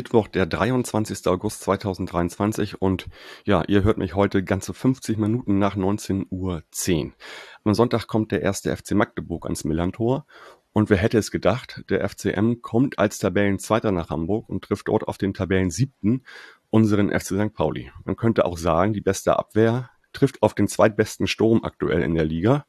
Mittwoch, 0.00 0.28
der 0.28 0.46
23. 0.46 1.26
August 1.26 1.60
2023 1.60 2.80
und 2.80 3.08
ja, 3.44 3.62
ihr 3.68 3.84
hört 3.84 3.98
mich 3.98 4.14
heute 4.14 4.42
ganze 4.42 4.72
50 4.72 5.18
Minuten 5.18 5.58
nach 5.58 5.76
19.10 5.76 6.24
Uhr. 6.30 6.62
Am 7.64 7.74
Sonntag 7.74 8.06
kommt 8.06 8.32
der 8.32 8.40
erste 8.40 8.74
FC 8.74 8.92
Magdeburg 8.92 9.44
ans 9.44 9.64
Millantor 9.64 10.24
und 10.72 10.88
wer 10.88 10.96
hätte 10.96 11.18
es 11.18 11.30
gedacht, 11.30 11.84
der 11.90 12.08
FCM 12.08 12.62
kommt 12.62 12.98
als 12.98 13.18
Tabellenzweiter 13.18 13.92
nach 13.92 14.08
Hamburg 14.08 14.48
und 14.48 14.64
trifft 14.64 14.88
dort 14.88 15.06
auf 15.06 15.18
den 15.18 15.34
Tabellensiebten, 15.34 16.24
unseren 16.70 17.10
FC 17.10 17.34
St. 17.34 17.52
Pauli. 17.52 17.92
Man 18.06 18.16
könnte 18.16 18.46
auch 18.46 18.56
sagen, 18.56 18.94
die 18.94 19.02
beste 19.02 19.38
Abwehr 19.38 19.90
trifft 20.14 20.42
auf 20.42 20.54
den 20.54 20.66
zweitbesten 20.66 21.26
Sturm 21.26 21.62
aktuell 21.62 22.00
in 22.00 22.14
der 22.14 22.24
Liga. 22.24 22.64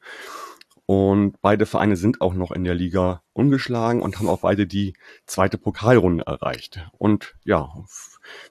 Und 0.86 1.40
beide 1.40 1.64
Vereine 1.66 1.96
sind 1.96 2.20
auch 2.20 2.34
noch 2.34 2.50
in 2.50 2.64
der 2.64 2.74
Liga 2.74 3.22
ungeschlagen 3.32 4.02
und 4.02 4.18
haben 4.18 4.28
auch 4.28 4.40
beide 4.40 4.66
die 4.66 4.94
zweite 5.26 5.58
Pokalrunde 5.58 6.24
erreicht. 6.26 6.86
Und 6.98 7.34
ja, 7.44 7.72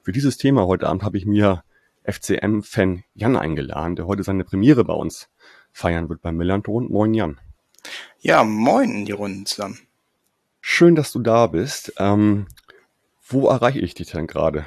für 0.02 0.12
dieses 0.12 0.38
Thema 0.38 0.66
heute 0.66 0.88
Abend 0.88 1.02
habe 1.02 1.18
ich 1.18 1.26
mir 1.26 1.62
FCM-Fan 2.04 3.04
Jan 3.14 3.36
eingeladen, 3.36 3.96
der 3.96 4.06
heute 4.06 4.22
seine 4.22 4.44
Premiere 4.44 4.84
bei 4.84 4.94
uns 4.94 5.28
feiern 5.72 6.08
wird 6.08 6.22
beim 6.22 6.36
Millanton. 6.36 6.90
Moin 6.90 7.14
Jan. 7.14 7.38
Ja, 8.20 8.44
moin 8.44 8.90
in 8.90 9.04
die 9.04 9.12
Runden 9.12 9.46
zusammen. 9.46 9.78
Schön, 10.60 10.94
dass 10.94 11.12
du 11.12 11.20
da 11.20 11.48
bist. 11.48 11.92
Ähm, 11.98 12.46
wo 13.26 13.48
erreiche 13.48 13.80
ich 13.80 13.94
dich 13.94 14.10
denn 14.10 14.26
gerade? 14.26 14.64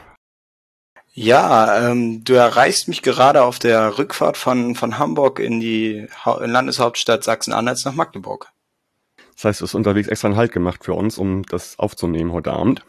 Ja, 1.17 1.91
ähm, 1.91 2.25
du 2.25 2.33
erreichst 2.33 2.89
mich 2.89 3.01
gerade 3.01 3.43
auf 3.43 3.57
der 3.57 3.97
Rückfahrt 3.97 4.35
von, 4.35 4.75
von 4.75 4.99
Hamburg 4.99 5.39
in 5.39 5.61
die 5.61 6.09
ha 6.25 6.43
Landeshauptstadt 6.43 7.23
Sachsen-Anhalt 7.23 7.81
nach 7.85 7.95
Magdeburg. 7.95 8.51
Das 9.35 9.45
heißt, 9.45 9.61
du 9.61 9.63
hast 9.63 9.75
unterwegs 9.75 10.09
extra 10.09 10.27
einen 10.27 10.35
Halt 10.35 10.51
gemacht 10.51 10.83
für 10.83 10.93
uns, 10.93 11.17
um 11.17 11.43
das 11.43 11.79
aufzunehmen 11.79 12.33
heute 12.33 12.51
Abend. 12.51 12.83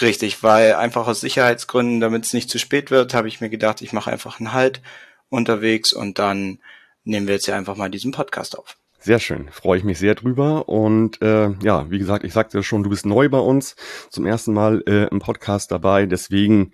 Richtig, 0.00 0.42
weil 0.42 0.76
einfach 0.76 1.06
aus 1.06 1.20
Sicherheitsgründen, 1.20 2.00
damit 2.00 2.24
es 2.24 2.32
nicht 2.32 2.48
zu 2.48 2.58
spät 2.58 2.90
wird, 2.90 3.12
habe 3.12 3.28
ich 3.28 3.42
mir 3.42 3.50
gedacht, 3.50 3.82
ich 3.82 3.92
mache 3.92 4.10
einfach 4.10 4.40
einen 4.40 4.54
Halt 4.54 4.80
unterwegs 5.28 5.92
und 5.92 6.18
dann 6.18 6.60
nehmen 7.04 7.26
wir 7.26 7.34
jetzt 7.34 7.48
ja 7.48 7.56
einfach 7.56 7.76
mal 7.76 7.90
diesen 7.90 8.12
Podcast 8.12 8.58
auf. 8.58 8.78
Sehr 8.98 9.18
schön, 9.18 9.50
freue 9.50 9.78
ich 9.78 9.84
mich 9.84 9.98
sehr 9.98 10.14
drüber. 10.14 10.70
Und 10.70 11.20
äh, 11.20 11.50
ja, 11.62 11.90
wie 11.90 11.98
gesagt, 11.98 12.24
ich 12.24 12.32
sagte 12.32 12.62
schon, 12.62 12.82
du 12.82 12.88
bist 12.88 13.04
neu 13.04 13.28
bei 13.28 13.38
uns, 13.38 13.76
zum 14.08 14.24
ersten 14.24 14.54
Mal 14.54 14.82
äh, 14.86 15.08
im 15.08 15.18
Podcast 15.18 15.70
dabei. 15.70 16.06
Deswegen 16.06 16.72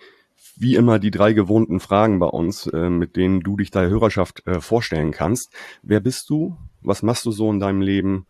wie 0.56 0.76
immer 0.76 0.98
die 0.98 1.10
drei 1.10 1.32
gewohnten 1.32 1.80
Fragen 1.80 2.18
bei 2.18 2.26
uns, 2.26 2.66
äh, 2.66 2.88
mit 2.88 3.16
denen 3.16 3.40
du 3.40 3.56
dich 3.56 3.70
der 3.70 3.88
Hörerschaft 3.88 4.46
äh, 4.46 4.60
vorstellen 4.60 5.10
kannst. 5.10 5.52
Wer 5.82 6.00
bist 6.00 6.30
du? 6.30 6.56
Was 6.82 7.02
machst 7.02 7.24
du 7.26 7.32
so 7.32 7.50
in 7.50 7.60
deinem 7.60 7.80
Leben? 7.80 8.26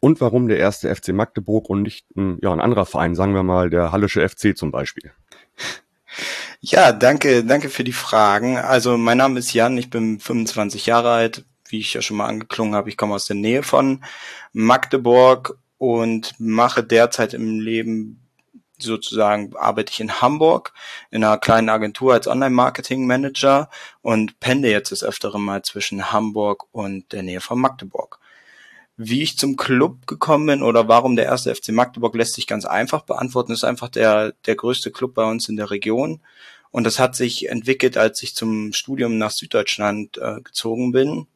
Und 0.00 0.20
warum 0.20 0.48
der 0.48 0.58
erste 0.58 0.94
FC 0.94 1.08
Magdeburg 1.08 1.68
und 1.68 1.82
nicht 1.82 2.06
ein, 2.16 2.38
ja, 2.42 2.52
ein 2.52 2.60
anderer 2.60 2.86
Verein, 2.86 3.14
sagen 3.14 3.34
wir 3.34 3.42
mal 3.42 3.70
der 3.70 3.92
Hallische 3.92 4.26
FC 4.28 4.56
zum 4.56 4.70
Beispiel? 4.70 5.12
Ja, 6.60 6.90
danke, 6.90 7.44
danke 7.44 7.68
für 7.68 7.84
die 7.84 7.92
Fragen. 7.92 8.56
Also 8.56 8.96
mein 8.96 9.18
Name 9.18 9.38
ist 9.38 9.52
Jan, 9.52 9.76
ich 9.76 9.90
bin 9.90 10.18
25 10.18 10.86
Jahre 10.86 11.10
alt, 11.10 11.44
wie 11.68 11.78
ich 11.78 11.92
ja 11.94 12.02
schon 12.02 12.16
mal 12.16 12.26
angeklungen 12.26 12.74
habe. 12.74 12.88
Ich 12.88 12.96
komme 12.96 13.14
aus 13.14 13.26
der 13.26 13.36
Nähe 13.36 13.62
von 13.62 14.02
Magdeburg 14.52 15.58
und 15.78 16.34
mache 16.38 16.82
derzeit 16.82 17.34
im 17.34 17.60
Leben 17.60 18.25
sozusagen 18.78 19.54
arbeite 19.56 19.92
ich 19.92 20.00
in 20.00 20.20
Hamburg 20.20 20.72
in 21.10 21.24
einer 21.24 21.38
kleinen 21.38 21.68
Agentur 21.68 22.14
als 22.14 22.26
Online-Marketing-Manager 22.26 23.70
und 24.02 24.38
pende 24.40 24.70
jetzt 24.70 24.92
das 24.92 25.02
öftere 25.02 25.40
Mal 25.40 25.62
zwischen 25.62 26.12
Hamburg 26.12 26.64
und 26.72 27.12
der 27.12 27.22
Nähe 27.22 27.40
von 27.40 27.60
Magdeburg. 27.60 28.18
Wie 28.96 29.22
ich 29.22 29.36
zum 29.36 29.56
Club 29.56 30.06
gekommen 30.06 30.46
bin 30.46 30.62
oder 30.62 30.88
warum 30.88 31.16
der 31.16 31.26
erste 31.26 31.54
FC 31.54 31.68
Magdeburg 31.68 32.14
lässt 32.14 32.34
sich 32.34 32.46
ganz 32.46 32.64
einfach 32.64 33.02
beantworten, 33.02 33.52
ist 33.52 33.64
einfach 33.64 33.88
der, 33.88 34.32
der 34.46 34.56
größte 34.56 34.90
Club 34.90 35.14
bei 35.14 35.24
uns 35.24 35.48
in 35.48 35.56
der 35.56 35.70
Region. 35.70 36.22
Und 36.70 36.84
das 36.84 36.98
hat 36.98 37.14
sich 37.14 37.48
entwickelt, 37.48 37.96
als 37.96 38.22
ich 38.22 38.34
zum 38.34 38.72
Studium 38.72 39.18
nach 39.18 39.30
Süddeutschland 39.30 40.18
äh, 40.18 40.40
gezogen 40.42 40.92
bin, 40.92 41.26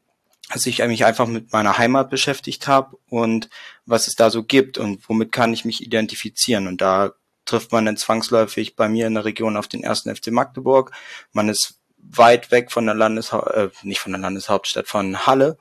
als 0.50 0.66
ich 0.66 0.84
mich 0.84 1.04
einfach 1.04 1.26
mit 1.26 1.52
meiner 1.52 1.78
Heimat 1.78 2.10
beschäftigt 2.10 2.66
habe 2.66 2.98
und 3.08 3.48
was 3.86 4.08
es 4.08 4.16
da 4.16 4.30
so 4.30 4.42
gibt 4.42 4.78
und 4.78 5.08
womit 5.08 5.32
kann 5.32 5.52
ich 5.52 5.64
mich 5.64 5.82
identifizieren. 5.82 6.66
Und 6.66 6.80
da 6.80 7.12
trifft 7.50 7.72
man 7.72 7.84
dann 7.84 7.96
zwangsläufig 7.96 8.76
bei 8.76 8.88
mir 8.88 9.06
in 9.06 9.14
der 9.14 9.24
Region 9.24 9.56
auf 9.56 9.68
den 9.68 9.82
ersten 9.82 10.14
FC 10.14 10.28
Magdeburg. 10.28 10.92
Man 11.32 11.48
ist 11.48 11.80
weit 11.98 12.50
weg 12.50 12.70
von 12.70 12.86
der 12.86 12.94
Landeshau 12.94 13.44
äh, 13.46 13.70
nicht 13.82 14.00
von 14.00 14.12
der 14.12 14.20
Landeshauptstadt, 14.20 14.86
von 14.86 15.26
Halle. 15.26 15.58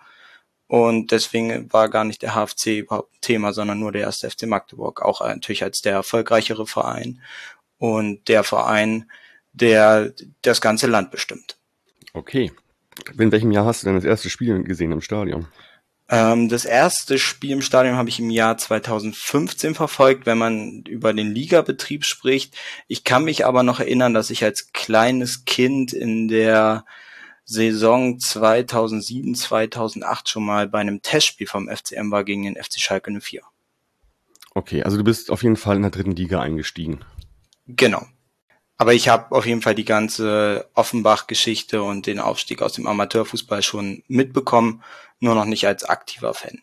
Und 0.67 1.11
deswegen 1.11 1.73
war 1.73 1.89
gar 1.89 2.03
nicht 2.03 2.22
der 2.22 2.35
HFC 2.35 2.77
überhaupt 2.77 3.11
ein 3.16 3.22
Thema, 3.22 3.53
sondern 3.53 3.79
nur 3.79 3.91
der 3.91 4.03
erste 4.03 4.29
FC 4.29 4.44
Magdeburg. 4.44 5.01
Auch 5.01 5.22
natürlich 5.22 5.63
als 5.63 5.81
der 5.81 5.94
erfolgreichere 5.94 6.67
Verein 6.67 7.22
und 7.79 8.27
der 8.27 8.44
Verein, 8.44 9.09
der 9.51 10.13
das 10.44 10.61
ganze 10.61 10.85
Land 10.85 11.09
bestimmt. 11.09 11.57
Okay. 12.13 12.51
In 13.17 13.31
welchem 13.31 13.51
Jahr 13.51 13.66
hast 13.66 13.81
du 13.81 13.88
denn 13.88 13.95
das 13.95 14.03
erste 14.03 14.29
Spiel 14.29 14.61
gesehen 14.63 14.91
im 14.91 15.01
Stadion? 15.01 15.47
Ähm, 16.09 16.50
das 16.50 16.66
erste 16.66 17.20
Spiel 17.20 17.52
im 17.52 17.62
Stadion 17.62 17.96
habe 17.96 18.09
ich 18.09 18.20
im 18.20 18.31
Jahr 18.31 18.58
2015 18.58 19.75
verfolgt, 19.75 20.25
wenn 20.25 20.40
man 20.40 20.81
über 20.88 21.14
den 21.14 21.31
Ligabetrieb 21.31 22.03
spricht. 22.03 22.56
Ich 22.88 23.03
kann 23.03 23.24
mich 23.24 23.46
aber 23.46 23.62
noch 23.62 23.80
erinnern, 23.80 24.16
dass 24.16 24.31
ich 24.31 24.44
als 24.44 24.74
kleines 24.74 25.46
Kind 25.46 25.94
in 25.94 26.28
der 26.28 26.86
Saison 27.46 28.19
2007, 28.19 29.36
2008 29.36 30.30
schon 30.30 30.46
mal 30.46 30.68
bei 30.68 30.80
einem 30.80 31.02
Testspiel 31.02 31.48
vom 31.48 31.69
FCM 31.69 32.12
war 32.12 32.24
gegen 32.24 32.44
den 32.44 32.56
FC 32.56 32.80
Schalke 32.80 33.12
04. 33.12 33.42
Okay, 34.56 34.84
also 34.84 34.98
du 34.98 35.03
bist 35.03 35.30
auf 35.30 35.44
jeden 35.44 35.58
Fall 35.58 35.75
in 35.75 35.84
der 35.84 35.92
dritten 35.92 36.16
Liga 36.16 36.42
eingestiegen. 36.42 37.00
Genau. 37.68 38.06
Aber 38.78 38.94
ich 38.94 39.09
habe 39.09 39.36
auf 39.36 39.46
jeden 39.46 39.62
Fall 39.62 39.75
die 39.75 39.86
ganze 39.86 40.69
Offenbach-Geschichte 40.74 41.84
und 41.84 42.08
den 42.08 42.19
Aufstieg 42.19 42.62
aus 42.62 42.74
dem 42.74 42.88
Amateurfußball 42.88 43.62
schon 43.62 44.03
mitbekommen, 44.08 44.84
nur 45.19 45.35
noch 45.35 45.46
nicht 45.46 45.66
als 45.66 45.84
aktiver 45.84 46.34
Fan. 46.34 46.59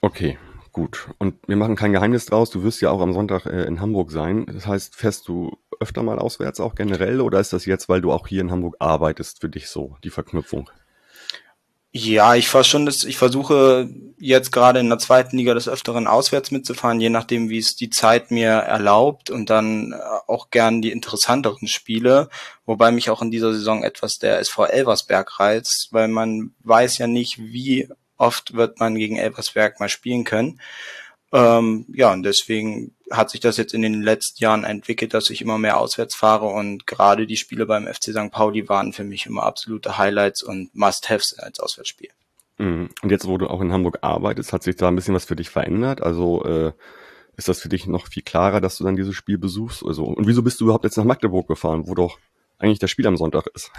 Okay, 0.00 0.38
gut. 0.72 1.10
Und 1.18 1.36
wir 1.46 1.56
machen 1.56 1.76
kein 1.76 1.92
Geheimnis 1.92 2.26
draus. 2.26 2.50
Du 2.50 2.62
wirst 2.62 2.80
ja 2.80 2.90
auch 2.90 3.00
am 3.00 3.12
Sonntag 3.12 3.46
äh, 3.46 3.64
in 3.64 3.80
Hamburg 3.80 4.10
sein. 4.10 4.46
Das 4.46 4.66
heißt, 4.66 4.96
fährst 4.96 5.28
du 5.28 5.58
öfter 5.78 6.02
mal 6.02 6.18
auswärts 6.18 6.60
auch 6.60 6.74
generell 6.74 7.20
oder 7.20 7.40
ist 7.40 7.52
das 7.52 7.66
jetzt, 7.66 7.88
weil 7.88 8.00
du 8.00 8.12
auch 8.12 8.26
hier 8.26 8.42
in 8.42 8.50
Hamburg 8.50 8.76
arbeitest, 8.78 9.40
für 9.40 9.48
dich 9.48 9.68
so 9.68 9.96
die 10.04 10.10
Verknüpfung? 10.10 10.70
Ja, 11.92 12.36
ich 12.36 12.48
schon 12.48 12.86
ich 12.86 13.16
versuche 13.16 13.88
jetzt 14.16 14.52
gerade 14.52 14.78
in 14.78 14.88
der 14.88 14.98
zweiten 15.00 15.36
Liga 15.36 15.54
des 15.54 15.68
Öfteren 15.68 16.06
auswärts 16.06 16.52
mitzufahren, 16.52 17.00
je 17.00 17.10
nachdem, 17.10 17.48
wie 17.48 17.58
es 17.58 17.74
die 17.74 17.90
Zeit 17.90 18.30
mir 18.30 18.50
erlaubt 18.50 19.28
und 19.28 19.50
dann 19.50 19.92
äh, 19.92 19.96
auch 20.28 20.50
gern 20.50 20.82
die 20.82 20.92
interessanteren 20.92 21.66
Spiele, 21.66 22.28
wobei 22.64 22.92
mich 22.92 23.10
auch 23.10 23.22
in 23.22 23.32
dieser 23.32 23.52
Saison 23.52 23.82
etwas 23.82 24.18
der 24.18 24.38
SV 24.38 24.66
Elversberg 24.66 25.40
reizt, 25.40 25.88
weil 25.90 26.06
man 26.06 26.54
weiß 26.62 26.98
ja 26.98 27.08
nicht, 27.08 27.38
wie 27.38 27.88
oft 28.16 28.54
wird 28.54 28.78
man 28.78 28.94
gegen 28.94 29.16
Elversberg 29.16 29.80
mal 29.80 29.88
spielen 29.88 30.22
können. 30.22 30.60
Ähm, 31.32 31.86
ja, 31.92 32.12
und 32.12 32.22
deswegen 32.22 32.94
hat 33.10 33.30
sich 33.30 33.40
das 33.40 33.56
jetzt 33.56 33.74
in 33.74 33.82
den 33.82 34.02
letzten 34.02 34.42
Jahren 34.42 34.64
entwickelt, 34.64 35.14
dass 35.14 35.30
ich 35.30 35.42
immer 35.42 35.58
mehr 35.58 35.78
auswärts 35.78 36.14
fahre 36.14 36.46
und 36.46 36.86
gerade 36.86 37.26
die 37.26 37.36
Spiele 37.36 37.66
beim 37.66 37.86
FC 37.86 38.04
St. 38.04 38.30
Pauli 38.30 38.68
waren 38.68 38.92
für 38.92 39.04
mich 39.04 39.26
immer 39.26 39.42
absolute 39.42 39.98
Highlights 39.98 40.42
und 40.42 40.74
Must-Haves 40.74 41.38
als 41.38 41.60
Auswärtsspiel. 41.60 42.10
Mhm. 42.58 42.90
Und 43.02 43.10
jetzt, 43.10 43.26
wo 43.26 43.38
du 43.38 43.48
auch 43.48 43.60
in 43.60 43.72
Hamburg 43.72 43.98
arbeitest, 44.02 44.52
hat 44.52 44.62
sich 44.62 44.76
da 44.76 44.88
ein 44.88 44.96
bisschen 44.96 45.14
was 45.14 45.24
für 45.24 45.36
dich 45.36 45.50
verändert? 45.50 46.02
Also 46.02 46.44
äh, 46.44 46.72
ist 47.36 47.48
das 47.48 47.60
für 47.60 47.70
dich 47.70 47.86
noch 47.86 48.06
viel 48.06 48.22
klarer, 48.22 48.60
dass 48.60 48.76
du 48.76 48.84
dann 48.84 48.96
dieses 48.96 49.14
Spiel 49.14 49.38
besuchst? 49.38 49.82
Also, 49.84 50.04
und 50.04 50.26
wieso 50.26 50.42
bist 50.42 50.60
du 50.60 50.64
überhaupt 50.64 50.84
jetzt 50.84 50.98
nach 50.98 51.04
Magdeburg 51.04 51.48
gefahren, 51.48 51.86
wo 51.86 51.94
doch 51.94 52.18
eigentlich 52.60 52.78
das 52.78 52.90
Spiel 52.90 53.06
am 53.06 53.16
Sonntag 53.16 53.46
ist. 53.54 53.72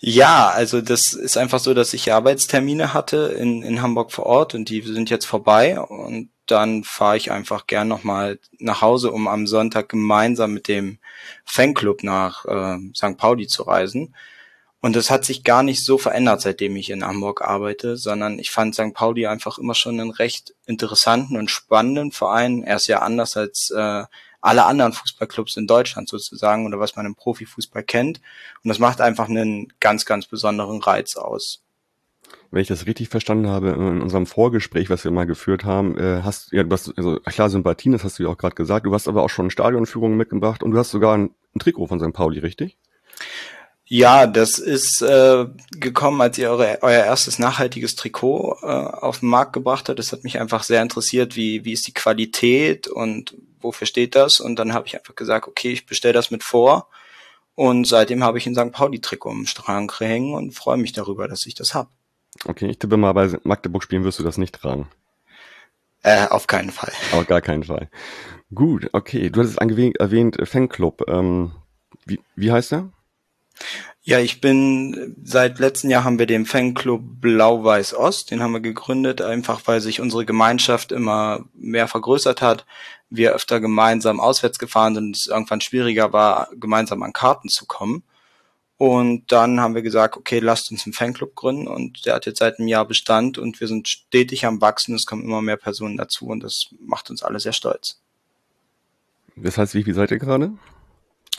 Ja, 0.00 0.48
also 0.48 0.80
das 0.80 1.12
ist 1.12 1.38
einfach 1.38 1.60
so, 1.60 1.74
dass 1.74 1.94
ich 1.94 2.12
Arbeitstermine 2.12 2.92
hatte 2.92 3.36
in, 3.38 3.62
in 3.62 3.80
Hamburg 3.80 4.10
vor 4.10 4.26
Ort 4.26 4.54
und 4.54 4.68
die 4.68 4.82
sind 4.82 5.10
jetzt 5.10 5.26
vorbei 5.26 5.78
und 5.78 6.28
dann 6.46 6.82
fahre 6.82 7.16
ich 7.16 7.30
einfach 7.30 7.68
gern 7.68 7.86
nochmal 7.86 8.40
nach 8.58 8.82
Hause, 8.82 9.12
um 9.12 9.28
am 9.28 9.46
Sonntag 9.46 9.88
gemeinsam 9.88 10.52
mit 10.52 10.66
dem 10.66 10.98
Fanclub 11.44 12.02
nach 12.02 12.44
äh, 12.46 12.78
St. 12.96 13.16
Pauli 13.16 13.46
zu 13.46 13.62
reisen. 13.62 14.14
Und 14.80 14.96
das 14.96 15.10
hat 15.10 15.24
sich 15.24 15.44
gar 15.44 15.62
nicht 15.62 15.84
so 15.84 15.96
verändert, 15.96 16.40
seitdem 16.40 16.74
ich 16.74 16.90
in 16.90 17.04
Hamburg 17.04 17.42
arbeite, 17.42 17.96
sondern 17.96 18.40
ich 18.40 18.50
fand 18.50 18.74
St. 18.74 18.92
Pauli 18.92 19.28
einfach 19.28 19.58
immer 19.58 19.76
schon 19.76 20.00
einen 20.00 20.10
recht 20.10 20.54
interessanten 20.66 21.36
und 21.36 21.52
spannenden 21.52 22.10
Verein. 22.10 22.64
Er 22.64 22.76
ist 22.76 22.88
ja 22.88 22.98
anders 22.98 23.36
als 23.36 23.70
äh, 23.70 24.02
alle 24.42 24.66
anderen 24.66 24.92
Fußballclubs 24.92 25.56
in 25.56 25.66
Deutschland 25.66 26.08
sozusagen 26.08 26.66
oder 26.66 26.78
was 26.78 26.96
man 26.96 27.06
im 27.06 27.14
Profifußball 27.14 27.82
kennt. 27.82 28.20
Und 28.62 28.68
das 28.68 28.78
macht 28.78 29.00
einfach 29.00 29.28
einen 29.28 29.72
ganz, 29.80 30.04
ganz 30.04 30.26
besonderen 30.26 30.82
Reiz 30.82 31.16
aus. 31.16 31.62
Wenn 32.50 32.60
ich 32.60 32.68
das 32.68 32.84
richtig 32.84 33.08
verstanden 33.08 33.48
habe, 33.48 33.70
in 33.70 34.02
unserem 34.02 34.26
Vorgespräch, 34.26 34.90
was 34.90 35.04
wir 35.04 35.10
mal 35.10 35.24
geführt 35.24 35.64
haben, 35.64 35.96
äh, 35.96 36.22
hast 36.22 36.52
ja, 36.52 36.62
du 36.62 36.70
hast 36.70 36.92
also 36.98 37.18
klar 37.20 37.48
Sympathien, 37.48 37.92
das 37.92 38.04
hast 38.04 38.18
du 38.18 38.24
ja 38.24 38.28
auch 38.28 38.36
gerade 38.36 38.54
gesagt. 38.54 38.84
Du 38.84 38.92
hast 38.92 39.08
aber 39.08 39.22
auch 39.22 39.30
schon 39.30 39.50
Stadionführungen 39.50 40.18
mitgebracht 40.18 40.62
und 40.62 40.72
du 40.72 40.78
hast 40.78 40.90
sogar 40.90 41.16
ein 41.16 41.30
ein 41.54 41.58
Trikot 41.58 41.86
von 41.86 42.00
St. 42.00 42.12
Pauli, 42.12 42.38
richtig? 42.38 42.76
Ja, 43.84 44.26
das 44.26 44.58
ist 44.58 45.02
äh, 45.02 45.46
gekommen, 45.72 46.20
als 46.20 46.38
ihr 46.38 46.50
eure, 46.50 46.78
euer 46.82 47.04
erstes 47.04 47.38
nachhaltiges 47.38 47.94
Trikot 47.94 48.56
äh, 48.62 48.66
auf 48.66 49.20
den 49.20 49.28
Markt 49.28 49.52
gebracht 49.52 49.88
habt. 49.88 49.98
Das 49.98 50.12
hat 50.12 50.24
mich 50.24 50.40
einfach 50.40 50.62
sehr 50.62 50.80
interessiert, 50.80 51.36
wie, 51.36 51.64
wie 51.64 51.72
ist 51.72 51.86
die 51.86 51.92
Qualität 51.92 52.88
und 52.88 53.34
wofür 53.62 53.86
steht 53.86 54.14
das? 54.14 54.40
Und 54.40 54.56
dann 54.56 54.74
habe 54.74 54.86
ich 54.86 54.96
einfach 54.96 55.14
gesagt, 55.14 55.48
okay, 55.48 55.72
ich 55.72 55.86
bestelle 55.86 56.14
das 56.14 56.30
mit 56.30 56.42
vor. 56.42 56.88
Und 57.54 57.86
seitdem 57.86 58.24
habe 58.24 58.38
ich 58.38 58.46
ein 58.46 58.54
St. 58.54 58.72
Pauli-Trikot 58.72 59.30
im 59.30 59.46
Schrank 59.46 60.00
hängen 60.00 60.34
und 60.34 60.52
freue 60.52 60.78
mich 60.78 60.92
darüber, 60.92 61.28
dass 61.28 61.46
ich 61.46 61.54
das 61.54 61.74
habe. 61.74 61.90
Okay, 62.46 62.66
ich 62.66 62.78
tippe 62.78 62.96
mal, 62.96 63.12
bei 63.12 63.30
Magdeburg 63.42 63.82
spielen 63.82 64.04
wirst 64.04 64.18
du 64.18 64.22
das 64.22 64.38
nicht 64.38 64.54
tragen. 64.54 64.88
Äh, 66.02 66.26
auf 66.28 66.46
keinen 66.46 66.70
Fall. 66.70 66.92
Auf 67.12 67.26
gar 67.26 67.40
keinen 67.40 67.62
Fall. 67.62 67.88
Gut, 68.54 68.88
okay. 68.92 69.30
Du 69.30 69.40
hattest 69.40 69.58
erwähnt, 69.58 70.36
Fanclub. 70.42 71.08
Ähm, 71.08 71.52
wie, 72.04 72.20
wie 72.34 72.50
heißt 72.50 72.72
der? 72.72 72.88
Ja, 74.04 74.18
ich 74.18 74.40
bin, 74.40 75.14
seit 75.22 75.60
letzten 75.60 75.88
Jahr 75.88 76.02
haben 76.02 76.18
wir 76.18 76.26
den 76.26 76.44
Fanclub 76.44 77.20
Blau-Weiß-Ost, 77.20 78.32
den 78.32 78.42
haben 78.42 78.52
wir 78.52 78.60
gegründet, 78.60 79.22
einfach 79.22 79.60
weil 79.66 79.80
sich 79.80 80.00
unsere 80.00 80.26
Gemeinschaft 80.26 80.90
immer 80.90 81.44
mehr 81.54 81.86
vergrößert 81.86 82.42
hat. 82.42 82.66
Wir 83.10 83.32
öfter 83.32 83.60
gemeinsam 83.60 84.18
auswärts 84.18 84.58
gefahren 84.58 84.96
sind 84.96 85.04
und 85.04 85.16
es 85.16 85.26
irgendwann 85.26 85.60
schwieriger 85.60 86.12
war, 86.12 86.48
gemeinsam 86.56 87.04
an 87.04 87.12
Karten 87.12 87.48
zu 87.48 87.64
kommen. 87.66 88.02
Und 88.76 89.30
dann 89.30 89.60
haben 89.60 89.76
wir 89.76 89.82
gesagt, 89.82 90.16
okay, 90.16 90.40
lasst 90.40 90.72
uns 90.72 90.84
einen 90.84 90.94
Fanclub 90.94 91.36
gründen 91.36 91.68
und 91.68 92.04
der 92.04 92.14
hat 92.14 92.26
jetzt 92.26 92.40
seit 92.40 92.58
einem 92.58 92.66
Jahr 92.66 92.84
Bestand 92.84 93.38
und 93.38 93.60
wir 93.60 93.68
sind 93.68 93.86
stetig 93.86 94.44
am 94.44 94.60
Wachsen, 94.60 94.96
es 94.96 95.06
kommen 95.06 95.22
immer 95.22 95.42
mehr 95.42 95.56
Personen 95.56 95.96
dazu 95.96 96.26
und 96.26 96.40
das 96.40 96.70
macht 96.80 97.08
uns 97.08 97.22
alle 97.22 97.38
sehr 97.38 97.52
stolz. 97.52 98.00
Das 99.36 99.58
heißt, 99.58 99.74
wie 99.74 99.84
viel 99.84 99.94
seid 99.94 100.10
ihr 100.10 100.18
gerade? 100.18 100.52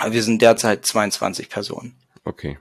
Wir 0.08 0.24
sind 0.24 0.42
derzeit 0.42 0.86
22 0.86 1.50
Personen. 1.50 1.98
Okay. 2.24 2.58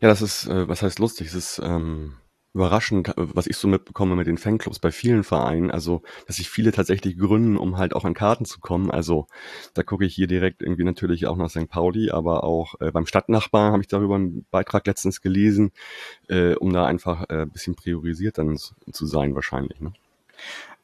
Ja, 0.00 0.08
das 0.08 0.22
ist, 0.22 0.46
äh, 0.46 0.68
was 0.68 0.82
heißt 0.82 0.98
lustig, 0.98 1.28
es 1.28 1.34
ist 1.34 1.60
ähm, 1.62 2.16
überraschend, 2.56 3.12
was 3.16 3.46
ich 3.46 3.58
so 3.58 3.68
mitbekomme 3.68 4.16
mit 4.16 4.26
den 4.26 4.38
Fanclubs 4.38 4.78
bei 4.78 4.90
vielen 4.90 5.24
Vereinen, 5.24 5.70
also 5.70 6.02
dass 6.26 6.36
sich 6.36 6.48
viele 6.48 6.72
tatsächlich 6.72 7.18
gründen, 7.18 7.58
um 7.58 7.76
halt 7.76 7.94
auch 7.94 8.06
an 8.06 8.14
Karten 8.14 8.46
zu 8.46 8.60
kommen. 8.60 8.90
Also 8.90 9.26
da 9.74 9.82
gucke 9.82 10.06
ich 10.06 10.14
hier 10.14 10.26
direkt 10.26 10.62
irgendwie 10.62 10.84
natürlich 10.84 11.26
auch 11.26 11.36
nach 11.36 11.50
St. 11.50 11.68
Pauli, 11.68 12.10
aber 12.10 12.44
auch 12.44 12.74
äh, 12.80 12.90
beim 12.90 13.06
Stadtnachbar 13.06 13.72
habe 13.72 13.82
ich 13.82 13.88
darüber 13.88 14.14
einen 14.14 14.46
Beitrag 14.50 14.86
letztens 14.86 15.20
gelesen, 15.20 15.70
äh, 16.28 16.54
um 16.54 16.72
da 16.72 16.86
einfach 16.86 17.28
äh, 17.28 17.44
bisschen 17.44 17.74
priorisiert 17.74 18.38
dann 18.38 18.56
zu 18.56 19.06
sein 19.06 19.34
wahrscheinlich. 19.34 19.78
Ne? 19.80 19.92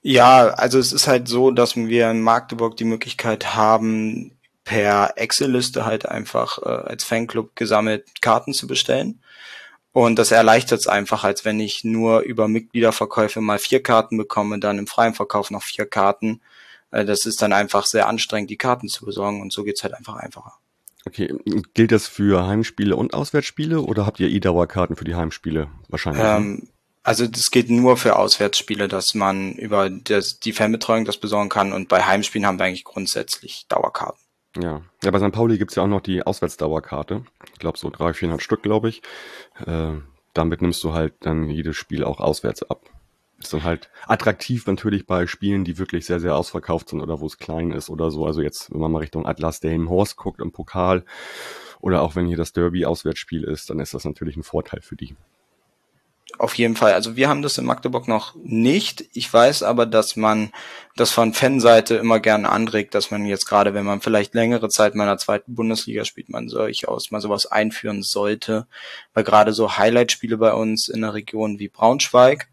Ja, 0.02 0.48
also 0.48 0.78
es 0.78 0.92
ist 0.92 1.08
halt 1.08 1.26
so, 1.26 1.52
dass 1.52 1.74
wir 1.76 2.10
in 2.10 2.20
Magdeburg 2.20 2.76
die 2.76 2.84
Möglichkeit 2.84 3.54
haben, 3.54 4.32
per 4.64 5.14
Excel-Liste 5.16 5.84
halt 5.84 6.06
einfach 6.06 6.58
äh, 6.58 6.68
als 6.68 7.04
Fanclub 7.04 7.56
gesammelt 7.56 8.20
Karten 8.20 8.52
zu 8.52 8.66
bestellen. 8.66 9.20
Und 9.92 10.18
das 10.18 10.30
erleichtert 10.30 10.80
es 10.80 10.86
einfach, 10.86 11.22
als 11.24 11.44
wenn 11.44 11.60
ich 11.60 11.84
nur 11.84 12.20
über 12.20 12.48
Mitgliederverkäufe 12.48 13.40
mal 13.40 13.58
vier 13.58 13.82
Karten 13.82 14.16
bekomme, 14.16 14.58
dann 14.58 14.78
im 14.78 14.86
freien 14.86 15.14
Verkauf 15.14 15.50
noch 15.50 15.62
vier 15.62 15.84
Karten. 15.84 16.40
Äh, 16.90 17.04
das 17.04 17.26
ist 17.26 17.42
dann 17.42 17.52
einfach 17.52 17.86
sehr 17.86 18.08
anstrengend, 18.08 18.50
die 18.50 18.56
Karten 18.56 18.88
zu 18.88 19.04
besorgen 19.04 19.42
und 19.42 19.52
so 19.52 19.64
geht's 19.64 19.82
halt 19.82 19.94
einfach 19.94 20.16
einfacher. 20.16 20.54
Okay, 21.04 21.34
gilt 21.74 21.90
das 21.90 22.06
für 22.06 22.46
Heimspiele 22.46 22.94
und 22.94 23.12
Auswärtsspiele 23.12 23.80
oder 23.80 24.06
habt 24.06 24.20
ihr 24.20 24.28
E-Dauerkarten 24.28 24.94
für 24.94 25.04
die 25.04 25.16
Heimspiele 25.16 25.68
wahrscheinlich? 25.88 26.22
Ähm, 26.24 26.68
also 27.02 27.26
das 27.26 27.50
geht 27.50 27.68
nur 27.68 27.96
für 27.96 28.16
Auswärtsspiele, 28.16 28.86
dass 28.86 29.14
man 29.14 29.54
über 29.54 29.90
das, 29.90 30.38
die 30.38 30.52
Fanbetreuung 30.52 31.04
das 31.04 31.16
besorgen 31.16 31.48
kann 31.48 31.72
und 31.72 31.88
bei 31.88 32.04
Heimspielen 32.04 32.46
haben 32.46 32.58
wir 32.58 32.66
eigentlich 32.66 32.84
grundsätzlich 32.84 33.66
Dauerkarten. 33.68 34.21
Ja. 34.60 34.82
Ja, 35.02 35.10
bei 35.10 35.18
St. 35.18 35.32
Pauli 35.32 35.58
gibt's 35.58 35.76
ja 35.76 35.82
auch 35.82 35.88
noch 35.88 36.00
die 36.00 36.22
Auswärtsdauerkarte. 36.22 37.24
Ich 37.52 37.58
glaube 37.58 37.78
so 37.78 37.90
drei, 37.90 38.12
vierhundert 38.12 38.42
Stück, 38.42 38.62
glaube 38.62 38.88
ich. 38.88 39.02
Äh, 39.64 39.92
damit 40.34 40.62
nimmst 40.62 40.82
du 40.84 40.92
halt 40.92 41.14
dann 41.20 41.48
jedes 41.48 41.76
Spiel 41.76 42.04
auch 42.04 42.20
auswärts 42.20 42.62
ab. 42.62 42.88
Ist 43.38 43.52
dann 43.52 43.64
halt 43.64 43.90
attraktiv 44.06 44.66
natürlich 44.66 45.06
bei 45.06 45.26
Spielen, 45.26 45.64
die 45.64 45.78
wirklich 45.78 46.06
sehr, 46.06 46.20
sehr 46.20 46.36
ausverkauft 46.36 46.90
sind 46.90 47.00
oder 47.00 47.20
wo 47.20 47.26
es 47.26 47.38
klein 47.38 47.72
ist 47.72 47.90
oder 47.90 48.10
so. 48.10 48.24
Also 48.24 48.40
jetzt, 48.40 48.72
wenn 48.72 48.80
man 48.80 48.92
mal 48.92 49.00
Richtung 49.00 49.26
Atlas 49.26 49.60
Horst 49.62 50.16
guckt 50.16 50.40
im 50.40 50.52
Pokal 50.52 51.04
oder 51.80 52.02
auch 52.02 52.14
wenn 52.14 52.26
hier 52.26 52.36
das 52.36 52.52
Derby 52.52 52.84
Auswärtsspiel 52.84 53.42
ist, 53.42 53.70
dann 53.70 53.80
ist 53.80 53.94
das 53.94 54.04
natürlich 54.04 54.36
ein 54.36 54.44
Vorteil 54.44 54.80
für 54.80 54.96
die. 54.96 55.16
Auf 56.42 56.56
jeden 56.56 56.74
Fall. 56.74 56.92
Also 56.94 57.14
wir 57.14 57.28
haben 57.28 57.42
das 57.42 57.56
in 57.56 57.64
Magdeburg 57.64 58.08
noch 58.08 58.34
nicht. 58.34 59.04
Ich 59.12 59.32
weiß 59.32 59.62
aber, 59.62 59.86
dass 59.86 60.16
man 60.16 60.50
das 60.96 61.12
von 61.12 61.34
Fanseite 61.34 61.94
immer 61.94 62.18
gerne 62.18 62.48
anregt, 62.48 62.96
dass 62.96 63.12
man 63.12 63.26
jetzt 63.26 63.46
gerade, 63.46 63.74
wenn 63.74 63.84
man 63.84 64.00
vielleicht 64.00 64.34
längere 64.34 64.68
Zeit 64.68 64.96
mal 64.96 65.04
in 65.04 65.10
der 65.10 65.18
zweiten 65.18 65.54
Bundesliga 65.54 66.04
spielt, 66.04 66.30
man 66.30 66.48
durchaus 66.48 67.12
mal 67.12 67.20
sowas 67.20 67.46
einführen 67.46 68.02
sollte. 68.02 68.66
Weil 69.14 69.22
gerade 69.22 69.52
so 69.52 69.76
Highlight-Spiele 69.78 70.36
bei 70.36 70.52
uns 70.52 70.88
in 70.88 71.02
der 71.02 71.14
Region 71.14 71.60
wie 71.60 71.68
Braunschweig 71.68 72.48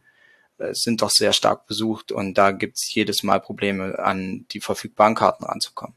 äh, 0.59 0.75
sind 0.75 1.01
doch 1.01 1.09
sehr 1.09 1.33
stark 1.33 1.65
besucht 1.65 2.11
und 2.11 2.37
da 2.37 2.51
gibt's 2.51 2.93
jedes 2.93 3.23
Mal 3.23 3.39
Probleme, 3.39 3.97
an 3.97 4.45
die 4.51 4.59
verfügbaren 4.59 5.15
Karten 5.15 5.45
ranzukommen. 5.45 5.95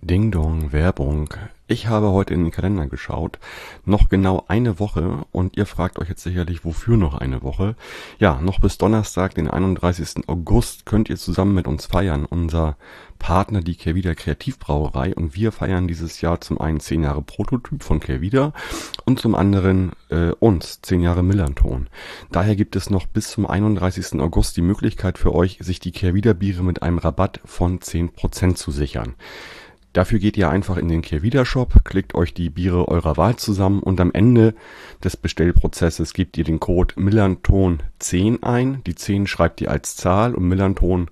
Ding 0.00 0.30
Dong, 0.30 0.72
Werbung. 0.72 1.28
Ich 1.66 1.86
habe 1.86 2.10
heute 2.10 2.34
in 2.34 2.42
den 2.42 2.50
Kalender 2.50 2.86
geschaut. 2.88 3.38
Noch 3.86 4.10
genau 4.10 4.44
eine 4.48 4.78
Woche 4.78 5.24
und 5.32 5.56
ihr 5.56 5.64
fragt 5.64 5.98
euch 5.98 6.10
jetzt 6.10 6.22
sicherlich, 6.22 6.62
wofür 6.62 6.98
noch 6.98 7.14
eine 7.14 7.42
Woche? 7.42 7.74
Ja, 8.18 8.38
noch 8.42 8.60
bis 8.60 8.76
Donnerstag, 8.76 9.34
den 9.34 9.48
31. 9.48 10.28
August, 10.28 10.84
könnt 10.84 11.08
ihr 11.08 11.16
zusammen 11.16 11.54
mit 11.54 11.66
uns 11.66 11.86
feiern. 11.86 12.26
Unser 12.26 12.76
Partner, 13.18 13.62
die 13.62 13.76
Kehrwieder 13.76 14.14
Kreativbrauerei 14.14 15.14
und 15.14 15.34
wir 15.34 15.52
feiern 15.52 15.88
dieses 15.88 16.20
Jahr 16.20 16.42
zum 16.42 16.60
einen 16.60 16.80
10 16.80 17.02
Jahre 17.02 17.22
Prototyp 17.22 17.82
von 17.82 17.98
Kehrwieder 17.98 18.52
und 19.06 19.18
zum 19.18 19.34
anderen 19.34 19.92
äh, 20.10 20.32
uns 20.32 20.82
10 20.82 21.00
Jahre 21.00 21.22
Millanton. 21.22 21.88
Daher 22.30 22.56
gibt 22.56 22.76
es 22.76 22.90
noch 22.90 23.06
bis 23.06 23.30
zum 23.30 23.46
31. 23.46 24.20
August 24.20 24.58
die 24.58 24.62
Möglichkeit 24.62 25.16
für 25.16 25.34
euch, 25.34 25.56
sich 25.62 25.80
die 25.80 25.92
Kehrwieder 25.92 26.34
Biere 26.34 26.62
mit 26.62 26.82
einem 26.82 26.98
Rabatt 26.98 27.40
von 27.46 27.78
10% 27.78 28.56
zu 28.56 28.70
sichern. 28.70 29.14
Dafür 29.94 30.18
geht 30.18 30.36
ihr 30.36 30.50
einfach 30.50 30.76
in 30.76 30.88
den 30.88 31.02
Kehrwieder 31.02 31.44
Shop, 31.44 31.84
klickt 31.84 32.16
euch 32.16 32.34
die 32.34 32.50
Biere 32.50 32.88
eurer 32.88 33.16
Wahl 33.16 33.36
zusammen 33.36 33.80
und 33.80 34.00
am 34.00 34.10
Ende 34.12 34.54
des 35.04 35.16
Bestellprozesses 35.16 36.14
gebt 36.14 36.36
ihr 36.36 36.42
den 36.42 36.58
Code 36.58 36.96
Millanton10 36.96 38.42
ein. 38.42 38.82
Die 38.88 38.96
10 38.96 39.28
schreibt 39.28 39.60
ihr 39.60 39.70
als 39.70 39.94
Zahl 39.94 40.34
und 40.34 40.48
Millanton 40.48 41.08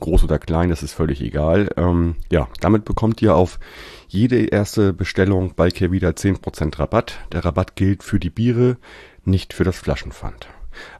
groß 0.00 0.22
oder 0.24 0.38
klein, 0.38 0.68
das 0.68 0.82
ist 0.82 0.92
völlig 0.92 1.22
egal. 1.22 1.70
Ähm, 1.78 2.16
ja, 2.30 2.46
damit 2.60 2.84
bekommt 2.84 3.22
ihr 3.22 3.34
auf 3.34 3.58
jede 4.06 4.44
erste 4.44 4.92
Bestellung 4.92 5.54
bei 5.56 5.70
Kehrwieder 5.70 6.10
10% 6.10 6.78
Rabatt. 6.78 7.18
Der 7.32 7.42
Rabatt 7.42 7.74
gilt 7.74 8.02
für 8.02 8.20
die 8.20 8.30
Biere, 8.30 8.76
nicht 9.24 9.54
für 9.54 9.64
das 9.64 9.78
Flaschenpfand. 9.78 10.46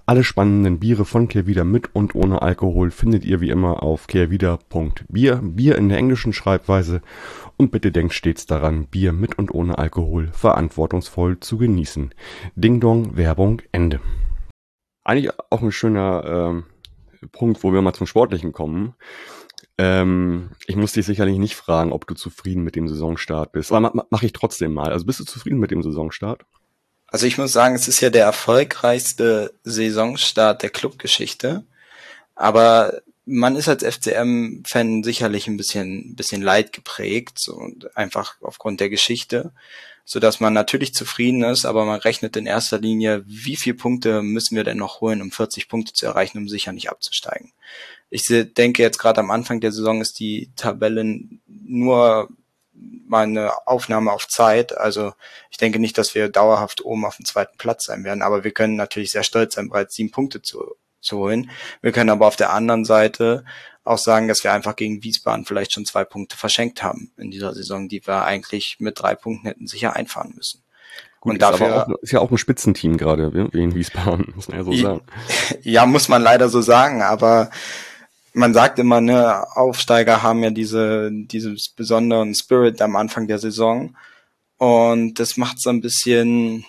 Alle 0.06 0.24
spannenden 0.24 0.78
Biere 0.78 1.04
von 1.04 1.28
Kehrwieder 1.28 1.64
mit 1.64 1.94
und 1.94 2.14
ohne 2.14 2.42
Alkohol 2.42 2.90
findet 2.90 3.24
ihr 3.24 3.40
wie 3.40 3.50
immer 3.50 3.82
auf 3.82 4.06
kehrwieder.bier, 4.06 5.40
Bier 5.42 5.76
in 5.76 5.88
der 5.88 5.98
englischen 5.98 6.32
Schreibweise 6.32 7.02
und 7.56 7.70
bitte 7.70 7.92
denkt 7.92 8.14
stets 8.14 8.46
daran, 8.46 8.86
Bier 8.86 9.12
mit 9.12 9.38
und 9.38 9.52
ohne 9.52 9.78
Alkohol 9.78 10.28
verantwortungsvoll 10.32 11.40
zu 11.40 11.58
genießen. 11.58 12.14
Ding 12.54 12.80
Dong, 12.80 13.16
Werbung, 13.16 13.62
Ende. 13.72 14.00
Eigentlich 15.04 15.32
auch 15.50 15.62
ein 15.62 15.72
schöner 15.72 16.24
ähm, 16.24 16.64
Punkt, 17.32 17.62
wo 17.62 17.72
wir 17.72 17.82
mal 17.82 17.94
zum 17.94 18.06
Sportlichen 18.06 18.52
kommen. 18.52 18.94
Ähm, 19.78 20.50
ich 20.66 20.76
muss 20.76 20.92
dich 20.92 21.04
sicherlich 21.04 21.38
nicht 21.38 21.54
fragen, 21.54 21.92
ob 21.92 22.06
du 22.06 22.14
zufrieden 22.14 22.62
mit 22.62 22.76
dem 22.76 22.88
Saisonstart 22.88 23.52
bist, 23.52 23.72
aber 23.72 23.92
ma 23.94 24.04
mache 24.10 24.26
ich 24.26 24.32
trotzdem 24.32 24.72
mal. 24.72 24.92
Also 24.92 25.06
bist 25.06 25.20
du 25.20 25.24
zufrieden 25.24 25.58
mit 25.58 25.70
dem 25.70 25.82
Saisonstart? 25.82 26.44
Also 27.08 27.26
ich 27.26 27.38
muss 27.38 27.52
sagen, 27.52 27.74
es 27.74 27.88
ist 27.88 28.00
ja 28.00 28.10
der 28.10 28.24
erfolgreichste 28.24 29.54
Saisonstart 29.64 30.62
der 30.62 30.70
Clubgeschichte. 30.70 31.64
Aber 32.34 33.00
man 33.26 33.56
ist 33.56 33.68
als 33.68 33.84
FCM-Fan 33.84 35.02
sicherlich 35.02 35.48
ein 35.48 35.56
bisschen, 35.56 36.14
bisschen 36.14 36.42
leid 36.42 36.72
geprägt 36.72 37.38
so, 37.38 37.60
einfach 37.94 38.36
aufgrund 38.40 38.80
der 38.80 38.88
Geschichte, 38.88 39.52
so 40.04 40.20
dass 40.20 40.38
man 40.38 40.52
natürlich 40.52 40.94
zufrieden 40.94 41.42
ist, 41.42 41.66
aber 41.66 41.84
man 41.84 41.98
rechnet 41.98 42.36
in 42.36 42.46
erster 42.46 42.78
Linie, 42.78 43.24
wie 43.26 43.56
viele 43.56 43.74
Punkte 43.76 44.22
müssen 44.22 44.54
wir 44.54 44.62
denn 44.62 44.78
noch 44.78 45.00
holen, 45.00 45.22
um 45.22 45.32
40 45.32 45.68
Punkte 45.68 45.92
zu 45.92 46.06
erreichen, 46.06 46.38
um 46.38 46.48
sicher 46.48 46.72
nicht 46.72 46.88
abzusteigen. 46.88 47.52
Ich 48.08 48.24
denke 48.28 48.82
jetzt 48.82 48.98
gerade 48.98 49.20
am 49.20 49.32
Anfang 49.32 49.60
der 49.60 49.72
Saison 49.72 50.00
ist 50.00 50.20
die 50.20 50.50
Tabelle 50.54 51.18
nur 51.48 52.28
meine 53.08 53.66
Aufnahme 53.66 54.12
auf 54.12 54.28
Zeit. 54.28 54.76
Also 54.76 55.12
ich 55.50 55.56
denke 55.56 55.78
nicht, 55.78 55.96
dass 55.98 56.14
wir 56.14 56.28
dauerhaft 56.28 56.84
oben 56.84 57.04
auf 57.04 57.16
dem 57.16 57.24
zweiten 57.24 57.56
Platz 57.58 57.84
sein 57.86 58.04
werden, 58.04 58.22
aber 58.22 58.44
wir 58.44 58.52
können 58.52 58.76
natürlich 58.76 59.10
sehr 59.12 59.22
stolz 59.22 59.54
sein, 59.54 59.68
bereits 59.68 59.94
sieben 59.94 60.10
Punkte 60.10 60.42
zu, 60.42 60.76
zu 61.00 61.18
holen. 61.18 61.50
Wir 61.82 61.92
können 61.92 62.10
aber 62.10 62.26
auf 62.26 62.36
der 62.36 62.52
anderen 62.52 62.84
Seite 62.84 63.44
auch 63.84 63.98
sagen, 63.98 64.28
dass 64.28 64.42
wir 64.42 64.52
einfach 64.52 64.76
gegen 64.76 65.04
Wiesbaden 65.04 65.44
vielleicht 65.44 65.72
schon 65.72 65.86
zwei 65.86 66.04
Punkte 66.04 66.36
verschenkt 66.36 66.82
haben 66.82 67.12
in 67.16 67.30
dieser 67.30 67.54
Saison, 67.54 67.88
die 67.88 68.04
wir 68.06 68.24
eigentlich 68.24 68.76
mit 68.80 69.00
drei 69.00 69.14
Punkten 69.14 69.46
hätten 69.46 69.66
sicher 69.68 69.94
einfahren 69.94 70.32
müssen. 70.34 70.62
Gut, 71.20 71.34
und 71.34 71.42
dafür 71.42 71.88
auch, 71.88 72.02
ist 72.02 72.12
ja 72.12 72.20
auch 72.20 72.30
ein 72.30 72.38
Spitzenteam 72.38 72.96
gerade 72.96 73.32
wie 73.52 73.62
in 73.62 73.74
Wiesbaden, 73.74 74.32
muss 74.34 74.48
man 74.48 74.58
ja 74.58 74.64
so 74.64 74.72
sagen. 74.72 75.00
Ja, 75.62 75.86
muss 75.86 76.08
man 76.08 76.22
leider 76.22 76.48
so 76.48 76.60
sagen, 76.60 77.02
aber 77.02 77.50
man 78.36 78.52
sagt 78.52 78.78
immer, 78.78 79.00
ne, 79.00 79.46
Aufsteiger 79.56 80.22
haben 80.22 80.42
ja 80.42 80.50
diese, 80.50 81.10
dieses 81.10 81.70
besonderen 81.70 82.34
Spirit 82.34 82.82
am 82.82 82.94
Anfang 82.94 83.26
der 83.26 83.38
Saison. 83.38 83.96
Und 84.58 85.14
das 85.14 85.38
macht 85.38 85.58
so 85.58 85.70
ein 85.70 85.80
bisschen, 85.80 86.66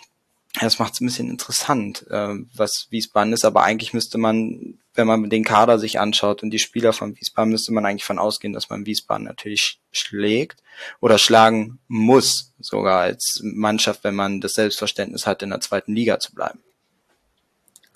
das 0.61 0.79
macht 0.79 0.93
es 0.93 1.01
ein 1.01 1.07
bisschen 1.07 1.29
interessant, 1.29 2.05
äh, 2.09 2.35
was 2.55 2.87
Wiesbaden 2.89 3.33
ist. 3.33 3.43
Aber 3.43 3.63
eigentlich 3.63 3.93
müsste 3.93 4.17
man, 4.17 4.79
wenn 4.93 5.07
man 5.07 5.29
den 5.29 5.43
Kader 5.43 5.77
sich 5.77 5.99
anschaut 5.99 6.41
und 6.41 6.51
die 6.51 6.59
Spieler 6.59 6.93
von 6.93 7.17
Wiesbaden, 7.17 7.51
müsste 7.51 7.73
man 7.73 7.85
eigentlich 7.85 8.05
von 8.05 8.17
ausgehen, 8.17 8.53
dass 8.53 8.69
man 8.69 8.85
Wiesbaden 8.85 9.25
natürlich 9.25 9.81
schlägt 9.91 10.63
oder 11.01 11.17
schlagen 11.17 11.79
muss, 11.89 12.53
sogar 12.59 13.01
als 13.01 13.41
Mannschaft, 13.43 14.05
wenn 14.05 14.15
man 14.15 14.39
das 14.39 14.53
Selbstverständnis 14.53 15.27
hat, 15.27 15.43
in 15.43 15.49
der 15.49 15.59
zweiten 15.59 15.93
Liga 15.93 16.17
zu 16.17 16.33
bleiben. 16.33 16.59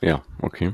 Ja, 0.01 0.23
okay. 0.41 0.73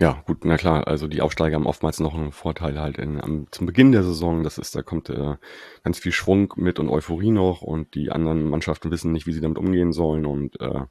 Ja, 0.00 0.22
gut, 0.26 0.44
na 0.44 0.56
klar, 0.56 0.86
also 0.86 1.08
die 1.08 1.22
Aufsteiger 1.22 1.56
haben 1.56 1.66
oftmals 1.66 1.98
noch 1.98 2.14
einen 2.14 2.30
Vorteil 2.30 2.78
halt 2.80 2.98
in, 2.98 3.20
am, 3.20 3.48
zum 3.50 3.66
Beginn 3.66 3.90
der 3.90 4.04
Saison. 4.04 4.44
Das 4.44 4.56
ist, 4.56 4.76
da 4.76 4.82
kommt 4.82 5.10
äh, 5.10 5.36
ganz 5.82 5.98
viel 5.98 6.12
Schwung 6.12 6.54
mit 6.56 6.78
und 6.78 6.88
Euphorie 6.88 7.32
noch 7.32 7.62
und 7.62 7.94
die 7.94 8.12
anderen 8.12 8.44
Mannschaften 8.48 8.92
wissen 8.92 9.10
nicht, 9.10 9.26
wie 9.26 9.32
sie 9.32 9.40
damit 9.40 9.58
umgehen 9.58 9.92
sollen 9.92 10.24
und 10.24 10.60
äh, 10.60 10.82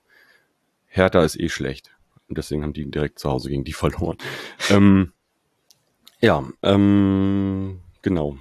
Hertha 0.87 1.23
ist 1.23 1.39
eh 1.39 1.49
schlecht. 1.49 1.91
Und 2.27 2.37
deswegen 2.37 2.63
haben 2.63 2.73
die 2.73 2.89
direkt 2.89 3.19
zu 3.19 3.29
Hause 3.29 3.49
gegen 3.49 3.63
die 3.63 3.73
verloren. 3.73 4.17
ähm, 4.69 5.13
ja, 6.19 6.43
ähm, 6.63 7.79
genau 8.01 8.37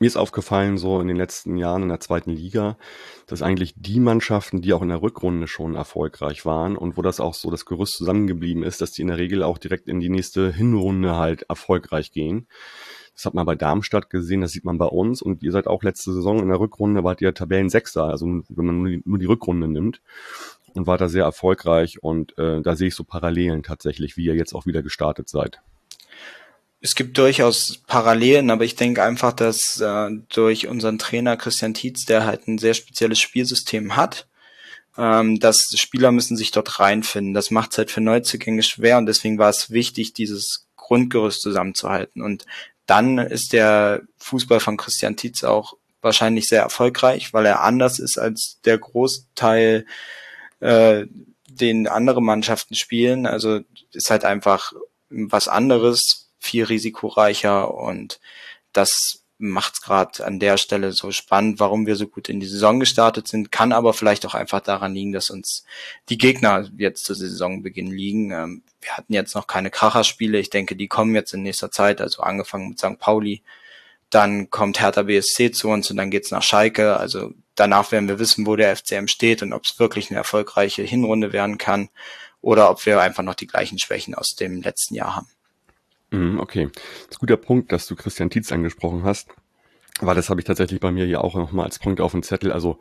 mir 0.00 0.06
ist 0.06 0.16
aufgefallen, 0.16 0.78
so 0.78 0.98
in 0.98 1.08
den 1.08 1.16
letzten 1.18 1.58
Jahren 1.58 1.82
in 1.82 1.90
der 1.90 2.00
zweiten 2.00 2.30
Liga, 2.30 2.78
dass 3.26 3.42
eigentlich 3.42 3.74
die 3.76 4.00
Mannschaften, 4.00 4.62
die 4.62 4.72
auch 4.72 4.80
in 4.80 4.88
der 4.88 5.02
Rückrunde 5.02 5.46
schon 5.46 5.74
erfolgreich 5.74 6.46
waren 6.46 6.78
und 6.78 6.96
wo 6.96 7.02
das 7.02 7.20
auch 7.20 7.34
so 7.34 7.50
das 7.50 7.66
Gerüst 7.66 7.98
zusammengeblieben 7.98 8.62
ist, 8.62 8.80
dass 8.80 8.92
die 8.92 9.02
in 9.02 9.08
der 9.08 9.18
Regel 9.18 9.42
auch 9.42 9.58
direkt 9.58 9.88
in 9.88 10.00
die 10.00 10.08
nächste 10.08 10.52
Hinrunde 10.52 11.18
halt 11.18 11.42
erfolgreich 11.50 12.12
gehen. 12.12 12.46
Das 13.14 13.26
hat 13.26 13.34
man 13.34 13.44
bei 13.44 13.56
Darmstadt 13.56 14.08
gesehen, 14.08 14.40
das 14.40 14.52
sieht 14.52 14.64
man 14.64 14.78
bei 14.78 14.86
uns 14.86 15.20
und 15.20 15.42
ihr 15.42 15.52
seid 15.52 15.66
auch 15.66 15.82
letzte 15.82 16.14
Saison 16.14 16.40
in 16.40 16.48
der 16.48 16.60
Rückrunde, 16.60 17.04
wart 17.04 17.20
ihr 17.20 17.34
Tabellensechster, 17.34 18.04
also 18.04 18.24
wenn 18.26 18.64
man 18.64 18.78
nur 18.78 18.88
die, 18.88 19.02
nur 19.04 19.18
die 19.18 19.26
Rückrunde 19.26 19.68
nimmt 19.68 20.00
und 20.72 20.86
war 20.86 20.96
da 20.96 21.10
sehr 21.10 21.24
erfolgreich 21.24 22.02
und 22.02 22.38
äh, 22.38 22.62
da 22.62 22.74
sehe 22.74 22.88
ich 22.88 22.94
so 22.94 23.04
Parallelen 23.04 23.62
tatsächlich, 23.62 24.16
wie 24.16 24.24
ihr 24.24 24.34
jetzt 24.34 24.54
auch 24.54 24.64
wieder 24.64 24.82
gestartet 24.82 25.28
seid 25.28 25.60
es 26.80 26.94
gibt 26.94 27.18
durchaus 27.18 27.82
Parallelen, 27.86 28.50
aber 28.50 28.64
ich 28.64 28.74
denke 28.74 29.02
einfach, 29.02 29.32
dass 29.32 29.80
äh, 29.80 30.10
durch 30.30 30.66
unseren 30.66 30.98
Trainer 30.98 31.36
Christian 31.36 31.74
Tietz, 31.74 32.06
der 32.06 32.24
halt 32.24 32.48
ein 32.48 32.58
sehr 32.58 32.74
spezielles 32.74 33.20
Spielsystem 33.20 33.96
hat, 33.96 34.28
ähm, 34.96 35.38
dass 35.38 35.56
Spieler 35.74 36.10
müssen 36.10 36.36
sich 36.36 36.50
dort 36.50 36.80
reinfinden. 36.80 37.34
Das 37.34 37.50
macht 37.50 37.72
es 37.72 37.78
halt 37.78 37.90
für 37.90 38.00
Neuzugänge 38.00 38.62
schwer 38.62 38.98
und 38.98 39.06
deswegen 39.06 39.38
war 39.38 39.50
es 39.50 39.70
wichtig, 39.70 40.14
dieses 40.14 40.68
Grundgerüst 40.76 41.42
zusammenzuhalten. 41.42 42.22
Und 42.22 42.46
dann 42.86 43.18
ist 43.18 43.52
der 43.52 44.02
Fußball 44.18 44.60
von 44.60 44.76
Christian 44.76 45.16
Tietz 45.16 45.44
auch 45.44 45.74
wahrscheinlich 46.00 46.48
sehr 46.48 46.62
erfolgreich, 46.62 47.34
weil 47.34 47.44
er 47.44 47.62
anders 47.62 47.98
ist 47.98 48.18
als 48.18 48.58
der 48.64 48.78
Großteil, 48.78 49.84
äh, 50.60 51.06
den 51.46 51.88
andere 51.88 52.22
Mannschaften 52.22 52.74
spielen. 52.74 53.26
Also 53.26 53.60
ist 53.92 54.10
halt 54.10 54.24
einfach 54.24 54.72
was 55.10 55.46
anderes, 55.46 56.29
viel 56.40 56.64
risikoreicher 56.64 57.72
und 57.72 58.20
das 58.72 59.20
macht 59.40 59.74
es 59.74 59.80
gerade 59.80 60.24
an 60.24 60.38
der 60.38 60.58
Stelle 60.58 60.92
so 60.92 61.12
spannend, 61.12 61.60
warum 61.60 61.86
wir 61.86 61.96
so 61.96 62.06
gut 62.06 62.28
in 62.28 62.40
die 62.40 62.46
Saison 62.46 62.78
gestartet 62.78 63.26
sind, 63.26 63.50
kann 63.50 63.72
aber 63.72 63.94
vielleicht 63.94 64.26
auch 64.26 64.34
einfach 64.34 64.60
daran 64.60 64.92
liegen, 64.92 65.12
dass 65.12 65.30
uns 65.30 65.64
die 66.10 66.18
Gegner 66.18 66.68
jetzt 66.76 67.04
zu 67.04 67.14
Saisonbeginn 67.14 67.90
liegen. 67.90 68.30
Ähm, 68.32 68.62
wir 68.82 68.96
hatten 68.96 69.14
jetzt 69.14 69.34
noch 69.34 69.46
keine 69.46 69.70
Kracherspiele, 69.70 70.38
ich 70.38 70.50
denke, 70.50 70.76
die 70.76 70.88
kommen 70.88 71.14
jetzt 71.14 71.32
in 71.32 71.42
nächster 71.42 71.70
Zeit, 71.70 72.02
also 72.02 72.22
angefangen 72.22 72.68
mit 72.68 72.78
St. 72.78 72.98
Pauli, 72.98 73.42
dann 74.10 74.50
kommt 74.50 74.80
Hertha 74.80 75.04
BSC 75.04 75.52
zu 75.52 75.68
uns 75.68 75.90
und 75.90 75.96
dann 75.96 76.10
geht's 76.10 76.30
nach 76.30 76.42
Schalke. 76.42 76.96
Also 76.96 77.32
danach 77.54 77.92
werden 77.92 78.08
wir 78.08 78.18
wissen, 78.18 78.44
wo 78.46 78.56
der 78.56 78.76
FCM 78.76 79.06
steht 79.06 79.42
und 79.42 79.52
ob 79.52 79.64
es 79.64 79.78
wirklich 79.78 80.10
eine 80.10 80.18
erfolgreiche 80.18 80.82
Hinrunde 80.82 81.32
werden 81.32 81.58
kann 81.58 81.88
oder 82.42 82.70
ob 82.70 82.84
wir 82.84 83.00
einfach 83.00 83.22
noch 83.22 83.36
die 83.36 83.46
gleichen 83.46 83.78
Schwächen 83.78 84.14
aus 84.14 84.34
dem 84.34 84.62
letzten 84.62 84.96
Jahr 84.96 85.16
haben. 85.16 85.28
Mhm, 86.10 86.40
okay, 86.40 86.68
das 86.72 86.82
ist 87.10 87.16
ein 87.16 87.20
guter 87.20 87.36
Punkt, 87.36 87.72
dass 87.72 87.86
du 87.86 87.96
Christian 87.96 88.30
Tietz 88.30 88.52
angesprochen 88.52 89.04
hast. 89.04 89.28
Weil 90.02 90.14
das 90.14 90.30
habe 90.30 90.40
ich 90.40 90.46
tatsächlich 90.46 90.80
bei 90.80 90.90
mir 90.90 91.04
hier 91.04 91.22
auch 91.22 91.34
nochmal 91.34 91.66
als 91.66 91.78
Punkt 91.78 92.00
auf 92.00 92.12
dem 92.12 92.22
Zettel. 92.22 92.52
Also 92.52 92.78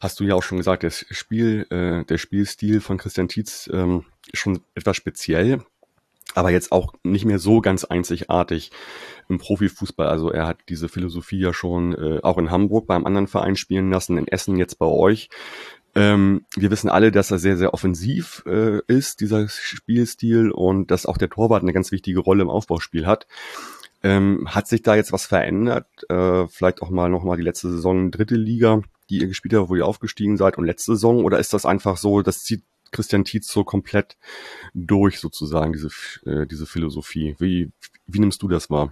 hast 0.00 0.18
du 0.20 0.24
ja 0.24 0.34
auch 0.34 0.42
schon 0.42 0.58
gesagt, 0.58 0.84
das 0.84 1.04
Spiel, 1.10 1.66
äh, 1.70 2.04
der 2.04 2.18
Spielstil 2.18 2.80
von 2.80 2.96
Christian 2.96 3.28
Tietz 3.28 3.68
ähm, 3.72 4.06
ist 4.32 4.38
schon 4.38 4.60
etwas 4.74 4.96
speziell, 4.96 5.62
aber 6.34 6.50
jetzt 6.50 6.72
auch 6.72 6.94
nicht 7.02 7.26
mehr 7.26 7.38
so 7.38 7.60
ganz 7.60 7.84
einzigartig 7.84 8.70
im 9.28 9.38
Profifußball. 9.38 10.08
Also 10.08 10.30
er 10.30 10.46
hat 10.46 10.60
diese 10.70 10.88
Philosophie 10.88 11.40
ja 11.40 11.52
schon 11.52 11.92
äh, 11.92 12.20
auch 12.22 12.38
in 12.38 12.50
Hamburg 12.50 12.86
beim 12.86 13.04
anderen 13.04 13.26
Verein 13.26 13.56
spielen 13.56 13.90
lassen, 13.90 14.16
in 14.16 14.28
Essen 14.28 14.56
jetzt 14.56 14.78
bei 14.78 14.86
euch. 14.86 15.28
Ähm, 15.94 16.46
wir 16.56 16.70
wissen 16.70 16.88
alle, 16.88 17.12
dass 17.12 17.30
er 17.30 17.38
sehr, 17.38 17.56
sehr 17.56 17.74
offensiv 17.74 18.42
äh, 18.46 18.80
ist, 18.86 19.20
dieser 19.20 19.48
Spielstil, 19.48 20.50
und 20.50 20.90
dass 20.90 21.06
auch 21.06 21.18
der 21.18 21.28
Torwart 21.28 21.62
eine 21.62 21.72
ganz 21.72 21.92
wichtige 21.92 22.20
Rolle 22.20 22.42
im 22.42 22.50
Aufbauspiel 22.50 23.06
hat. 23.06 23.26
Ähm, 24.02 24.48
hat 24.48 24.66
sich 24.66 24.82
da 24.82 24.96
jetzt 24.96 25.12
was 25.12 25.26
verändert? 25.26 25.86
Äh, 26.08 26.46
vielleicht 26.48 26.82
auch 26.82 26.90
mal 26.90 27.08
nochmal 27.08 27.36
die 27.36 27.44
letzte 27.44 27.70
Saison 27.70 28.10
dritte 28.10 28.34
Liga, 28.34 28.82
die 29.10 29.18
ihr 29.18 29.28
gespielt 29.28 29.54
habt, 29.54 29.68
wo 29.68 29.76
ihr 29.76 29.86
aufgestiegen 29.86 30.36
seid, 30.36 30.58
und 30.58 30.64
letzte 30.64 30.92
Saison? 30.92 31.24
Oder 31.24 31.38
ist 31.38 31.52
das 31.52 31.66
einfach 31.66 31.96
so, 31.96 32.22
das 32.22 32.42
zieht 32.42 32.64
Christian 32.90 33.24
Tietz 33.24 33.48
so 33.52 33.64
komplett 33.64 34.16
durch 34.74 35.20
sozusagen, 35.20 35.72
diese, 35.72 35.88
äh, 36.24 36.46
diese 36.46 36.66
Philosophie? 36.66 37.36
Wie, 37.38 37.70
wie 38.06 38.18
nimmst 38.18 38.42
du 38.42 38.48
das 38.48 38.70
wahr? 38.70 38.90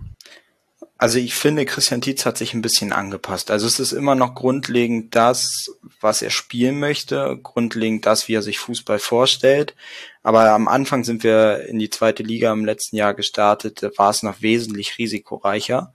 Also 1.00 1.18
ich 1.18 1.34
finde, 1.34 1.64
Christian 1.64 2.02
Tietz 2.02 2.26
hat 2.26 2.36
sich 2.36 2.52
ein 2.52 2.60
bisschen 2.60 2.92
angepasst. 2.92 3.50
Also 3.50 3.66
es 3.66 3.80
ist 3.80 3.92
immer 3.92 4.14
noch 4.14 4.34
grundlegend 4.34 5.16
das, 5.16 5.70
was 5.98 6.20
er 6.20 6.28
spielen 6.28 6.78
möchte, 6.78 7.38
grundlegend 7.42 8.04
das, 8.04 8.28
wie 8.28 8.34
er 8.34 8.42
sich 8.42 8.58
Fußball 8.58 8.98
vorstellt. 8.98 9.74
Aber 10.22 10.50
am 10.50 10.68
Anfang 10.68 11.04
sind 11.04 11.24
wir 11.24 11.64
in 11.64 11.78
die 11.78 11.88
zweite 11.88 12.22
Liga 12.22 12.52
im 12.52 12.66
letzten 12.66 12.96
Jahr 12.96 13.14
gestartet, 13.14 13.82
da 13.82 13.88
war 13.96 14.10
es 14.10 14.22
noch 14.22 14.42
wesentlich 14.42 14.98
risikoreicher, 14.98 15.94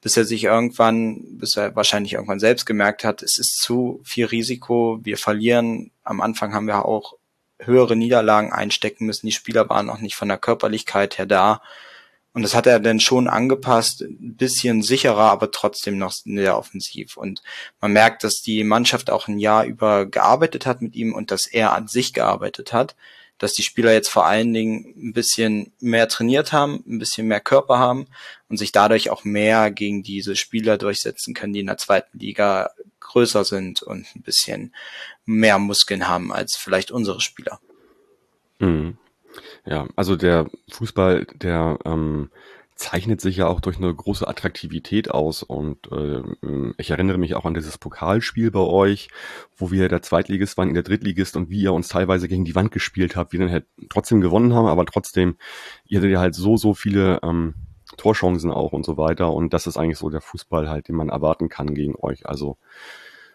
bis 0.00 0.16
er 0.16 0.24
sich 0.24 0.44
irgendwann, 0.44 1.36
bis 1.36 1.58
er 1.58 1.76
wahrscheinlich 1.76 2.14
irgendwann 2.14 2.40
selbst 2.40 2.64
gemerkt 2.64 3.04
hat, 3.04 3.22
es 3.22 3.38
ist 3.38 3.60
zu 3.60 4.00
viel 4.02 4.24
Risiko, 4.24 4.98
wir 5.02 5.18
verlieren. 5.18 5.90
Am 6.04 6.22
Anfang 6.22 6.54
haben 6.54 6.66
wir 6.66 6.86
auch 6.86 7.18
höhere 7.58 7.96
Niederlagen 7.96 8.50
einstecken 8.50 9.04
müssen, 9.04 9.26
die 9.26 9.32
Spieler 9.32 9.68
waren 9.68 9.84
noch 9.84 10.00
nicht 10.00 10.16
von 10.16 10.28
der 10.28 10.38
Körperlichkeit 10.38 11.18
her 11.18 11.26
da 11.26 11.60
und 12.38 12.42
das 12.42 12.54
hat 12.54 12.68
er 12.68 12.78
dann 12.78 13.00
schon 13.00 13.26
angepasst, 13.26 14.02
ein 14.02 14.36
bisschen 14.36 14.82
sicherer, 14.82 15.32
aber 15.32 15.50
trotzdem 15.50 15.98
noch 15.98 16.12
sehr 16.12 16.56
offensiv. 16.56 17.16
Und 17.16 17.42
man 17.80 17.92
merkt, 17.92 18.22
dass 18.22 18.42
die 18.42 18.62
Mannschaft 18.62 19.10
auch 19.10 19.26
ein 19.26 19.40
Jahr 19.40 19.64
über 19.64 20.06
gearbeitet 20.06 20.64
hat 20.64 20.80
mit 20.80 20.94
ihm 20.94 21.14
und 21.14 21.32
dass 21.32 21.48
er 21.48 21.72
an 21.72 21.88
sich 21.88 22.12
gearbeitet 22.12 22.72
hat. 22.72 22.94
Dass 23.38 23.54
die 23.54 23.64
Spieler 23.64 23.92
jetzt 23.92 24.08
vor 24.08 24.24
allen 24.24 24.54
Dingen 24.54 24.94
ein 24.96 25.12
bisschen 25.14 25.72
mehr 25.80 26.06
trainiert 26.06 26.52
haben, 26.52 26.84
ein 26.86 27.00
bisschen 27.00 27.26
mehr 27.26 27.40
Körper 27.40 27.80
haben 27.80 28.06
und 28.48 28.56
sich 28.56 28.70
dadurch 28.70 29.10
auch 29.10 29.24
mehr 29.24 29.72
gegen 29.72 30.04
diese 30.04 30.36
Spieler 30.36 30.78
durchsetzen 30.78 31.34
können, 31.34 31.54
die 31.54 31.60
in 31.60 31.66
der 31.66 31.78
zweiten 31.78 32.20
Liga 32.20 32.70
größer 33.00 33.44
sind 33.44 33.82
und 33.82 34.06
ein 34.14 34.22
bisschen 34.22 34.72
mehr 35.26 35.58
Muskeln 35.58 36.06
haben 36.06 36.32
als 36.32 36.56
vielleicht 36.56 36.92
unsere 36.92 37.20
Spieler. 37.20 37.58
Mhm. 38.60 38.96
Ja, 39.68 39.86
also 39.96 40.16
der 40.16 40.46
Fußball, 40.70 41.26
der 41.34 41.78
ähm, 41.84 42.30
zeichnet 42.74 43.20
sich 43.20 43.36
ja 43.36 43.48
auch 43.48 43.60
durch 43.60 43.76
eine 43.76 43.94
große 43.94 44.26
Attraktivität 44.26 45.10
aus. 45.10 45.42
Und 45.42 45.92
äh, 45.92 46.22
ich 46.78 46.90
erinnere 46.90 47.18
mich 47.18 47.34
auch 47.34 47.44
an 47.44 47.52
dieses 47.52 47.76
Pokalspiel 47.76 48.50
bei 48.50 48.60
euch, 48.60 49.08
wo 49.56 49.70
wir 49.70 49.90
der 49.90 50.00
Zweitligist 50.00 50.56
waren, 50.56 50.68
in 50.68 50.74
der 50.74 50.84
Drittligist 50.84 51.36
und 51.36 51.50
wie 51.50 51.60
ihr 51.60 51.74
uns 51.74 51.88
teilweise 51.88 52.28
gegen 52.28 52.46
die 52.46 52.54
Wand 52.54 52.70
gespielt 52.70 53.14
habt, 53.14 53.32
wir 53.32 53.40
dann 53.40 53.50
halt 53.50 53.66
trotzdem 53.90 54.22
gewonnen 54.22 54.54
haben, 54.54 54.66
aber 54.66 54.86
trotzdem, 54.86 55.36
ihr 55.84 55.98
hattet 55.98 56.12
ja 56.12 56.20
halt 56.20 56.34
so, 56.34 56.56
so 56.56 56.72
viele 56.72 57.20
ähm, 57.22 57.54
Torchancen 57.98 58.50
auch 58.50 58.72
und 58.72 58.86
so 58.86 58.96
weiter. 58.96 59.32
Und 59.34 59.52
das 59.52 59.66
ist 59.66 59.76
eigentlich 59.76 59.98
so 59.98 60.08
der 60.08 60.22
Fußball 60.22 60.70
halt, 60.70 60.88
den 60.88 60.96
man 60.96 61.10
erwarten 61.10 61.50
kann 61.50 61.74
gegen 61.74 61.94
euch. 62.00 62.26
Also 62.26 62.56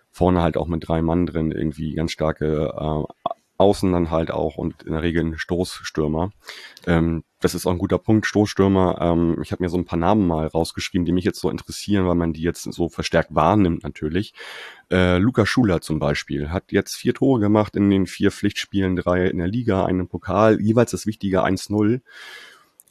vorne 0.09 0.41
halt 0.41 0.57
auch 0.57 0.67
mit 0.67 0.87
drei 0.87 1.03
Mann 1.03 1.27
drin 1.27 1.51
irgendwie 1.51 1.93
ganz 1.93 2.11
starke 2.11 2.73
äh, 2.75 3.29
außen 3.63 3.91
dann 3.93 4.11
halt 4.11 4.29
auch 4.29 4.57
und 4.57 4.83
in 4.83 4.91
der 4.91 5.01
Regel 5.01 5.23
ein 5.23 5.37
Stoßstürmer. 5.37 6.31
Ähm, 6.85 7.23
das 7.39 7.55
ist 7.55 7.65
auch 7.65 7.71
ein 7.71 7.77
guter 7.77 7.97
Punkt, 7.97 8.25
Stoßstürmer. 8.25 8.97
Ähm, 8.99 9.39
ich 9.41 9.53
habe 9.53 9.63
mir 9.63 9.69
so 9.69 9.77
ein 9.77 9.85
paar 9.85 9.97
Namen 9.97 10.27
mal 10.27 10.47
rausgeschrieben, 10.47 11.05
die 11.05 11.13
mich 11.13 11.23
jetzt 11.23 11.39
so 11.39 11.49
interessieren, 11.49 12.05
weil 12.05 12.15
man 12.15 12.33
die 12.33 12.41
jetzt 12.41 12.63
so 12.63 12.89
verstärkt 12.89 13.33
wahrnimmt 13.33 13.83
natürlich. 13.83 14.33
Äh, 14.91 15.17
Luca 15.17 15.45
Schuler 15.45 15.79
zum 15.79 15.99
Beispiel 15.99 16.49
hat 16.49 16.71
jetzt 16.73 16.95
vier 16.95 17.13
Tore 17.13 17.39
gemacht 17.39 17.77
in 17.77 17.89
den 17.89 18.05
vier 18.05 18.31
Pflichtspielen, 18.31 18.97
drei 18.97 19.27
in 19.27 19.37
der 19.37 19.47
Liga, 19.47 19.85
einen 19.85 20.09
Pokal, 20.09 20.61
jeweils 20.61 20.91
das 20.91 21.05
wichtige 21.05 21.43
1-0. 21.45 22.01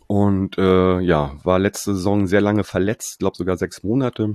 Und 0.06 0.56
äh, 0.58 1.00
ja, 1.00 1.36
war 1.44 1.58
letzte 1.58 1.94
Saison 1.94 2.26
sehr 2.26 2.40
lange 2.40 2.64
verletzt, 2.64 3.18
glaube 3.18 3.36
sogar 3.36 3.58
sechs 3.58 3.82
Monate 3.82 4.34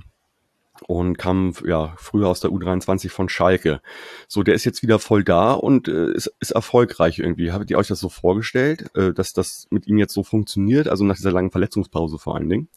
und 0.88 1.18
kam 1.18 1.54
ja 1.66 1.94
früher 1.98 2.28
aus 2.28 2.40
der 2.40 2.52
U23 2.52 3.10
von 3.10 3.30
Schalke. 3.30 3.82
So, 4.28 4.44
der 4.44 4.56
ist 4.56 4.66
jetzt 4.66 4.82
wieder 4.82 5.00
voll 5.00 5.24
da 5.24 5.54
und 5.54 5.88
äh, 5.88 6.12
ist, 6.14 6.32
ist 6.40 6.52
erfolgreich 6.52 7.20
irgendwie. 7.20 7.52
Habt 7.52 7.70
ihr 7.70 7.78
euch 7.78 7.88
das 7.88 8.00
so 8.00 8.10
vorgestellt, 8.10 8.96
äh, 8.96 9.14
dass 9.14 9.34
das 9.34 9.68
mit 9.70 9.88
ihm 9.88 9.98
jetzt 9.98 10.14
so 10.14 10.24
funktioniert? 10.24 10.88
Also 10.88 11.04
nach 11.06 11.16
dieser 11.16 11.32
langen 11.32 11.52
Verletzungspause 11.52 12.20
vor 12.20 12.36
allen 12.36 12.50
Dingen? 12.50 12.70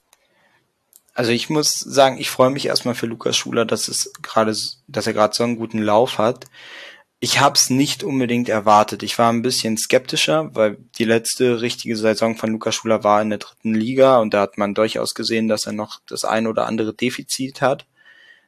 Also 1.14 1.33
ich 1.33 1.50
muss 1.50 1.75
sagen, 1.75 2.19
ich 2.19 2.30
freue 2.30 2.50
mich 2.50 2.66
erstmal 2.66 2.95
für 2.95 3.07
Lukas 3.07 3.37
Schuler, 3.37 3.64
dass 3.64 3.88
es 3.88 4.12
gerade, 4.23 4.57
dass 4.87 5.07
er 5.07 5.12
gerade 5.12 5.35
so 5.35 5.45
einen 5.45 5.57
guten 5.57 5.83
Lauf 5.83 6.19
hat. 6.19 6.47
Ich 7.23 7.40
habe 7.40 7.54
es 7.57 7.69
nicht 7.69 8.02
unbedingt 8.02 8.49
erwartet. 8.49 9.02
Ich 9.02 9.19
war 9.19 9.30
ein 9.30 9.42
bisschen 9.42 9.76
skeptischer, 9.76 10.54
weil 10.54 10.78
die 10.97 11.04
letzte 11.04 11.61
richtige 11.61 11.97
Saison 11.97 12.37
von 12.37 12.50
Lukas 12.50 12.75
Schuler 12.75 13.04
war 13.04 13.21
in 13.21 13.28
der 13.28 13.40
dritten 13.40 13.75
Liga 13.75 14.19
und 14.21 14.33
da 14.33 14.40
hat 14.40 14.57
man 14.57 14.73
durchaus 14.73 15.14
gesehen, 15.14 15.47
dass 15.47 15.66
er 15.66 15.73
noch 15.73 16.00
das 16.09 16.25
ein 16.25 16.47
oder 16.47 16.66
andere 16.66 16.95
Defizit 16.95 17.61
hat. 17.61 17.87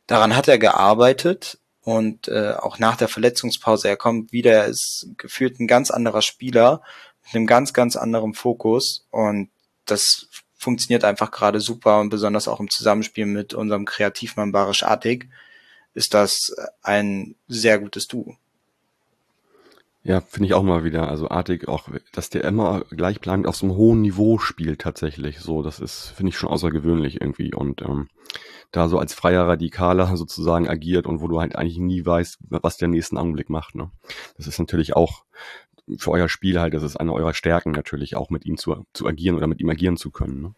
Daran 0.06 0.36
hat 0.36 0.48
er 0.48 0.58
gearbeitet 0.58 1.58
und 1.80 2.28
äh, 2.28 2.52
auch 2.52 2.78
nach 2.78 2.96
der 2.96 3.08
Verletzungspause, 3.08 3.88
er 3.88 3.96
kommt 3.96 4.32
wieder, 4.32 4.52
er 4.52 4.66
ist 4.66 5.08
gefühlt 5.16 5.58
ein 5.60 5.66
ganz 5.66 5.90
anderer 5.90 6.22
Spieler 6.22 6.82
mit 7.24 7.34
einem 7.34 7.46
ganz, 7.46 7.72
ganz 7.72 7.96
anderen 7.96 8.34
Fokus 8.34 9.06
und 9.10 9.50
das 9.84 10.28
funktioniert 10.54 11.04
einfach 11.04 11.30
gerade 11.30 11.60
super 11.60 12.00
und 12.00 12.10
besonders 12.10 12.46
auch 12.46 12.60
im 12.60 12.70
Zusammenspiel 12.70 13.26
mit 13.26 13.52
unserem 13.52 13.84
Kreativmann 13.84 14.52
Barisch 14.52 14.84
Artig 14.84 15.28
ist 15.94 16.14
das 16.14 16.54
ein 16.82 17.34
sehr 17.48 17.78
gutes 17.78 18.06
Duo. 18.06 18.36
Ja, 20.04 20.20
finde 20.20 20.46
ich 20.46 20.54
auch 20.54 20.64
mal 20.64 20.82
wieder. 20.82 21.08
Also 21.08 21.28
artig 21.28 21.68
auch, 21.68 21.88
dass 22.12 22.28
der 22.28 22.42
immer 22.44 22.84
gleichbleibend 22.90 23.46
auf 23.46 23.54
so 23.54 23.66
einem 23.66 23.76
hohen 23.76 24.00
Niveau 24.00 24.38
spielt 24.38 24.80
tatsächlich. 24.80 25.38
So, 25.38 25.62
das 25.62 25.78
ist, 25.78 26.12
finde 26.16 26.30
ich 26.30 26.36
schon 26.36 26.48
außergewöhnlich 26.48 27.20
irgendwie. 27.20 27.54
Und 27.54 27.82
ähm, 27.82 28.08
da 28.72 28.88
so 28.88 28.98
als 28.98 29.14
freier 29.14 29.46
Radikaler 29.46 30.16
sozusagen 30.16 30.68
agiert 30.68 31.06
und 31.06 31.20
wo 31.20 31.28
du 31.28 31.40
halt 31.40 31.54
eigentlich 31.54 31.78
nie 31.78 32.04
weißt, 32.04 32.38
was 32.48 32.78
der 32.78 32.88
nächsten 32.88 33.16
Augenblick 33.16 33.48
macht. 33.48 33.76
Ne? 33.76 33.90
Das 34.36 34.48
ist 34.48 34.58
natürlich 34.58 34.96
auch 34.96 35.24
für 35.98 36.10
euer 36.10 36.28
Spiel 36.28 36.58
halt, 36.58 36.74
das 36.74 36.82
ist 36.82 36.96
eine 36.96 37.12
eurer 37.12 37.34
Stärken 37.34 37.70
natürlich, 37.70 38.16
auch 38.16 38.30
mit 38.30 38.44
ihm 38.44 38.56
zu, 38.56 38.84
zu 38.92 39.06
agieren 39.06 39.36
oder 39.36 39.46
mit 39.46 39.60
ihm 39.60 39.70
agieren 39.70 39.96
zu 39.96 40.10
können. 40.10 40.42
Ne? 40.42 40.54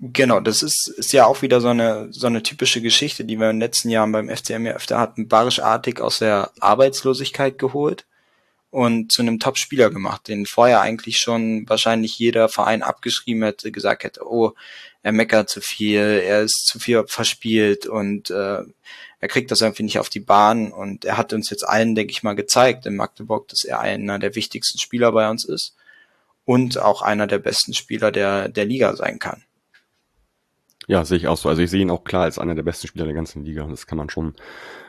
Genau, 0.00 0.40
das 0.40 0.62
ist, 0.62 0.88
ist 0.88 1.12
ja 1.12 1.26
auch 1.26 1.42
wieder 1.42 1.60
so 1.60 1.68
eine, 1.68 2.08
so 2.10 2.26
eine 2.26 2.42
typische 2.42 2.80
Geschichte, 2.80 3.24
die 3.24 3.38
wir 3.38 3.50
in 3.50 3.56
den 3.56 3.60
letzten 3.60 3.90
Jahren 3.90 4.12
beim 4.12 4.28
FCM 4.28 4.66
ja 4.66 4.72
öfter 4.72 4.98
hatten. 4.98 5.28
Barisch-artig 5.28 6.00
aus 6.00 6.18
der 6.18 6.50
Arbeitslosigkeit 6.58 7.58
geholt 7.58 8.06
und 8.72 9.12
zu 9.12 9.20
einem 9.20 9.38
Top-Spieler 9.38 9.90
gemacht, 9.90 10.28
den 10.28 10.46
vorher 10.46 10.80
eigentlich 10.80 11.18
schon 11.18 11.68
wahrscheinlich 11.68 12.18
jeder 12.18 12.48
Verein 12.48 12.82
abgeschrieben 12.82 13.42
hätte, 13.42 13.70
gesagt 13.70 14.02
hätte, 14.02 14.26
oh, 14.26 14.52
er 15.02 15.12
meckert 15.12 15.50
zu 15.50 15.60
viel, 15.60 16.00
er 16.24 16.40
ist 16.40 16.66
zu 16.66 16.78
viel 16.78 17.04
verspielt 17.06 17.84
und 17.84 18.30
äh, 18.30 18.62
er 19.20 19.28
kriegt 19.28 19.50
das 19.50 19.60
irgendwie 19.60 19.82
nicht 19.82 19.98
auf 19.98 20.08
die 20.08 20.20
Bahn 20.20 20.72
und 20.72 21.04
er 21.04 21.18
hat 21.18 21.34
uns 21.34 21.50
jetzt 21.50 21.68
allen, 21.68 21.94
denke 21.94 22.12
ich 22.12 22.22
mal, 22.22 22.34
gezeigt 22.34 22.86
in 22.86 22.96
Magdeburg, 22.96 23.46
dass 23.48 23.62
er 23.62 23.78
einer 23.80 24.18
der 24.18 24.34
wichtigsten 24.36 24.78
Spieler 24.78 25.12
bei 25.12 25.28
uns 25.28 25.44
ist 25.44 25.76
und 26.46 26.78
auch 26.78 27.02
einer 27.02 27.26
der 27.26 27.40
besten 27.40 27.74
Spieler 27.74 28.10
der, 28.10 28.48
der 28.48 28.64
Liga 28.64 28.96
sein 28.96 29.18
kann. 29.18 29.44
Ja, 30.86 31.04
sehe 31.04 31.18
ich 31.18 31.28
auch 31.28 31.36
so. 31.36 31.50
Also 31.50 31.60
ich 31.60 31.70
sehe 31.70 31.82
ihn 31.82 31.90
auch 31.90 32.04
klar 32.04 32.22
als 32.22 32.38
einer 32.38 32.54
der 32.54 32.62
besten 32.62 32.86
Spieler 32.86 33.04
der 33.04 33.14
ganzen 33.14 33.44
Liga. 33.44 33.66
Das 33.68 33.86
kann 33.86 33.98
man 33.98 34.08
schon, 34.08 34.34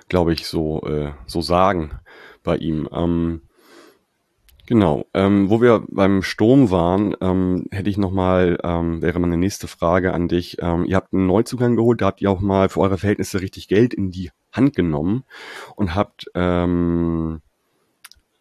glaube 0.07 0.31
ich, 0.31 0.47
so, 0.47 0.81
äh, 0.83 1.11
so 1.27 1.41
sagen 1.41 1.99
bei 2.43 2.55
ihm. 2.55 2.87
Ähm, 2.93 3.41
Genau. 4.65 5.05
Ähm, 5.13 5.49
wo 5.49 5.61
wir 5.61 5.83
beim 5.89 6.23
Sturm 6.23 6.71
waren, 6.71 7.15
ähm, 7.19 7.65
hätte 7.71 7.89
ich 7.89 7.97
nochmal, 7.97 8.57
ähm, 8.63 9.01
wäre 9.01 9.19
meine 9.19 9.37
nächste 9.37 9.67
Frage 9.67 10.13
an 10.13 10.29
dich. 10.29 10.57
Ähm, 10.61 10.85
ihr 10.85 10.95
habt 10.95 11.13
einen 11.13 11.27
Neuzugang 11.27 11.75
geholt, 11.75 12.01
da 12.01 12.05
habt 12.07 12.21
ihr 12.21 12.31
auch 12.31 12.39
mal 12.39 12.69
für 12.69 12.79
eure 12.79 12.97
Verhältnisse 12.97 13.41
richtig 13.41 13.67
Geld 13.67 13.93
in 13.93 14.11
die 14.11 14.31
Hand 14.53 14.75
genommen 14.75 15.25
und 15.75 15.95
habt 15.95 16.27
ähm, 16.33 17.41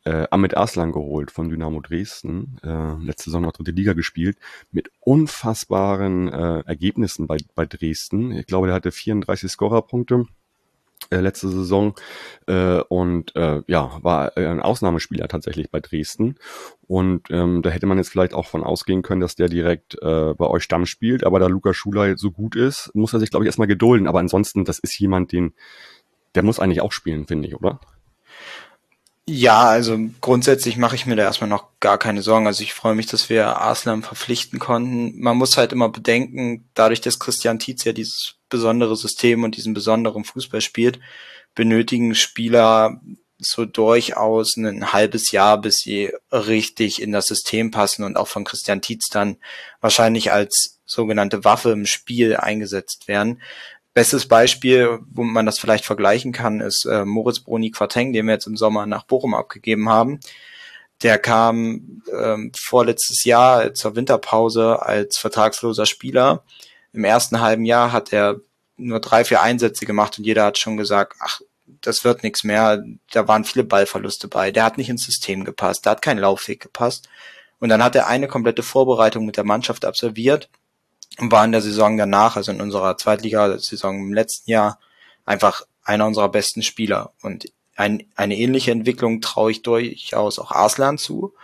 äh, 0.05 0.27
Ahmed 0.31 0.57
Arslan 0.57 0.93
geholt 0.93 1.33
von 1.33 1.49
Dynamo 1.49 1.81
Dresden, 1.81 2.59
äh, 2.63 3.05
letzte 3.05 3.25
Saison 3.25 3.43
noch 3.43 3.53
dritte 3.53 3.73
Liga 3.73 3.93
gespielt, 3.93 4.37
mit 4.71 4.91
unfassbaren 5.01 6.29
äh, 6.29 6.61
Ergebnissen 6.67 7.27
bei, 7.27 7.39
bei 7.55 7.67
Dresden. 7.67 8.33
Ich 8.33 8.47
glaube, 8.47 8.69
der 8.69 8.77
hatte 8.77 8.93
34 8.93 9.51
Scorerpunkte 9.51 10.27
äh, 11.11 11.21
letzte 11.21 11.49
Saison 11.49 11.95
äh, 12.47 12.81
und 12.89 13.35
äh, 13.37 13.63
ja, 13.67 13.99
war 14.03 14.37
äh, 14.37 14.47
ein 14.47 14.61
Ausnahmespieler 14.61 15.29
tatsächlich 15.29 15.71
bei 15.71 15.81
Dresden. 15.81 16.37
Und 16.87 17.31
ähm, 17.31 17.63
da 17.63 17.71
hätte 17.71 17.87
man 17.87 17.99
jetzt 17.99 18.11
vielleicht 18.11 18.35
auch 18.35 18.47
von 18.47 18.65
ausgehen 18.65 19.03
können, 19.03 19.21
dass 19.21 19.37
der 19.37 19.49
direkt 19.49 19.95
äh, 20.03 20.35
bei 20.35 20.47
euch 20.47 20.63
Stamm 20.63 20.87
spielt. 20.87 21.25
Aber 21.25 21.39
da 21.39 21.47
Lukas 21.47 21.77
Schuler 21.77 22.17
so 22.17 22.31
gut 22.31 22.57
ist, 22.57 22.91
muss 22.95 23.13
er 23.13 23.21
sich, 23.21 23.31
glaube 23.31 23.45
ich, 23.45 23.49
erstmal 23.49 23.69
gedulden. 23.69 24.09
Aber 24.09 24.21
ansonsten, 24.21 24.65
das 24.65 24.79
ist 24.79 24.99
jemand, 24.99 25.33
den, 25.33 25.55
der 26.35 26.43
muss 26.43 26.61
eigentlich 26.61 26.81
auch 26.81 26.93
spielen, 26.93 27.27
finde 27.27 27.49
ich, 27.49 27.57
oder? 27.57 27.81
Ja, 29.29 29.63
also 29.63 29.97
grundsätzlich 30.21 30.77
mache 30.77 30.97
ich 30.97 31.07
mir 31.07 31.15
da 31.15 31.23
erstmal 31.23 31.49
noch 31.49 31.79
gar 31.79 31.97
keine 31.97 32.23
Sorgen. 32.23 32.49
Also 32.49 32.65
ich 32.65 32.75
freue 32.75 32.97
mich, 32.97 33.07
dass 33.07 33.31
wir 33.31 33.57
Arslan 33.57 34.03
verpflichten 34.03 34.59
konnten. 34.59 35.21
Man 35.21 35.37
muss 35.37 35.57
halt 35.57 35.73
immer 35.73 35.89
bedenken, 35.89 36.69
dadurch, 36.75 37.01
dass 37.01 37.21
Christian 37.21 37.61
Tietz 37.61 37.85
ja 37.85 37.93
dieses 37.93 38.35
besondere 38.53 38.95
System 38.95 39.43
und 39.43 39.57
diesen 39.57 39.75
besonderen 39.75 40.23
Fußball 40.23 40.61
spielt, 40.61 41.01
benötigen 41.57 42.15
Spieler 42.15 43.01
so 43.39 43.65
durchaus 43.65 44.57
ein 44.57 44.93
halbes 44.93 45.33
Jahr, 45.33 45.61
bis 45.61 45.79
sie 45.79 46.13
richtig 46.31 47.03
in 47.03 47.11
das 47.11 47.27
System 47.27 47.73
passen 47.73 48.05
und 48.05 48.17
auch 48.17 48.29
von 48.29 48.45
Christian 48.45 48.81
Tietz 48.81 49.09
dann 49.11 49.39
wahrscheinlich 49.81 50.31
als 50.31 50.81
sogenannte 50.85 51.45
Waffe 51.45 51.73
im 51.73 51.87
Spiel 51.87 52.37
eingesetzt 52.37 53.09
werden. 53.09 53.41
Bestes 53.95 54.27
Beispiel, 54.27 55.01
wo 55.11 55.23
man 55.23 55.45
das 55.45 55.59
vielleicht 55.59 55.85
vergleichen 55.85 56.33
kann, 56.33 56.61
ist 56.61 56.87
äh, 56.87 57.05
Moritz 57.05 57.41
Bruni 57.41 57.71
Quateng, 57.71 58.13
den 58.13 58.27
wir 58.27 58.35
jetzt 58.35 58.47
im 58.47 58.57
Sommer 58.57 58.87
nach 58.87 59.05
Bochum 59.05 59.35
abgegeben 59.35 59.89
haben. 59.89 60.21
Der 61.03 61.19
kam 61.19 62.03
ähm, 62.17 62.53
vorletztes 62.57 63.25
Jahr 63.25 63.75
zur 63.75 63.97
Winterpause 63.97 64.81
als 64.81 65.19
vertragsloser 65.19 65.85
Spieler. 65.85 66.45
Im 66.93 67.05
ersten 67.05 67.41
halben 67.41 67.65
Jahr 67.65 67.93
hat 67.93 68.13
er 68.13 68.41
nur 68.77 69.01
drei, 69.01 69.25
vier 69.25 69.43
Einsätze 69.43 69.87
gemacht 69.87 70.19
und 70.19 70.25
jeder 70.25 70.45
hat 70.45 70.59
schon 70.59 70.77
gesagt, 70.77 71.17
ach, 71.21 71.41
das 71.81 72.05
wird 72.05 72.23
nichts 72.23 72.45
mehr. 72.45 72.83
Da 73.11 73.29
waren 73.29 73.45
viele 73.45 73.65
Ballverluste 73.65 74.29
bei. 74.29 74.51
Der 74.51 74.65
hat 74.65 74.79
nicht 74.79 74.89
ins 74.89 75.05
System 75.05 75.45
gepasst. 75.45 75.85
Der 75.85 75.93
hat 75.93 76.03
keinen 76.03 76.19
Laufweg 76.19 76.61
gepasst. 76.61 77.09
Und 77.59 77.69
dann 77.69 77.83
hat 77.83 77.95
er 77.95 78.09
eine 78.09 78.29
komplette 78.29 78.63
Vorbereitung 78.63 79.25
mit 79.25 79.37
der 79.37 79.45
Mannschaft 79.45 79.85
absolviert 79.85 80.49
und 81.19 81.31
war 81.31 81.45
in 81.45 81.53
der 81.53 81.63
Saison 81.63 81.97
danach, 81.97 82.37
also 82.37 82.51
in 82.51 82.61
unserer 82.61 82.97
Zweitliga-Saison 82.97 83.99
im 83.99 84.13
letzten 84.13 84.51
Jahr, 84.51 84.79
einfach 85.25 85.63
einer 85.85 86.07
unserer 86.07 86.29
besten 86.29 86.63
Spieler. 86.63 87.13
Und 87.23 87.47
ein, 87.77 88.05
eine 88.17 88.37
ähnliche 88.37 88.73
Entwicklung 88.73 89.21
traue 89.21 89.53
ich 89.53 89.63
durchaus 89.63 90.39
auch 90.39 90.51
Arslan 90.51 90.99
zu, 90.99 91.35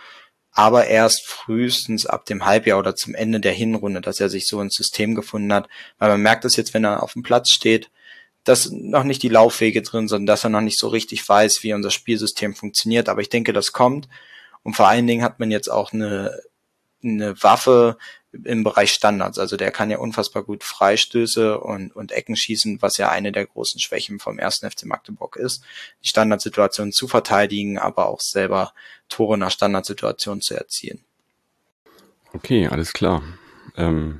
aber 0.59 0.87
erst 0.87 1.25
frühestens 1.25 2.05
ab 2.05 2.25
dem 2.25 2.45
Halbjahr 2.45 2.79
oder 2.79 2.93
zum 2.93 3.15
Ende 3.15 3.39
der 3.39 3.53
Hinrunde, 3.53 4.01
dass 4.01 4.19
er 4.19 4.27
sich 4.27 4.45
so 4.45 4.59
ins 4.59 4.75
System 4.75 5.15
gefunden 5.15 5.53
hat. 5.53 5.69
Weil 5.99 6.09
man 6.09 6.21
merkt 6.21 6.43
es 6.43 6.57
jetzt, 6.57 6.73
wenn 6.73 6.83
er 6.83 7.01
auf 7.01 7.13
dem 7.13 7.23
Platz 7.23 7.49
steht, 7.49 7.89
dass 8.43 8.69
noch 8.69 9.05
nicht 9.05 9.23
die 9.23 9.29
Laufwege 9.29 9.81
drin 9.81 10.09
sind, 10.09 10.25
dass 10.25 10.43
er 10.43 10.49
noch 10.49 10.59
nicht 10.59 10.77
so 10.77 10.89
richtig 10.89 11.27
weiß, 11.27 11.63
wie 11.63 11.73
unser 11.73 11.91
Spielsystem 11.91 12.55
funktioniert. 12.55 13.07
Aber 13.07 13.21
ich 13.21 13.29
denke, 13.29 13.53
das 13.53 13.71
kommt. 13.71 14.09
Und 14.61 14.75
vor 14.75 14.89
allen 14.89 15.07
Dingen 15.07 15.23
hat 15.23 15.39
man 15.39 15.49
jetzt 15.49 15.71
auch 15.71 15.93
eine, 15.93 16.37
eine 17.03 17.41
Waffe, 17.41 17.97
im 18.31 18.63
Bereich 18.63 18.91
Standards. 18.91 19.39
Also 19.39 19.57
der 19.57 19.71
kann 19.71 19.89
ja 19.89 19.97
unfassbar 19.97 20.43
gut 20.43 20.63
Freistöße 20.63 21.59
und, 21.59 21.95
und 21.95 22.11
Ecken 22.11 22.35
schießen, 22.35 22.81
was 22.81 22.97
ja 22.97 23.09
eine 23.09 23.31
der 23.31 23.45
großen 23.45 23.79
Schwächen 23.79 24.19
vom 24.19 24.37
ersten 24.37 24.69
FC 24.69 24.85
Magdeburg 24.85 25.35
ist. 25.35 25.63
Die 26.03 26.09
Standardsituation 26.09 26.91
zu 26.91 27.07
verteidigen, 27.07 27.79
aber 27.79 28.07
auch 28.07 28.21
selber 28.21 28.73
Tore 29.07 29.37
nach 29.37 29.51
Standardsituation 29.51 30.41
zu 30.41 30.53
erzielen. 30.53 31.03
Okay, 32.33 32.67
alles 32.67 32.93
klar. 32.93 33.23
Ähm, 33.75 34.19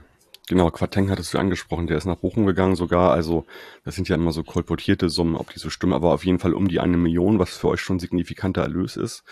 genau, 0.49 0.69
Quateng 0.71 1.09
hattest 1.09 1.33
du 1.33 1.38
angesprochen, 1.38 1.88
der 1.88 1.97
ist 1.97 2.05
nach 2.05 2.17
Bochum 2.17 2.45
gegangen 2.45 2.75
sogar. 2.75 3.12
Also 3.12 3.45
das 3.85 3.95
sind 3.95 4.09
ja 4.09 4.15
immer 4.15 4.33
so 4.33 4.43
kolportierte 4.43 5.09
Summen, 5.09 5.35
ob 5.35 5.53
die 5.53 5.59
so 5.59 5.69
stimmen, 5.69 5.93
aber 5.93 6.13
auf 6.13 6.25
jeden 6.25 6.39
Fall 6.39 6.53
um 6.53 6.67
die 6.67 6.81
eine 6.81 6.97
Million, 6.97 7.39
was 7.39 7.55
für 7.55 7.69
euch 7.69 7.79
schon 7.79 7.99
signifikanter 7.99 8.63
Erlös 8.63 8.97
ist. 8.97 9.23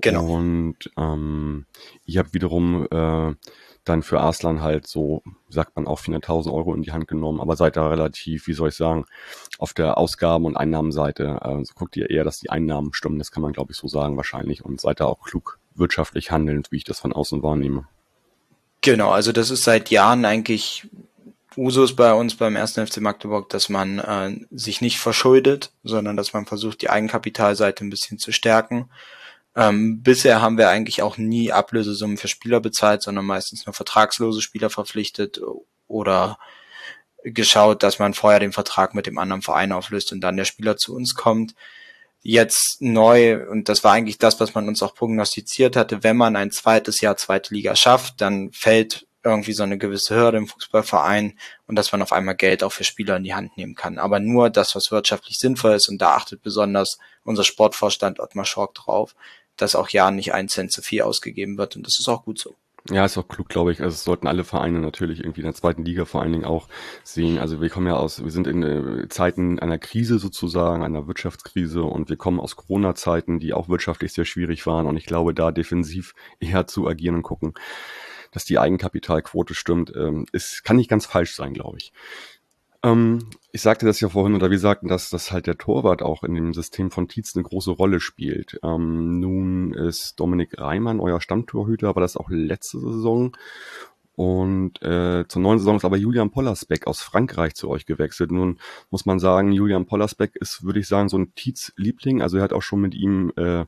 Genau. 0.00 0.36
Und 0.36 0.76
ähm, 0.96 1.66
ihr 2.04 2.20
habt 2.20 2.34
wiederum 2.34 2.86
äh, 2.90 3.34
dann 3.84 4.02
für 4.02 4.20
Arslan 4.20 4.60
halt 4.60 4.86
so, 4.86 5.22
sagt 5.48 5.74
man 5.74 5.86
auch 5.86 6.00
400.000 6.00 6.52
Euro 6.52 6.74
in 6.74 6.82
die 6.82 6.92
Hand 6.92 7.08
genommen, 7.08 7.40
aber 7.40 7.56
seid 7.56 7.76
da 7.76 7.88
relativ, 7.88 8.46
wie 8.46 8.52
soll 8.52 8.68
ich 8.68 8.74
sagen, 8.74 9.06
auf 9.58 9.72
der 9.72 9.96
Ausgaben- 9.96 10.44
und 10.44 10.56
Einnahmenseite, 10.56 11.42
also 11.42 11.72
guckt 11.74 11.96
ihr 11.96 12.10
eher, 12.10 12.24
dass 12.24 12.38
die 12.38 12.50
Einnahmen 12.50 12.92
stimmen, 12.92 13.18
das 13.18 13.30
kann 13.30 13.42
man 13.42 13.52
glaube 13.52 13.72
ich 13.72 13.78
so 13.78 13.88
sagen 13.88 14.16
wahrscheinlich 14.16 14.64
und 14.64 14.80
seid 14.80 15.00
da 15.00 15.06
auch 15.06 15.22
klug 15.22 15.58
wirtschaftlich 15.74 16.30
handelnd, 16.30 16.70
wie 16.70 16.76
ich 16.76 16.84
das 16.84 17.00
von 17.00 17.12
außen 17.12 17.42
wahrnehme. 17.42 17.86
Genau, 18.80 19.10
also 19.10 19.32
das 19.32 19.50
ist 19.50 19.64
seit 19.64 19.90
Jahren 19.90 20.24
eigentlich 20.24 20.86
Usus 21.56 21.96
bei 21.96 22.12
uns 22.12 22.36
beim 22.36 22.54
ersten 22.54 22.86
FC 22.86 23.00
Magdeburg, 23.00 23.48
dass 23.48 23.68
man 23.68 23.98
äh, 23.98 24.36
sich 24.50 24.80
nicht 24.80 25.00
verschuldet, 25.00 25.72
sondern 25.82 26.16
dass 26.16 26.32
man 26.32 26.46
versucht, 26.46 26.82
die 26.82 26.90
Eigenkapitalseite 26.90 27.84
ein 27.84 27.90
bisschen 27.90 28.18
zu 28.18 28.32
stärken 28.32 28.88
ähm, 29.58 30.02
bisher 30.04 30.40
haben 30.40 30.56
wir 30.56 30.68
eigentlich 30.68 31.02
auch 31.02 31.16
nie 31.16 31.50
Ablösesummen 31.50 32.16
für 32.16 32.28
Spieler 32.28 32.60
bezahlt, 32.60 33.02
sondern 33.02 33.24
meistens 33.24 33.66
nur 33.66 33.74
vertragslose 33.74 34.40
Spieler 34.40 34.70
verpflichtet 34.70 35.40
oder 35.88 36.38
geschaut, 37.24 37.82
dass 37.82 37.98
man 37.98 38.14
vorher 38.14 38.38
den 38.38 38.52
Vertrag 38.52 38.94
mit 38.94 39.06
dem 39.06 39.18
anderen 39.18 39.42
Verein 39.42 39.72
auflöst 39.72 40.12
und 40.12 40.20
dann 40.20 40.36
der 40.36 40.44
Spieler 40.44 40.76
zu 40.76 40.94
uns 40.94 41.16
kommt. 41.16 41.56
Jetzt 42.20 42.78
neu, 42.80 43.48
und 43.48 43.68
das 43.68 43.84
war 43.84 43.92
eigentlich 43.92 44.18
das, 44.18 44.40
was 44.40 44.54
man 44.54 44.68
uns 44.68 44.82
auch 44.82 44.94
prognostiziert 44.94 45.76
hatte, 45.76 46.02
wenn 46.02 46.16
man 46.16 46.36
ein 46.36 46.50
zweites 46.50 47.00
Jahr 47.00 47.16
zweite 47.16 47.54
Liga 47.54 47.76
schafft, 47.76 48.20
dann 48.20 48.50
fällt 48.52 49.06
irgendwie 49.24 49.52
so 49.52 49.62
eine 49.62 49.78
gewisse 49.78 50.14
Hürde 50.16 50.38
im 50.38 50.48
Fußballverein 50.48 51.38
und 51.66 51.76
dass 51.76 51.92
man 51.92 52.02
auf 52.02 52.12
einmal 52.12 52.36
Geld 52.36 52.62
auch 52.62 52.72
für 52.72 52.84
Spieler 52.84 53.16
in 53.16 53.24
die 53.24 53.34
Hand 53.34 53.56
nehmen 53.56 53.74
kann. 53.74 53.98
Aber 53.98 54.20
nur 54.20 54.50
das, 54.50 54.74
was 54.74 54.90
wirtschaftlich 54.90 55.38
sinnvoll 55.38 55.72
ist 55.74 55.88
und 55.88 55.98
da 55.98 56.14
achtet 56.14 56.42
besonders 56.42 56.98
unser 57.24 57.44
Sportvorstand 57.44 58.20
Ottmar 58.20 58.44
Schork 58.44 58.74
drauf, 58.74 59.14
dass 59.56 59.74
auch 59.74 59.88
ja 59.90 60.10
nicht 60.10 60.32
ein 60.34 60.48
Cent 60.48 60.72
zu 60.72 60.82
viel 60.82 61.02
ausgegeben 61.02 61.58
wird 61.58 61.76
und 61.76 61.86
das 61.86 61.98
ist 61.98 62.08
auch 62.08 62.24
gut 62.24 62.38
so. 62.38 62.56
Ja, 62.90 63.04
ist 63.04 63.18
auch 63.18 63.28
klug, 63.28 63.48
glaube 63.50 63.70
ich. 63.70 63.82
Also 63.82 63.94
es 63.94 64.04
sollten 64.04 64.26
alle 64.26 64.44
Vereine 64.44 64.78
natürlich 64.78 65.20
irgendwie 65.20 65.42
in 65.42 65.46
der 65.46 65.54
zweiten 65.54 65.84
Liga 65.84 66.06
vor 66.06 66.22
allen 66.22 66.32
Dingen 66.32 66.46
auch 66.46 66.68
sehen. 67.04 67.38
Also 67.38 67.60
wir 67.60 67.68
kommen 67.68 67.86
ja 67.86 67.96
aus, 67.96 68.24
wir 68.24 68.30
sind 68.30 68.46
in 68.46 68.62
äh, 68.62 69.08
Zeiten 69.10 69.58
einer 69.58 69.78
Krise 69.78 70.18
sozusagen, 70.18 70.82
einer 70.82 71.06
Wirtschaftskrise 71.06 71.82
und 71.82 72.08
wir 72.08 72.16
kommen 72.16 72.40
aus 72.40 72.56
Corona-Zeiten, 72.56 73.40
die 73.40 73.52
auch 73.52 73.68
wirtschaftlich 73.68 74.14
sehr 74.14 74.24
schwierig 74.24 74.66
waren. 74.66 74.86
Und 74.86 74.96
ich 74.96 75.04
glaube, 75.04 75.34
da 75.34 75.52
defensiv 75.52 76.14
eher 76.40 76.66
zu 76.66 76.88
agieren 76.88 77.16
und 77.16 77.22
gucken, 77.22 77.52
dass 78.32 78.46
die 78.46 78.58
Eigenkapitalquote 78.58 79.54
stimmt, 79.54 79.92
ähm, 79.94 80.24
ist, 80.32 80.64
kann 80.64 80.76
nicht 80.76 80.90
ganz 80.90 81.04
falsch 81.04 81.34
sein, 81.34 81.52
glaube 81.52 81.76
ich. 81.78 81.92
Ähm, 82.84 83.30
ich 83.50 83.62
sagte 83.62 83.86
das 83.86 84.00
ja 84.00 84.08
vorhin, 84.08 84.34
oder 84.34 84.50
wir 84.50 84.58
sagten, 84.58 84.88
dass, 84.88 85.10
dass 85.10 85.32
halt 85.32 85.46
der 85.46 85.58
Torwart 85.58 86.02
auch 86.02 86.22
in 86.22 86.34
dem 86.34 86.54
System 86.54 86.90
von 86.90 87.08
Tietz 87.08 87.34
eine 87.34 87.42
große 87.42 87.72
Rolle 87.72 88.00
spielt. 88.00 88.58
Ähm, 88.62 89.18
nun 89.20 89.72
ist 89.72 90.20
Dominik 90.20 90.58
Reimann 90.58 91.00
euer 91.00 91.20
Stammtorhüter, 91.20 91.94
war 91.94 92.00
das 92.00 92.16
auch 92.16 92.30
letzte 92.30 92.78
Saison. 92.78 93.36
Und 94.14 94.82
äh, 94.82 95.26
zur 95.28 95.42
neuen 95.42 95.58
Saison 95.58 95.76
ist 95.76 95.84
aber 95.84 95.96
Julian 95.96 96.30
Pollersbeck 96.30 96.88
aus 96.88 97.00
Frankreich 97.00 97.54
zu 97.54 97.68
euch 97.68 97.86
gewechselt. 97.86 98.32
Nun 98.32 98.58
muss 98.90 99.06
man 99.06 99.20
sagen, 99.20 99.52
Julian 99.52 99.86
Pollersbeck 99.86 100.34
ist, 100.34 100.64
würde 100.64 100.80
ich 100.80 100.88
sagen, 100.88 101.08
so 101.08 101.16
ein 101.16 101.34
Tietz-Liebling. 101.36 102.20
Also 102.20 102.38
er 102.38 102.42
hat 102.42 102.52
auch 102.52 102.62
schon 102.62 102.80
mit 102.80 102.94
ihm 102.94 103.32
äh, 103.36 103.64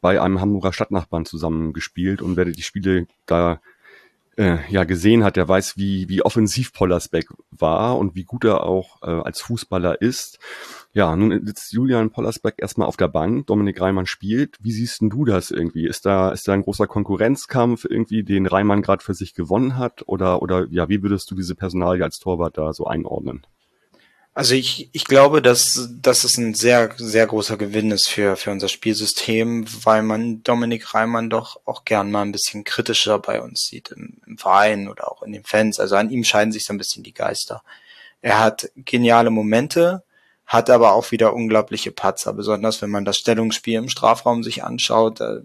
bei 0.00 0.20
einem 0.20 0.40
Hamburger 0.40 0.72
Stadtnachbarn 0.72 1.26
zusammen 1.26 1.74
gespielt 1.74 2.22
und 2.22 2.36
werde 2.36 2.52
die 2.52 2.62
Spiele 2.62 3.08
da 3.26 3.60
äh, 4.40 4.58
ja 4.70 4.84
gesehen 4.84 5.22
hat, 5.22 5.36
der 5.36 5.46
weiß, 5.46 5.76
wie, 5.76 6.08
wie 6.08 6.22
offensiv 6.22 6.72
Pollersbeck 6.72 7.28
war 7.50 7.98
und 7.98 8.14
wie 8.14 8.24
gut 8.24 8.44
er 8.44 8.64
auch 8.64 9.02
äh, 9.02 9.10
als 9.10 9.42
Fußballer 9.42 10.00
ist. 10.00 10.38
Ja, 10.94 11.14
nun 11.14 11.46
sitzt 11.46 11.72
Julian 11.72 12.10
Pollersbeck 12.10 12.54
erstmal 12.56 12.88
auf 12.88 12.96
der 12.96 13.08
Bank, 13.08 13.46
Dominik 13.46 13.80
Reimann 13.80 14.06
spielt. 14.06 14.56
Wie 14.60 14.72
siehst 14.72 15.02
denn 15.02 15.10
du 15.10 15.26
das 15.26 15.50
irgendwie? 15.50 15.86
Ist 15.86 16.06
da, 16.06 16.30
ist 16.30 16.48
da 16.48 16.54
ein 16.54 16.62
großer 16.62 16.86
Konkurrenzkampf 16.86 17.84
irgendwie, 17.84 18.24
den 18.24 18.46
Reimann 18.46 18.82
gerade 18.82 19.04
für 19.04 19.14
sich 19.14 19.34
gewonnen 19.34 19.76
hat? 19.76 20.02
Oder, 20.06 20.40
oder 20.40 20.66
ja, 20.70 20.88
wie 20.88 21.02
würdest 21.02 21.30
du 21.30 21.34
diese 21.34 21.54
Personalie 21.54 22.02
als 22.02 22.18
Torwart 22.18 22.56
da 22.56 22.72
so 22.72 22.86
einordnen? 22.86 23.42
Also 24.40 24.54
ich, 24.54 24.88
ich 24.92 25.04
glaube, 25.04 25.42
dass, 25.42 25.90
dass 26.00 26.24
es 26.24 26.38
ein 26.38 26.54
sehr, 26.54 26.94
sehr 26.96 27.26
großer 27.26 27.58
Gewinn 27.58 27.90
ist 27.90 28.08
für, 28.08 28.36
für 28.36 28.50
unser 28.50 28.68
Spielsystem, 28.68 29.66
weil 29.84 30.02
man 30.02 30.42
Dominik 30.42 30.94
Reimann 30.94 31.28
doch 31.28 31.60
auch 31.66 31.84
gern 31.84 32.10
mal 32.10 32.22
ein 32.22 32.32
bisschen 32.32 32.64
kritischer 32.64 33.18
bei 33.18 33.42
uns 33.42 33.66
sieht, 33.68 33.90
im, 33.90 34.16
im 34.26 34.38
Verein 34.38 34.88
oder 34.88 35.12
auch 35.12 35.22
in 35.22 35.32
den 35.32 35.44
Fans. 35.44 35.78
Also 35.78 35.96
an 35.96 36.08
ihm 36.08 36.24
scheiden 36.24 36.52
sich 36.52 36.64
so 36.64 36.72
ein 36.72 36.78
bisschen 36.78 37.02
die 37.02 37.12
Geister. 37.12 37.62
Er 38.22 38.38
hat 38.38 38.70
geniale 38.76 39.28
Momente, 39.28 40.04
hat 40.46 40.70
aber 40.70 40.94
auch 40.94 41.10
wieder 41.10 41.34
unglaubliche 41.34 41.92
Patzer, 41.92 42.32
besonders 42.32 42.80
wenn 42.80 42.88
man 42.88 43.04
das 43.04 43.18
Stellungsspiel 43.18 43.76
im 43.76 43.90
Strafraum 43.90 44.42
sich 44.42 44.64
anschaut, 44.64 45.20
da 45.20 45.40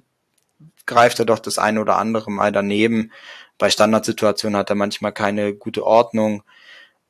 greift 0.86 1.20
er 1.20 1.26
doch 1.26 1.40
das 1.40 1.58
eine 1.58 1.82
oder 1.82 1.98
andere 1.98 2.32
Mal 2.32 2.54
daneben. 2.54 3.12
Bei 3.58 3.70
Standardsituationen 3.70 4.58
hat 4.58 4.70
er 4.70 4.78
manchmal 4.78 5.12
keine 5.12 5.54
gute 5.54 5.86
Ordnung 5.86 6.44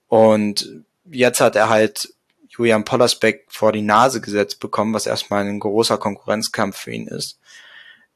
und 0.08 0.84
jetzt 1.10 1.42
hat 1.42 1.56
er 1.56 1.70
halt 1.70 2.14
Julian 2.50 2.86
Pollersbeck 2.86 3.46
vor 3.50 3.72
die 3.72 3.82
Nase 3.82 4.22
gesetzt 4.22 4.60
bekommen, 4.60 4.94
was 4.94 5.06
erstmal 5.06 5.46
ein 5.46 5.60
großer 5.60 5.98
Konkurrenzkampf 5.98 6.78
für 6.78 6.92
ihn 6.92 7.08
ist. 7.08 7.40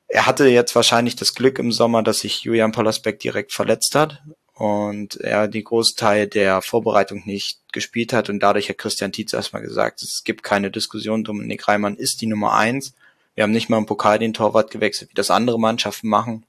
Er 0.07 0.25
hatte 0.25 0.47
jetzt 0.47 0.75
wahrscheinlich 0.75 1.15
das 1.15 1.35
Glück 1.35 1.59
im 1.59 1.71
Sommer, 1.71 2.01
dass 2.01 2.19
sich 2.19 2.41
Julian 2.41 2.71
Pollersbeck 2.71 3.19
direkt 3.19 3.53
verletzt 3.53 3.93
hat 3.95 4.23
und 4.55 5.17
er 5.17 5.47
die 5.47 5.63
Großteil 5.63 6.27
der 6.27 6.61
Vorbereitung 6.61 7.23
nicht 7.25 7.59
gespielt 7.71 8.11
hat 8.11 8.29
und 8.29 8.39
dadurch 8.39 8.69
hat 8.69 8.77
Christian 8.77 9.11
Tietz 9.11 9.33
erstmal 9.33 9.61
gesagt, 9.61 10.01
es 10.01 10.23
gibt 10.23 10.43
keine 10.43 10.71
Diskussion, 10.71 11.23
Dominik 11.23 11.67
Reimann 11.67 11.95
ist 11.95 12.21
die 12.21 12.25
Nummer 12.27 12.53
eins. 12.53 12.93
Wir 13.35 13.43
haben 13.43 13.51
nicht 13.51 13.69
mal 13.69 13.77
im 13.77 13.85
Pokal 13.85 14.19
den 14.19 14.33
Torwart 14.33 14.71
gewechselt, 14.71 15.11
wie 15.11 15.15
das 15.15 15.31
andere 15.31 15.59
Mannschaften 15.59 16.09
machen. 16.09 16.45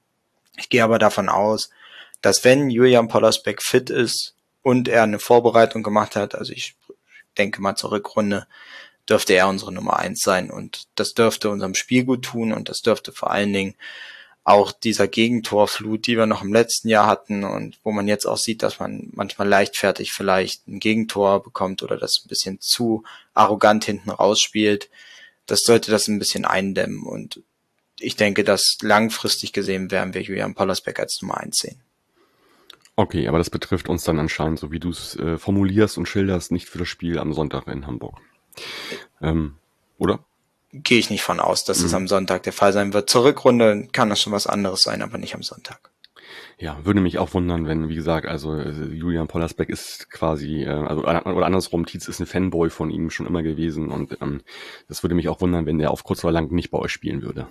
Ich 0.57 0.69
gehe 0.69 0.83
aber 0.83 0.99
davon 0.99 1.29
aus, 1.29 1.69
dass 2.21 2.43
wenn 2.43 2.69
Julian 2.69 3.07
Pollersbeck 3.07 3.61
fit 3.61 3.89
ist, 3.89 4.35
und 4.61 4.87
er 4.87 5.03
eine 5.03 5.19
Vorbereitung 5.19 5.83
gemacht 5.83 6.15
hat, 6.15 6.35
also 6.35 6.53
ich 6.53 6.75
denke 7.37 7.61
mal 7.61 7.75
zur 7.75 7.91
Rückrunde, 7.91 8.47
dürfte 9.09 9.33
er 9.33 9.47
unsere 9.47 9.71
Nummer 9.71 9.97
eins 9.97 10.21
sein 10.21 10.51
und 10.51 10.83
das 10.95 11.13
dürfte 11.13 11.49
unserem 11.49 11.75
Spiel 11.75 12.05
gut 12.05 12.23
tun 12.23 12.53
und 12.53 12.69
das 12.69 12.81
dürfte 12.81 13.11
vor 13.11 13.31
allen 13.31 13.51
Dingen 13.51 13.75
auch 14.43 14.71
dieser 14.71 15.07
Gegentorflut, 15.07 16.07
die 16.07 16.17
wir 16.17 16.25
noch 16.25 16.41
im 16.41 16.53
letzten 16.53 16.89
Jahr 16.89 17.05
hatten 17.05 17.43
und 17.43 17.79
wo 17.83 17.91
man 17.91 18.07
jetzt 18.07 18.25
auch 18.25 18.37
sieht, 18.37 18.63
dass 18.63 18.79
man 18.79 19.09
manchmal 19.13 19.47
leichtfertig 19.47 20.13
vielleicht 20.13 20.67
ein 20.67 20.79
Gegentor 20.79 21.43
bekommt 21.43 21.83
oder 21.83 21.97
das 21.97 22.21
ein 22.23 22.27
bisschen 22.27 22.59
zu 22.59 23.03
arrogant 23.33 23.85
hinten 23.85 24.09
rausspielt, 24.09 24.89
das 25.45 25.59
sollte 25.61 25.91
das 25.91 26.07
ein 26.07 26.19
bisschen 26.19 26.45
eindämmen 26.45 27.03
und 27.03 27.41
ich 27.99 28.15
denke, 28.15 28.43
dass 28.43 28.77
langfristig 28.81 29.53
gesehen 29.53 29.91
werden 29.91 30.13
wir 30.13 30.21
Julian 30.21 30.55
Pollersbeck 30.55 30.99
als 30.99 31.19
Nummer 31.21 31.37
eins 31.37 31.57
sehen. 31.57 31.81
Okay, 32.95 33.27
aber 33.27 33.37
das 33.37 33.49
betrifft 33.49 33.89
uns 33.89 34.03
dann 34.03 34.19
anscheinend, 34.19 34.59
so 34.59 34.71
wie 34.71 34.79
du 34.79 34.89
es 34.89 35.15
äh, 35.15 35.37
formulierst 35.37 35.97
und 35.97 36.07
schilderst, 36.07 36.51
nicht 36.51 36.67
für 36.67 36.77
das 36.77 36.87
Spiel 36.87 37.19
am 37.19 37.33
Sonntag 37.33 37.67
in 37.67 37.87
Hamburg. 37.87 38.19
Ähm, 39.21 39.55
oder? 39.97 40.19
Gehe 40.73 40.99
ich 40.99 41.09
nicht 41.09 41.23
von 41.23 41.39
aus, 41.39 41.63
dass 41.63 41.79
mhm. 41.79 41.85
es 41.85 41.93
am 41.93 42.07
Sonntag 42.07 42.43
der 42.43 42.53
Fall 42.53 42.73
sein 42.73 42.93
wird. 42.93 43.09
Zur 43.09 43.23
Rückrunde 43.23 43.87
kann 43.91 44.09
das 44.09 44.21
schon 44.21 44.33
was 44.33 44.47
anderes 44.47 44.81
sein, 44.83 45.01
aber 45.01 45.17
nicht 45.17 45.35
am 45.35 45.43
Sonntag. 45.43 45.91
Ja, 46.57 46.85
würde 46.85 47.01
mich 47.01 47.17
auch 47.17 47.33
wundern, 47.33 47.65
wenn, 47.65 47.89
wie 47.89 47.95
gesagt, 47.95 48.27
also 48.27 48.55
äh, 48.55 48.69
Julian 48.93 49.27
Pollersbeck 49.27 49.69
ist 49.69 50.11
quasi, 50.11 50.63
äh, 50.63 50.69
also 50.69 51.01
oder 51.01 51.45
andersrum, 51.45 51.87
Tietz 51.87 52.07
ist 52.07 52.19
ein 52.19 52.27
Fanboy 52.27 52.69
von 52.69 52.91
ihm 52.91 53.09
schon 53.09 53.25
immer 53.25 53.41
gewesen 53.41 53.89
und 53.89 54.21
ähm, 54.21 54.41
das 54.87 55.01
würde 55.03 55.15
mich 55.15 55.27
auch 55.27 55.41
wundern, 55.41 55.65
wenn 55.65 55.79
der 55.79 55.89
auf 55.89 56.03
kurz 56.03 56.23
oder 56.23 56.33
lang 56.33 56.51
nicht 56.51 56.69
bei 56.69 56.77
euch 56.77 56.91
spielen 56.91 57.23
würde. 57.23 57.47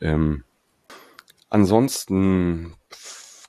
Ähm, 0.00 0.44
ansonsten 1.50 2.74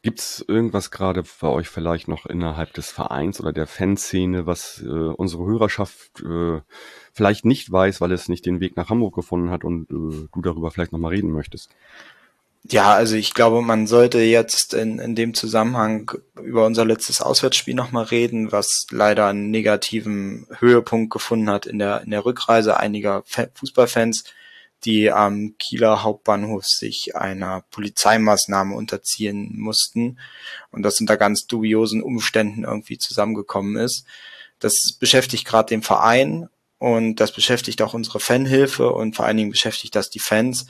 Gibt's 0.03 0.43
irgendwas 0.45 0.91
gerade 0.91 1.23
bei 1.39 1.47
euch 1.47 1.69
vielleicht 1.69 2.09
noch 2.09 2.25
innerhalb 2.25 2.73
des 2.73 2.91
Vereins 2.91 3.39
oder 3.39 3.53
der 3.53 3.67
Fanszene, 3.67 4.45
was 4.45 4.83
äh, 4.85 4.89
unsere 4.89 5.45
Hörerschaft 5.45 6.21
äh, 6.21 6.59
vielleicht 7.13 7.45
nicht 7.45 7.71
weiß, 7.71 8.01
weil 8.01 8.11
es 8.11 8.27
nicht 8.27 8.45
den 8.45 8.59
Weg 8.59 8.75
nach 8.75 8.89
Hamburg 8.89 9.15
gefunden 9.15 9.49
hat 9.49 9.63
und 9.63 9.83
äh, 9.83 10.27
du 10.29 10.41
darüber 10.41 10.71
vielleicht 10.71 10.91
nochmal 10.91 11.13
reden 11.13 11.31
möchtest? 11.31 11.69
Ja, 12.69 12.93
also 12.93 13.15
ich 13.15 13.33
glaube, 13.33 13.61
man 13.61 13.87
sollte 13.87 14.19
jetzt 14.19 14.73
in, 14.73 14.99
in 14.99 15.15
dem 15.15 15.33
Zusammenhang 15.33 16.11
über 16.41 16.65
unser 16.65 16.83
letztes 16.83 17.21
Auswärtsspiel 17.21 17.73
nochmal 17.73 18.03
reden, 18.03 18.51
was 18.51 18.85
leider 18.91 19.27
einen 19.27 19.51
negativen 19.51 20.47
Höhepunkt 20.59 21.13
gefunden 21.13 21.49
hat 21.49 21.65
in 21.65 21.79
der, 21.79 22.01
in 22.01 22.11
der 22.11 22.25
Rückreise 22.25 22.77
einiger 22.77 23.23
Fußballfans 23.25 24.25
die 24.85 25.11
am 25.11 25.55
Kieler 25.57 26.03
Hauptbahnhof 26.03 26.65
sich 26.65 27.15
einer 27.15 27.63
Polizeimaßnahme 27.71 28.75
unterziehen 28.75 29.57
mussten 29.57 30.19
und 30.71 30.83
das 30.83 30.99
unter 30.99 31.17
ganz 31.17 31.45
dubiosen 31.45 32.01
Umständen 32.01 32.63
irgendwie 32.63 32.97
zusammengekommen 32.97 33.77
ist. 33.77 34.05
Das 34.59 34.93
beschäftigt 34.99 35.45
gerade 35.45 35.69
den 35.69 35.83
Verein 35.83 36.49
und 36.79 37.15
das 37.15 37.31
beschäftigt 37.31 37.81
auch 37.81 37.93
unsere 37.93 38.19
Fanhilfe 38.19 38.91
und 38.91 39.15
vor 39.15 39.25
allen 39.25 39.37
Dingen 39.37 39.51
beschäftigt 39.51 39.95
das 39.95 40.09
die 40.09 40.19
Fans, 40.19 40.67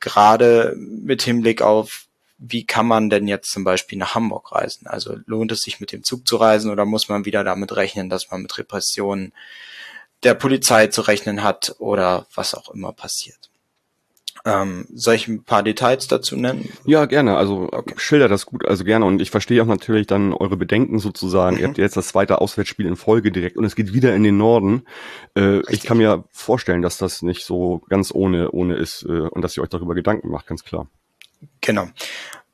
gerade 0.00 0.74
mit 0.76 1.22
Hinblick 1.22 1.62
auf, 1.62 2.06
wie 2.38 2.64
kann 2.64 2.86
man 2.86 3.10
denn 3.10 3.28
jetzt 3.28 3.50
zum 3.50 3.64
Beispiel 3.64 3.98
nach 3.98 4.14
Hamburg 4.14 4.52
reisen? 4.52 4.86
Also 4.86 5.16
lohnt 5.26 5.52
es 5.52 5.60
sich 5.60 5.78
mit 5.78 5.92
dem 5.92 6.04
Zug 6.04 6.26
zu 6.26 6.36
reisen 6.36 6.70
oder 6.70 6.86
muss 6.86 7.08
man 7.10 7.26
wieder 7.26 7.44
damit 7.44 7.76
rechnen, 7.76 8.08
dass 8.08 8.30
man 8.30 8.40
mit 8.42 8.56
Repressionen 8.56 9.34
der 10.22 10.34
Polizei 10.34 10.88
zu 10.88 11.02
rechnen 11.02 11.42
hat 11.42 11.76
oder 11.78 12.26
was 12.34 12.54
auch 12.54 12.70
immer 12.70 12.92
passiert. 12.92 13.50
Ähm, 14.44 14.86
soll 14.94 15.14
ich 15.16 15.28
ein 15.28 15.44
paar 15.44 15.62
Details 15.62 16.08
dazu 16.08 16.34
nennen? 16.36 16.70
Ja, 16.86 17.04
gerne. 17.04 17.36
Also 17.36 17.68
okay. 17.72 17.94
schilder 17.98 18.28
das 18.28 18.46
gut, 18.46 18.66
also 18.66 18.84
gerne. 18.84 19.04
Und 19.04 19.20
ich 19.20 19.30
verstehe 19.30 19.62
auch 19.62 19.66
natürlich 19.66 20.06
dann 20.06 20.32
eure 20.32 20.56
Bedenken 20.56 20.98
sozusagen. 20.98 21.56
Mhm. 21.56 21.60
Ihr 21.60 21.68
habt 21.68 21.78
jetzt 21.78 21.96
das 21.96 22.08
zweite 22.08 22.40
Auswärtsspiel 22.40 22.86
in 22.86 22.96
Folge 22.96 23.32
direkt 23.32 23.58
und 23.58 23.64
es 23.64 23.76
geht 23.76 23.92
wieder 23.92 24.14
in 24.14 24.22
den 24.22 24.38
Norden. 24.38 24.84
Äh, 25.36 25.60
ich 25.70 25.82
kann 25.82 25.98
mir 25.98 26.24
vorstellen, 26.30 26.80
dass 26.80 26.96
das 26.96 27.20
nicht 27.20 27.44
so 27.44 27.82
ganz 27.90 28.12
ohne, 28.14 28.50
ohne 28.50 28.76
ist 28.76 29.02
äh, 29.02 29.28
und 29.28 29.42
dass 29.42 29.56
ihr 29.56 29.62
euch 29.62 29.68
darüber 29.68 29.94
Gedanken 29.94 30.30
macht, 30.30 30.46
ganz 30.46 30.64
klar. 30.64 30.88
Genau. 31.60 31.88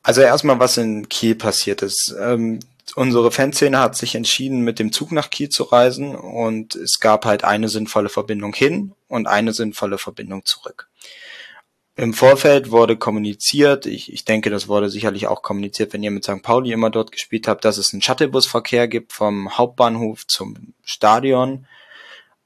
Also 0.02 0.20
erstmal, 0.22 0.59
was 0.59 0.76
in 0.79 1.09
Kiel 1.09 1.35
passiert 1.35 1.83
ist. 1.83 2.14
Ähm, 2.20 2.61
unsere 2.96 3.30
Fanszene 3.30 3.78
hat 3.78 3.94
sich 3.94 4.14
entschieden, 4.14 4.62
mit 4.62 4.78
dem 4.78 4.90
Zug 4.90 5.12
nach 5.12 5.30
Kiel 5.30 5.50
zu 5.50 5.64
reisen 5.64 6.16
und 6.16 6.74
es 6.74 6.98
gab 6.98 7.24
halt 7.26 7.44
eine 7.44 7.68
sinnvolle 7.68 8.09
Verbindung 8.09 8.54
hin 8.54 8.94
und 9.06 9.26
eine 9.26 9.52
sinnvolle 9.52 9.98
Verbindung 9.98 10.44
zurück. 10.44 10.88
Im 11.94 12.12
Vorfeld 12.12 12.70
wurde 12.70 12.96
kommuniziert, 12.96 13.87
ich, 13.87 14.12
ich 14.12 14.24
denke, 14.24 14.50
das 14.50 14.68
wurde 14.68 14.90
sicherlich 14.90 15.28
auch 15.28 15.42
kommuniziert, 15.42 15.92
wenn 15.92 16.02
ihr 16.02 16.11
mit 16.11 16.24
St. 16.24 16.42
Pauli 16.42 16.72
immer 16.72 16.90
dort 16.90 17.12
gespielt 17.12 17.48
habt, 17.48 17.64
dass 17.64 17.78
es 17.78 17.92
einen 17.92 18.02
Shuttlebusverkehr 18.02 18.88
gibt 18.88 19.12
vom 19.12 19.56
Hauptbahnhof 19.56 20.26
zum 20.26 20.74
Stadion, 20.85 21.66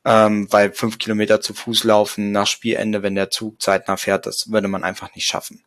ähm, 0.05 0.47
weil 0.53 0.73
fünf 0.73 0.99
Kilometer 0.99 1.41
zu 1.41 1.55
Fuß 1.55 1.85
laufen 1.85 2.33
nach 2.33 2.47
Spielende, 2.47 3.03
wenn 3.03 3.15
der 3.15 3.31
Zug 3.31 3.61
zeitnah 3.61 3.97
fährt, 3.97 4.27
das 4.27 4.51
würde 4.51 4.69
man 4.69 4.85
einfach 4.85 5.15
nicht 5.15 5.27
schaffen. 5.27 5.65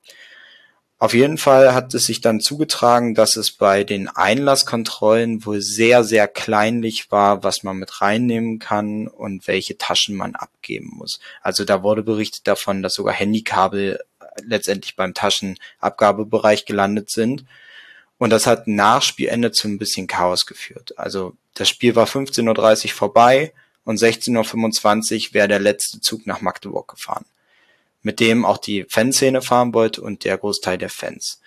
Auf 1.03 1.13
jeden 1.13 1.37
Fall 1.37 1.73
hat 1.73 1.93
es 1.93 2.05
sich 2.05 2.21
dann 2.21 2.39
zugetragen, 2.39 3.13
dass 3.13 3.35
es 3.35 3.51
bei 3.51 3.83
den 3.83 4.07
Einlasskontrollen 4.07 5.45
wohl 5.45 5.59
sehr, 5.59 6.05
sehr 6.05 6.29
kleinlich 6.29 7.11
war, 7.11 7.43
was 7.43 7.61
man 7.61 7.75
mit 7.75 7.99
reinnehmen 7.99 8.57
kann 8.57 9.09
und 9.09 9.45
welche 9.45 9.77
Taschen 9.77 10.15
man 10.15 10.35
abgeben 10.35 10.91
muss. 10.93 11.19
Also 11.41 11.65
da 11.65 11.83
wurde 11.83 12.03
berichtet 12.03 12.47
davon, 12.47 12.81
dass 12.81 12.93
sogar 12.93 13.13
Handykabel 13.13 13.99
letztendlich 14.45 14.95
beim 14.95 15.13
Taschenabgabebereich 15.13 16.63
gelandet 16.63 17.11
sind. 17.11 17.43
Und 18.17 18.29
das 18.29 18.47
hat 18.47 18.69
nach 18.69 19.01
Spielende 19.01 19.51
zu 19.51 19.67
ein 19.67 19.79
bisschen 19.79 20.07
Chaos 20.07 20.45
geführt. 20.45 20.97
Also 20.97 21.33
das 21.53 21.67
Spiel 21.67 21.97
war 21.97 22.07
15.30 22.07 22.85
Uhr 22.85 22.91
vorbei 22.91 23.51
und 23.83 23.99
16.25 23.99 25.27
Uhr 25.27 25.33
wäre 25.33 25.49
der 25.49 25.59
letzte 25.59 25.99
Zug 25.99 26.25
nach 26.25 26.39
Magdeburg 26.39 26.87
gefahren 26.87 27.25
mit 28.03 28.19
dem 28.19 28.45
auch 28.45 28.57
die 28.57 28.85
Fanszene 28.87 29.41
fahren 29.41 29.73
wollte 29.73 30.01
und 30.01 30.23
der 30.23 30.37
Großteil 30.37 30.77
der 30.77 30.89
Fans. 30.89 31.41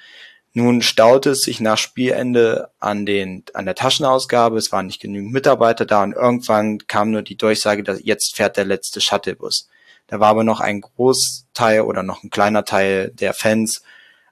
Nun 0.52 0.80
staute 0.80 1.30
es 1.30 1.42
sich 1.42 1.60
nach 1.60 1.76
Spielende 1.76 2.70
an 2.80 3.04
den, 3.04 3.44
an 3.52 3.66
der 3.66 3.74
Taschenausgabe. 3.74 4.56
Es 4.56 4.72
waren 4.72 4.86
nicht 4.86 5.02
genügend 5.02 5.32
Mitarbeiter 5.32 5.84
da 5.84 6.02
und 6.02 6.14
irgendwann 6.14 6.78
kam 6.86 7.10
nur 7.10 7.20
die 7.20 7.36
Durchsage, 7.36 7.82
dass 7.82 8.00
jetzt 8.02 8.34
fährt 8.36 8.56
der 8.56 8.64
letzte 8.64 9.02
Shuttlebus. 9.02 9.68
Da 10.06 10.18
war 10.18 10.28
aber 10.28 10.44
noch 10.44 10.60
ein 10.60 10.80
Großteil 10.80 11.82
oder 11.82 12.02
noch 12.02 12.22
ein 12.22 12.30
kleiner 12.30 12.64
Teil 12.64 13.10
der 13.10 13.34
Fans 13.34 13.82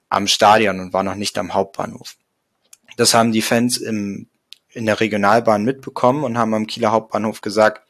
am 0.09 0.25
Stadion 0.25 0.79
und 0.79 0.93
war 0.93 1.03
noch 1.03 1.13
nicht 1.13 1.37
am 1.37 1.53
Hauptbahnhof. 1.53 2.15
Das 2.97 3.13
haben 3.13 3.31
die 3.31 3.43
Fans 3.43 3.77
im, 3.77 4.27
in 4.71 4.87
der 4.87 4.99
Regionalbahn 4.99 5.63
mitbekommen 5.63 6.23
und 6.23 6.39
haben 6.39 6.55
am 6.55 6.65
Kieler 6.65 6.91
Hauptbahnhof 6.91 7.41
gesagt, 7.41 7.84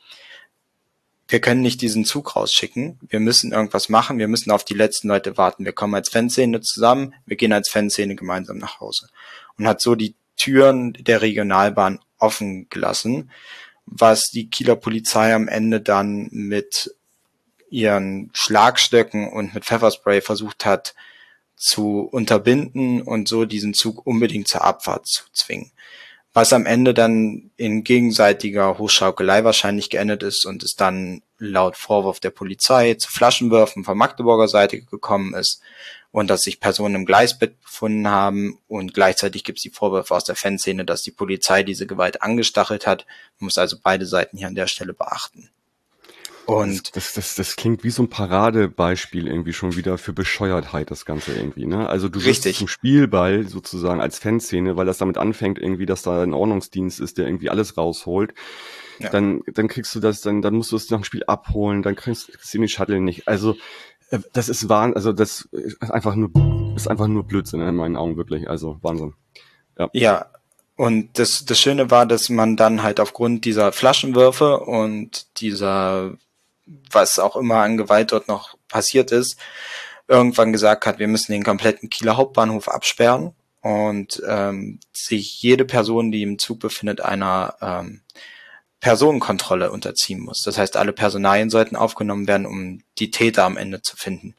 wir 1.28 1.42
können 1.42 1.62
nicht 1.62 1.82
diesen 1.82 2.06
Zug 2.06 2.36
rausschicken. 2.36 3.00
Wir 3.08 3.20
müssen 3.20 3.52
irgendwas 3.52 3.90
machen. 3.90 4.20
Wir 4.20 4.28
müssen 4.28 4.52
auf 4.52 4.64
die 4.64 4.76
letzten 4.76 5.08
Leute 5.08 5.38
warten. 5.38 5.66
Wir 5.66 5.74
kommen 5.74 5.96
als 5.96 6.10
Fanszene 6.10 6.62
zusammen. 6.62 7.16
Wir 7.26 7.36
gehen 7.36 7.54
als 7.54 7.70
Fanszene 7.70 8.16
gemeinsam 8.16 8.58
nach 8.58 8.80
Hause. 8.80 9.10
Und 9.58 9.68
hat 9.68 9.82
so 9.82 9.96
die 9.96 10.16
Türen 10.38 10.94
der 10.94 11.22
Regionalbahn 11.22 12.00
offen 12.20 12.70
gelassen, 12.70 13.32
was 13.86 14.26
die 14.32 14.50
Kieler 14.50 14.76
Polizei 14.76 15.34
am 15.34 15.48
Ende 15.48 15.82
dann 15.82 16.28
mit 16.32 16.96
ihren 17.70 18.30
Schlagstöcken 18.34 19.32
und 19.32 19.54
mit 19.56 19.66
Pfefferspray 19.66 20.22
versucht 20.22 20.66
hat 20.66 20.94
zu 21.56 22.02
unterbinden 22.02 23.02
und 23.02 23.28
so 23.28 23.46
diesen 23.46 23.74
Zug 23.74 24.06
unbedingt 24.06 24.48
zur 24.48 24.64
Abfahrt 24.64 25.08
zu 25.08 25.24
zwingen 25.34 25.72
was 26.36 26.52
am 26.52 26.66
Ende 26.66 26.94
dann 26.94 27.50
in 27.56 27.86
gegenseitiger 27.86 28.78
Hochschaukelei 28.78 29.46
wahrscheinlich 29.46 29.90
geendet 29.90 30.22
ist 30.22 30.46
und 30.46 30.64
es 30.64 30.76
dann 30.76 31.22
laut 31.38 31.78
Vorwurf 31.78 32.20
der 32.20 32.30
Polizei 32.30 32.96
zu 32.96 33.10
Flaschenwürfen 33.10 33.86
von 33.86 33.98
Magdeburger 33.98 34.50
Seite 34.50 34.82
gekommen 34.82 35.34
ist 35.34 35.62
und 36.12 36.30
dass 36.30 36.42
sich 36.42 36.60
Personen 36.60 36.96
im 36.96 37.06
Gleisbett 37.06 37.62
befunden 37.62 38.10
haben 38.10 38.60
und 38.68 38.94
gleichzeitig 38.94 39.46
gibt 39.46 39.60
es 39.60 39.64
die 39.64 39.70
Vorwürfe 39.70 40.14
aus 40.14 40.26
der 40.26 40.36
Fanszene, 40.36 40.84
dass 40.84 41.04
die 41.04 41.12
Polizei 41.12 41.64
diese 41.64 41.88
Gewalt 41.88 42.22
angestachelt 42.22 42.86
hat. 42.86 43.06
Man 43.40 43.46
muss 43.46 43.58
also 43.58 43.78
beide 43.82 44.06
Seiten 44.06 44.38
hier 44.38 44.48
an 44.48 44.56
der 44.56 44.68
Stelle 44.68 44.94
beachten. 44.94 45.50
Und 46.46 46.96
das, 46.96 47.14
das, 47.14 47.14
das, 47.14 47.36
das 47.36 47.56
klingt 47.56 47.84
wie 47.84 47.90
so 47.90 48.04
ein 48.04 48.10
Paradebeispiel 48.10 49.28
irgendwie 49.28 49.54
schon 49.54 49.76
wieder 49.76 49.98
für 49.98 50.14
Bescheuertheit, 50.14 50.92
das 50.92 51.06
Ganze 51.06 51.34
irgendwie, 51.34 51.66
ne? 51.66 51.90
Also 51.90 52.08
du 52.08 52.22
bist 52.24 52.44
zum 52.44 52.68
Spielball 52.68 53.48
sozusagen 53.48 54.00
als 54.00 54.20
Fanszene, 54.20 54.78
weil 54.78 54.86
das 54.86 55.00
damit 55.00 55.18
anfängt 55.18 55.58
irgendwie, 55.58 55.86
dass 55.86 56.04
da 56.04 56.22
ein 56.22 56.34
Ordnungsdienst 56.34 57.00
ist, 57.00 57.18
der 57.18 57.26
irgendwie 57.26 57.50
alles 57.50 57.78
rausholt. 57.78 58.34
Ja. 59.00 59.10
Dann, 59.10 59.42
dann 59.54 59.68
kriegst 59.68 59.94
du 59.96 60.00
das, 60.00 60.22
dann, 60.22 60.42
dann 60.42 60.56
musst 60.56 60.72
du 60.72 60.76
es 60.76 60.90
nach 60.90 61.00
dem 61.00 61.04
Spiel 61.04 61.24
abholen, 61.26 61.84
dann 61.84 61.96
kriegst, 61.96 62.32
kriegst 62.32 62.54
du 62.54 62.60
den 62.60 62.70
Shuttle 62.70 63.02
nicht. 63.02 63.28
Also, 63.28 63.56
äh, 64.10 64.20
das 64.34 64.48
ist 64.48 64.70
Wahnsinn, 64.70 64.96
also 64.96 65.12
das 65.12 65.50
ist 65.52 65.82
einfach 65.82 66.16
nur, 66.16 66.32
ist 66.76 66.88
einfach 66.88 67.08
nur 67.08 67.26
Blödsinn 67.26 67.62
in 67.62 67.76
meinen 67.76 67.98
Augen, 67.98 68.18
wirklich. 68.18 68.50
Also, 68.50 68.78
Wahnsinn. 68.82 69.14
Ja. 69.78 69.90
ja, 69.92 70.26
und 70.78 71.18
das, 71.20 71.46
das 71.46 71.60
Schöne 71.60 71.90
war, 71.90 72.06
dass 72.06 72.30
man 72.30 72.58
dann 72.58 72.84
halt 72.84 73.00
aufgrund 73.00 73.46
dieser 73.46 73.72
Flaschenwürfe 73.72 74.60
und 74.60 75.40
dieser 75.40 76.18
was 76.66 77.20
auch 77.20 77.36
immer 77.36 77.58
an 77.58 77.78
Gewalt 77.78 78.12
dort 78.12 78.28
noch 78.28 78.56
passiert 78.68 79.12
ist, 79.12 79.38
irgendwann 80.08 80.52
gesagt 80.52 80.86
hat, 80.86 81.00
wir 81.00 81.08
müssen 81.08 81.32
den 81.32 81.44
kompletten 81.44 81.90
Kieler 81.90 82.18
Hauptbahnhof 82.18 82.70
absperren 82.70 83.34
und 83.62 84.22
ähm, 84.28 84.80
sich 84.94 85.42
jede 85.42 85.66
Person, 85.66 86.12
die 86.12 86.22
im 86.22 86.38
Zug 86.40 86.60
befindet, 86.60 87.02
einer 87.02 87.56
ähm, 87.62 88.02
Personenkontrolle 88.80 89.72
unterziehen 89.72 90.20
muss. 90.20 90.42
Das 90.44 90.58
heißt, 90.58 90.78
alle 90.78 90.94
Personalien 90.94 91.50
sollten 91.50 91.76
aufgenommen 91.76 92.28
werden, 92.28 92.46
um 92.46 92.84
die 93.00 93.10
Täter 93.10 93.44
am 93.44 93.58
Ende 93.58 93.82
zu 93.82 93.98
finden. 93.98 94.36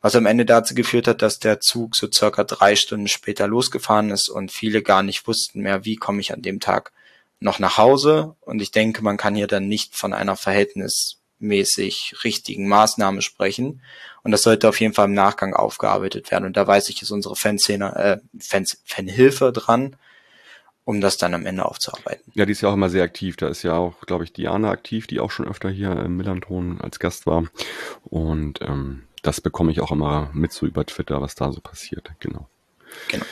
Was 0.00 0.16
am 0.16 0.26
Ende 0.26 0.46
dazu 0.46 0.74
geführt 0.74 1.06
hat, 1.06 1.22
dass 1.22 1.38
der 1.38 1.60
Zug 1.60 1.94
so 1.94 2.08
circa 2.10 2.44
drei 2.44 2.74
Stunden 2.74 3.08
später 3.08 3.46
losgefahren 3.46 4.10
ist 4.10 4.28
und 4.28 4.50
viele 4.50 4.82
gar 4.82 5.02
nicht 5.02 5.26
wussten 5.26 5.60
mehr, 5.60 5.84
wie 5.84 5.96
komme 5.96 6.20
ich 6.20 6.32
an 6.32 6.42
dem 6.42 6.58
Tag 6.58 6.92
noch 7.38 7.58
nach 7.58 7.76
Hause. 7.76 8.34
Und 8.40 8.62
ich 8.62 8.70
denke, 8.70 9.02
man 9.02 9.16
kann 9.16 9.34
hier 9.34 9.46
dann 9.46 9.68
nicht 9.68 9.94
von 9.94 10.12
einer 10.12 10.36
Verhältnis 10.36 11.21
mäßig 11.42 12.14
richtigen 12.24 12.68
Maßnahme 12.68 13.22
sprechen. 13.22 13.82
Und 14.22 14.30
das 14.30 14.42
sollte 14.42 14.68
auf 14.68 14.80
jeden 14.80 14.94
Fall 14.94 15.06
im 15.06 15.14
Nachgang 15.14 15.54
aufgearbeitet 15.54 16.30
werden. 16.30 16.44
Und 16.44 16.56
da 16.56 16.66
weiß 16.66 16.88
ich, 16.88 17.02
ist 17.02 17.10
unsere 17.10 17.36
Fanszene, 17.36 17.96
äh, 17.96 18.18
Fans, 18.40 18.80
Fanhilfe 18.84 19.52
dran, 19.52 19.96
um 20.84 21.00
das 21.00 21.16
dann 21.16 21.34
am 21.34 21.46
Ende 21.46 21.64
aufzuarbeiten. 21.64 22.32
Ja, 22.34 22.46
die 22.46 22.52
ist 22.52 22.60
ja 22.60 22.68
auch 22.68 22.74
immer 22.74 22.90
sehr 22.90 23.04
aktiv. 23.04 23.36
Da 23.36 23.48
ist 23.48 23.62
ja 23.62 23.74
auch, 23.74 24.00
glaube 24.06 24.24
ich, 24.24 24.32
Diana 24.32 24.70
aktiv, 24.70 25.06
die 25.06 25.20
auch 25.20 25.30
schon 25.30 25.46
öfter 25.46 25.70
hier 25.70 25.92
im 25.92 26.16
Millanton 26.16 26.80
als 26.80 26.98
Gast 26.98 27.26
war. 27.26 27.44
Und 28.04 28.60
ähm, 28.62 29.04
das 29.22 29.40
bekomme 29.40 29.72
ich 29.72 29.80
auch 29.80 29.92
immer 29.92 30.30
mit 30.32 30.52
so 30.52 30.66
über 30.66 30.84
Twitter, 30.84 31.20
was 31.20 31.34
da 31.34 31.52
so 31.52 31.60
passiert. 31.60 32.10
Genau. 32.20 32.48
Genau. 33.08 33.24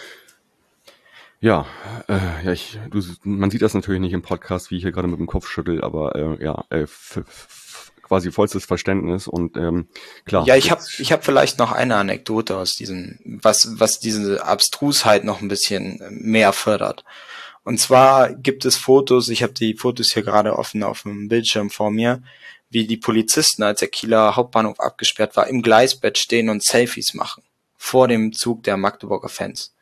Ja, 1.42 1.66
äh, 2.06 2.44
ja, 2.44 2.52
ich, 2.52 2.78
du, 2.90 3.02
man 3.22 3.50
sieht 3.50 3.62
das 3.62 3.72
natürlich 3.72 4.00
nicht 4.00 4.12
im 4.12 4.20
Podcast, 4.20 4.70
wie 4.70 4.76
ich 4.76 4.82
hier 4.82 4.92
gerade 4.92 5.08
mit 5.08 5.18
dem 5.18 5.26
Kopf 5.26 5.48
schüttel, 5.48 5.82
aber 5.82 6.14
äh, 6.14 6.44
ja, 6.44 6.64
äh, 6.68 6.86
quasi 8.10 8.32
vollstes 8.32 8.64
Verständnis 8.64 9.28
und 9.28 9.56
ähm, 9.56 9.86
klar. 10.24 10.44
Ja, 10.44 10.56
ich 10.56 10.72
habe 10.72 10.82
ich 10.98 11.12
hab 11.12 11.24
vielleicht 11.24 11.60
noch 11.60 11.70
eine 11.70 11.94
Anekdote 11.94 12.56
aus 12.56 12.72
diesem, 12.72 13.20
was, 13.24 13.78
was 13.78 14.00
diese 14.00 14.44
Abstrusheit 14.44 15.22
noch 15.22 15.40
ein 15.40 15.46
bisschen 15.46 16.02
mehr 16.10 16.52
fördert. 16.52 17.04
Und 17.62 17.78
zwar 17.78 18.34
gibt 18.34 18.64
es 18.64 18.76
Fotos, 18.76 19.28
ich 19.28 19.44
habe 19.44 19.52
die 19.52 19.74
Fotos 19.74 20.12
hier 20.12 20.24
gerade 20.24 20.58
offen 20.58 20.82
auf 20.82 21.02
dem 21.02 21.28
Bildschirm 21.28 21.70
vor 21.70 21.92
mir, 21.92 22.20
wie 22.68 22.84
die 22.84 22.96
Polizisten, 22.96 23.62
als 23.62 23.78
der 23.78 23.86
Kieler 23.86 24.34
Hauptbahnhof 24.34 24.80
abgesperrt 24.80 25.36
war, 25.36 25.46
im 25.46 25.62
Gleisbett 25.62 26.18
stehen 26.18 26.48
und 26.48 26.64
Selfies 26.64 27.14
machen. 27.14 27.44
Vor 27.76 28.08
dem 28.08 28.32
Zug 28.32 28.64
der 28.64 28.76
Magdeburger 28.76 29.28
Fans. 29.28 29.72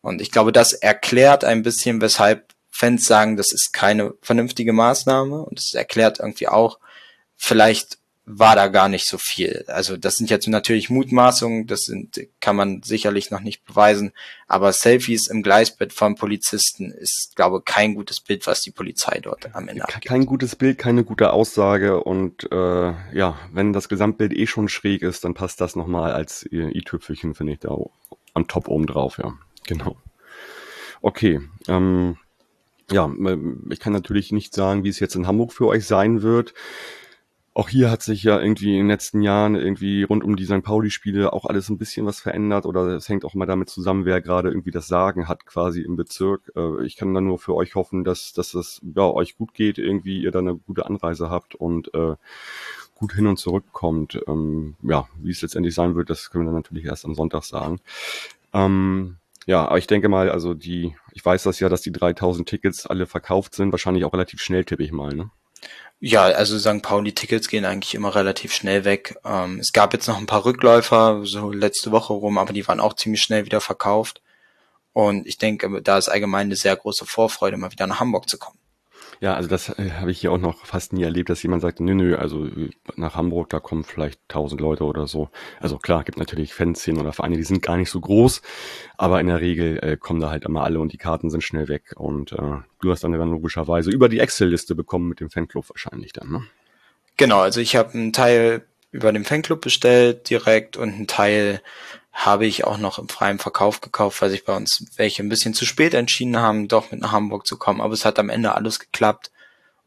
Und 0.00 0.22
ich 0.22 0.30
glaube, 0.30 0.52
das 0.52 0.72
erklärt 0.72 1.44
ein 1.44 1.62
bisschen, 1.62 2.00
weshalb 2.00 2.54
Fans 2.70 3.04
sagen, 3.04 3.36
das 3.36 3.52
ist 3.52 3.74
keine 3.74 4.14
vernünftige 4.22 4.72
Maßnahme. 4.72 5.42
Und 5.42 5.58
es 5.58 5.74
erklärt 5.74 6.20
irgendwie 6.20 6.48
auch, 6.48 6.78
vielleicht 7.36 7.98
war 8.26 8.56
da 8.56 8.68
gar 8.68 8.88
nicht 8.88 9.06
so 9.06 9.18
viel. 9.18 9.64
Also 9.66 9.96
das 9.98 10.14
sind 10.14 10.30
jetzt 10.30 10.48
natürlich 10.48 10.88
Mutmaßungen, 10.88 11.66
das 11.66 11.80
sind, 11.80 12.26
kann 12.40 12.56
man 12.56 12.82
sicherlich 12.82 13.30
noch 13.30 13.40
nicht 13.40 13.64
beweisen, 13.66 14.12
aber 14.46 14.72
Selfies 14.72 15.28
im 15.28 15.42
Gleisbett 15.42 15.92
von 15.92 16.14
Polizisten 16.14 16.90
ist, 16.90 17.32
glaube 17.36 17.60
kein 17.62 17.94
gutes 17.94 18.20
Bild, 18.20 18.46
was 18.46 18.62
die 18.62 18.70
Polizei 18.70 19.20
dort 19.22 19.54
am 19.54 19.68
Ende 19.68 19.82
hat. 19.82 20.02
Kein 20.02 20.24
gutes 20.24 20.56
Bild, 20.56 20.78
keine 20.78 21.04
gute 21.04 21.32
Aussage 21.32 22.02
und 22.02 22.50
äh, 22.50 22.92
ja, 23.12 23.38
wenn 23.52 23.74
das 23.74 23.90
Gesamtbild 23.90 24.32
eh 24.32 24.46
schon 24.46 24.68
schräg 24.68 25.02
ist, 25.02 25.24
dann 25.24 25.34
passt 25.34 25.60
das 25.60 25.76
nochmal 25.76 26.12
als 26.12 26.48
i-Tüpfelchen, 26.50 27.34
finde 27.34 27.52
ich, 27.54 27.58
da 27.58 27.76
am 28.32 28.48
Top 28.48 28.68
oben 28.68 28.86
drauf, 28.86 29.18
ja. 29.18 29.34
Genau. 29.66 29.96
Okay, 31.02 31.40
ähm, 31.68 32.16
ja, 32.90 33.10
ich 33.70 33.80
kann 33.80 33.92
natürlich 33.92 34.32
nicht 34.32 34.54
sagen, 34.54 34.84
wie 34.84 34.88
es 34.88 35.00
jetzt 35.00 35.14
in 35.14 35.26
Hamburg 35.26 35.52
für 35.52 35.66
euch 35.66 35.86
sein 35.86 36.22
wird 36.22 36.54
auch 37.54 37.68
hier 37.68 37.88
hat 37.88 38.02
sich 38.02 38.24
ja 38.24 38.40
irgendwie 38.40 38.72
in 38.72 38.78
den 38.78 38.88
letzten 38.88 39.22
Jahren 39.22 39.54
irgendwie 39.54 40.02
rund 40.02 40.24
um 40.24 40.34
die 40.34 40.44
St. 40.44 40.64
Pauli-Spiele 40.64 41.32
auch 41.32 41.44
alles 41.44 41.68
ein 41.68 41.78
bisschen 41.78 42.04
was 42.04 42.18
verändert 42.18 42.66
oder 42.66 42.88
es 42.88 43.08
hängt 43.08 43.24
auch 43.24 43.34
mal 43.34 43.46
damit 43.46 43.68
zusammen, 43.68 44.04
wer 44.04 44.20
gerade 44.20 44.48
irgendwie 44.48 44.72
das 44.72 44.88
Sagen 44.88 45.28
hat 45.28 45.46
quasi 45.46 45.80
im 45.80 45.94
Bezirk. 45.94 46.50
Äh, 46.56 46.84
ich 46.84 46.96
kann 46.96 47.14
dann 47.14 47.26
nur 47.26 47.38
für 47.38 47.54
euch 47.54 47.76
hoffen, 47.76 48.02
dass, 48.02 48.32
dass 48.32 48.50
das 48.50 48.80
ja, 48.96 49.04
euch 49.04 49.38
gut 49.38 49.54
geht, 49.54 49.78
irgendwie 49.78 50.20
ihr 50.20 50.32
da 50.32 50.40
eine 50.40 50.56
gute 50.56 50.84
Anreise 50.84 51.30
habt 51.30 51.54
und 51.54 51.94
äh, 51.94 52.16
gut 52.96 53.12
hin 53.12 53.28
und 53.28 53.36
zurück 53.36 53.66
kommt. 53.70 54.20
Ähm, 54.26 54.74
ja, 54.82 55.06
wie 55.22 55.30
es 55.30 55.40
letztendlich 55.40 55.76
sein 55.76 55.94
wird, 55.94 56.10
das 56.10 56.32
können 56.32 56.44
wir 56.44 56.46
dann 56.46 56.60
natürlich 56.60 56.86
erst 56.86 57.04
am 57.04 57.14
Sonntag 57.14 57.44
sagen. 57.44 57.78
Ähm, 58.52 59.18
ja, 59.46 59.64
aber 59.66 59.78
ich 59.78 59.86
denke 59.86 60.08
mal, 60.08 60.28
also 60.28 60.54
die, 60.54 60.96
ich 61.12 61.24
weiß 61.24 61.44
das 61.44 61.60
ja, 61.60 61.68
dass 61.68 61.82
die 61.82 61.92
3000 61.92 62.48
Tickets 62.48 62.86
alle 62.86 63.06
verkauft 63.06 63.54
sind, 63.54 63.70
wahrscheinlich 63.70 64.04
auch 64.04 64.12
relativ 64.12 64.40
schnell, 64.40 64.64
tippe 64.64 64.82
ich 64.82 64.90
mal, 64.90 65.14
ne? 65.14 65.30
Ja, 66.00 66.24
also 66.24 66.58
St. 66.58 66.82
Pauli-Tickets 66.82 67.48
gehen 67.48 67.64
eigentlich 67.64 67.94
immer 67.94 68.14
relativ 68.14 68.52
schnell 68.54 68.84
weg. 68.84 69.16
Ähm, 69.24 69.58
es 69.60 69.72
gab 69.72 69.92
jetzt 69.94 70.06
noch 70.06 70.18
ein 70.18 70.26
paar 70.26 70.44
Rückläufer, 70.44 71.22
so 71.24 71.50
letzte 71.50 71.92
Woche 71.92 72.12
rum, 72.12 72.36
aber 72.38 72.52
die 72.52 72.66
waren 72.68 72.80
auch 72.80 72.94
ziemlich 72.94 73.22
schnell 73.22 73.46
wieder 73.46 73.60
verkauft. 73.60 74.20
Und 74.92 75.26
ich 75.26 75.38
denke, 75.38 75.82
da 75.82 75.98
ist 75.98 76.08
allgemein 76.08 76.48
eine 76.48 76.56
sehr 76.56 76.76
große 76.76 77.06
Vorfreude, 77.06 77.56
mal 77.56 77.72
wieder 77.72 77.86
nach 77.86 78.00
Hamburg 78.00 78.28
zu 78.28 78.38
kommen. 78.38 78.58
Ja, 79.20 79.34
also 79.34 79.48
das 79.48 79.68
äh, 79.70 79.90
habe 80.00 80.10
ich 80.10 80.20
hier 80.20 80.32
auch 80.32 80.38
noch 80.38 80.66
fast 80.66 80.92
nie 80.92 81.02
erlebt, 81.02 81.28
dass 81.30 81.42
jemand 81.42 81.62
sagt, 81.62 81.80
nö, 81.80 81.94
nö, 81.94 82.16
also 82.16 82.46
äh, 82.46 82.70
nach 82.96 83.14
Hamburg, 83.14 83.50
da 83.50 83.60
kommen 83.60 83.84
vielleicht 83.84 84.20
tausend 84.28 84.60
Leute 84.60 84.84
oder 84.84 85.06
so. 85.06 85.30
Also 85.60 85.78
klar, 85.78 86.04
gibt 86.04 86.18
natürlich 86.18 86.54
Fanszenen 86.54 87.00
oder 87.00 87.12
Vereine, 87.12 87.36
die 87.36 87.44
sind 87.44 87.62
gar 87.62 87.76
nicht 87.76 87.90
so 87.90 88.00
groß, 88.00 88.42
aber 88.96 89.20
in 89.20 89.28
der 89.28 89.40
Regel 89.40 89.78
äh, 89.82 89.96
kommen 89.96 90.20
da 90.20 90.30
halt 90.30 90.44
immer 90.44 90.64
alle 90.64 90.80
und 90.80 90.92
die 90.92 90.98
Karten 90.98 91.30
sind 91.30 91.42
schnell 91.42 91.68
weg. 91.68 91.94
Und 91.96 92.32
äh, 92.32 92.58
du 92.80 92.90
hast 92.90 93.04
dann 93.04 93.12
dann 93.12 93.30
logischerweise 93.30 93.90
über 93.90 94.08
die 94.08 94.20
Excel-Liste 94.20 94.74
bekommen 94.74 95.08
mit 95.08 95.20
dem 95.20 95.30
Fanclub 95.30 95.68
wahrscheinlich 95.70 96.12
dann, 96.12 96.30
ne? 96.30 96.42
Genau, 97.16 97.40
also 97.40 97.60
ich 97.60 97.76
habe 97.76 97.94
einen 97.94 98.12
Teil 98.12 98.64
über 98.90 99.12
den 99.12 99.24
Fanclub 99.24 99.60
bestellt 99.60 100.30
direkt 100.30 100.76
und 100.76 100.92
einen 100.92 101.06
Teil 101.06 101.60
habe 102.14 102.46
ich 102.46 102.64
auch 102.64 102.78
noch 102.78 103.00
im 103.00 103.08
freien 103.08 103.40
Verkauf 103.40 103.80
gekauft, 103.80 104.22
weil 104.22 104.30
sich 104.30 104.44
bei 104.44 104.56
uns 104.56 104.86
welche 104.96 105.22
ein 105.22 105.28
bisschen 105.28 105.52
zu 105.52 105.66
spät 105.66 105.94
entschieden 105.94 106.38
haben, 106.38 106.68
doch 106.68 106.92
mit 106.92 107.00
nach 107.00 107.12
Hamburg 107.12 107.46
zu 107.46 107.58
kommen. 107.58 107.80
Aber 107.80 107.92
es 107.92 108.04
hat 108.04 108.20
am 108.20 108.30
Ende 108.30 108.54
alles 108.54 108.78
geklappt 108.78 109.32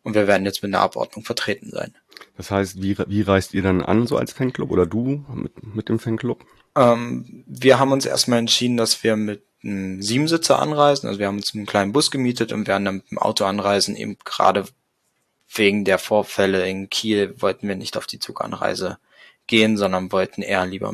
und 0.03 0.13
wir 0.13 0.27
werden 0.27 0.45
jetzt 0.45 0.61
mit 0.61 0.73
einer 0.73 0.83
Abordnung 0.83 1.23
vertreten 1.23 1.71
sein. 1.71 1.95
Das 2.35 2.51
heißt, 2.51 2.81
wie, 2.81 2.97
wie 3.07 3.21
reist 3.21 3.53
ihr 3.53 3.61
dann 3.61 3.81
an, 3.81 4.07
so 4.07 4.17
als 4.17 4.33
Fanclub 4.33 4.71
oder 4.71 4.85
du 4.85 5.25
mit, 5.33 5.75
mit 5.75 5.89
dem 5.89 5.99
Fanclub? 5.99 6.45
Ähm, 6.75 7.43
wir 7.47 7.79
haben 7.79 7.93
uns 7.93 8.05
erstmal 8.05 8.39
entschieden, 8.39 8.75
dass 8.75 9.03
wir 9.03 9.15
mit 9.15 9.43
einem 9.63 10.01
Siebensitzer 10.01 10.59
anreisen. 10.59 11.07
Also 11.07 11.19
wir 11.19 11.27
haben 11.27 11.37
uns 11.37 11.55
einen 11.55 11.65
kleinen 11.65 11.93
Bus 11.93 12.11
gemietet 12.11 12.51
und 12.51 12.67
werden 12.67 12.85
dann 12.85 12.95
mit 12.97 13.11
dem 13.11 13.19
Auto 13.19 13.45
anreisen. 13.45 13.95
Eben 13.95 14.17
gerade 14.25 14.65
wegen 15.53 15.85
der 15.85 15.97
Vorfälle 15.97 16.67
in 16.67 16.89
Kiel 16.89 17.35
wollten 17.41 17.67
wir 17.67 17.75
nicht 17.75 17.95
auf 17.95 18.05
die 18.05 18.19
Zuganreise 18.19 18.97
gehen, 19.47 19.77
sondern 19.77 20.11
wollten 20.11 20.41
eher 20.41 20.65
lieber 20.65 20.93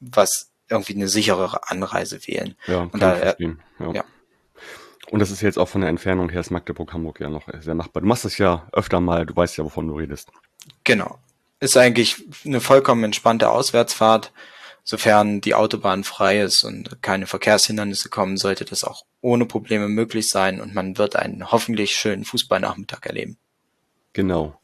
was 0.00 0.49
irgendwie 0.70 0.94
eine 0.94 1.08
sicherere 1.08 1.68
Anreise 1.68 2.26
wählen. 2.26 2.54
Ja, 2.66 2.88
und 2.92 3.00
da, 3.02 3.34
ja. 3.38 3.92
ja. 3.92 4.04
Und 5.10 5.18
das 5.18 5.30
ist 5.30 5.40
jetzt 5.40 5.58
auch 5.58 5.68
von 5.68 5.80
der 5.80 5.90
Entfernung 5.90 6.28
her 6.28 6.40
ist 6.40 6.50
Magdeburg-Hamburg 6.50 7.20
ja 7.20 7.28
noch 7.28 7.48
sehr 7.60 7.74
machbar. 7.74 8.02
Du 8.02 8.08
machst 8.08 8.24
das 8.24 8.38
ja 8.38 8.68
öfter 8.72 9.00
mal, 9.00 9.26
du 9.26 9.34
weißt 9.34 9.56
ja, 9.56 9.64
wovon 9.64 9.88
du 9.88 9.96
redest. 9.96 10.30
Genau. 10.84 11.18
Ist 11.58 11.76
eigentlich 11.76 12.24
eine 12.44 12.60
vollkommen 12.60 13.04
entspannte 13.04 13.50
Auswärtsfahrt. 13.50 14.32
Sofern 14.82 15.40
die 15.40 15.54
Autobahn 15.54 16.04
frei 16.04 16.40
ist 16.40 16.64
und 16.64 17.02
keine 17.02 17.26
Verkehrshindernisse 17.26 18.08
kommen, 18.08 18.36
sollte 18.36 18.64
das 18.64 18.82
auch 18.82 19.04
ohne 19.20 19.46
Probleme 19.46 19.88
möglich 19.88 20.28
sein 20.28 20.60
und 20.60 20.74
man 20.74 20.96
wird 20.96 21.16
einen 21.16 21.50
hoffentlich 21.50 21.92
schönen 21.92 22.24
Fußballnachmittag 22.24 23.04
erleben. 23.04 23.36
Genau. 24.12 24.59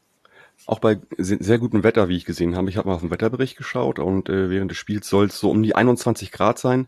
Auch 0.67 0.79
bei 0.79 0.99
sehr 1.17 1.59
gutem 1.59 1.83
Wetter, 1.83 2.09
wie 2.09 2.17
ich 2.17 2.25
gesehen 2.25 2.57
habe. 2.57 2.69
Ich 2.69 2.75
habe 2.75 2.89
mal 2.89 2.95
auf 2.95 3.01
den 3.01 3.09
Wetterbericht 3.09 3.55
geschaut 3.55 3.99
und 3.99 4.27
äh, 4.27 4.49
während 4.49 4.69
des 4.69 4.77
Spiels 4.77 5.07
soll 5.07 5.27
es 5.27 5.39
so 5.39 5.49
um 5.49 5.63
die 5.63 5.75
21 5.75 6.31
Grad 6.31 6.59
sein. 6.59 6.87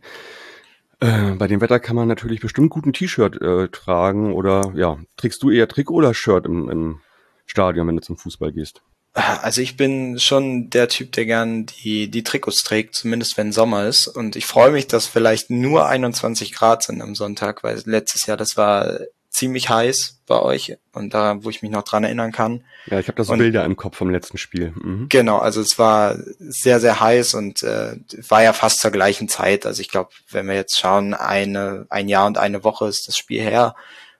Äh, 0.99 1.31
bei 1.35 1.47
dem 1.47 1.61
Wetter 1.61 1.79
kann 1.79 1.95
man 1.95 2.09
natürlich 2.09 2.41
bestimmt 2.41 2.71
gut 2.71 2.93
T-Shirt 2.93 3.41
äh, 3.41 3.69
tragen 3.69 4.33
oder 4.33 4.73
ja, 4.75 4.99
trägst 5.15 5.41
du 5.41 5.49
eher 5.49 5.69
Trikot 5.69 5.95
oder 5.95 6.13
Shirt 6.13 6.45
im, 6.45 6.69
im 6.69 6.99
Stadion, 7.45 7.87
wenn 7.87 7.95
du 7.95 8.01
zum 8.01 8.17
Fußball 8.17 8.51
gehst? 8.51 8.81
Also 9.13 9.61
ich 9.61 9.75
bin 9.75 10.19
schon 10.19 10.69
der 10.69 10.87
Typ, 10.87 11.13
der 11.13 11.25
gern 11.25 11.65
die, 11.65 12.11
die 12.11 12.23
Trikots 12.23 12.63
trägt, 12.63 12.95
zumindest 12.95 13.37
wenn 13.37 13.51
Sommer 13.53 13.87
ist. 13.87 14.07
Und 14.07 14.35
ich 14.35 14.45
freue 14.45 14.71
mich, 14.71 14.87
dass 14.87 15.07
vielleicht 15.07 15.49
nur 15.49 15.87
21 15.87 16.53
Grad 16.53 16.83
sind 16.83 17.01
am 17.01 17.15
Sonntag, 17.15 17.63
weil 17.63 17.81
letztes 17.85 18.25
Jahr 18.27 18.37
das 18.37 18.55
war 18.55 18.99
ziemlich 19.39 19.69
heiß 19.69 20.19
bei 20.27 20.39
euch 20.39 20.77
und 20.91 21.13
da, 21.13 21.43
wo 21.43 21.49
ich 21.49 21.61
mich 21.61 21.71
noch 21.71 21.83
dran 21.83 22.03
erinnern 22.03 22.31
kann. 22.31 22.63
Ja, 22.87 22.99
ich 22.99 23.07
habe 23.07 23.15
da 23.15 23.23
so 23.23 23.35
Bilder 23.35 23.63
im 23.63 23.77
Kopf 23.77 23.97
vom 23.97 24.09
letzten 24.09 24.37
Spiel. 24.37 24.73
Mhm. 24.75 25.07
Genau, 25.09 25.37
also 25.37 25.61
es 25.61 25.79
war 25.79 26.17
sehr, 26.39 26.79
sehr 26.79 26.99
heiß 26.99 27.33
und 27.35 27.63
äh, 27.63 27.95
war 28.27 28.43
ja 28.43 28.51
fast 28.51 28.81
zur 28.81 28.91
gleichen 28.91 29.29
Zeit. 29.29 29.65
Also 29.65 29.81
ich 29.81 29.89
glaube, 29.89 30.09
wenn 30.29 30.47
wir 30.47 30.55
jetzt 30.55 30.77
schauen, 30.77 31.13
eine, 31.13 31.87
ein 31.89 32.09
Jahr 32.09 32.27
und 32.27 32.37
eine 32.37 32.63
Woche 32.65 32.87
ist 32.87 33.07
das 33.07 33.17
Spiel 33.17 33.41
her 33.41 33.75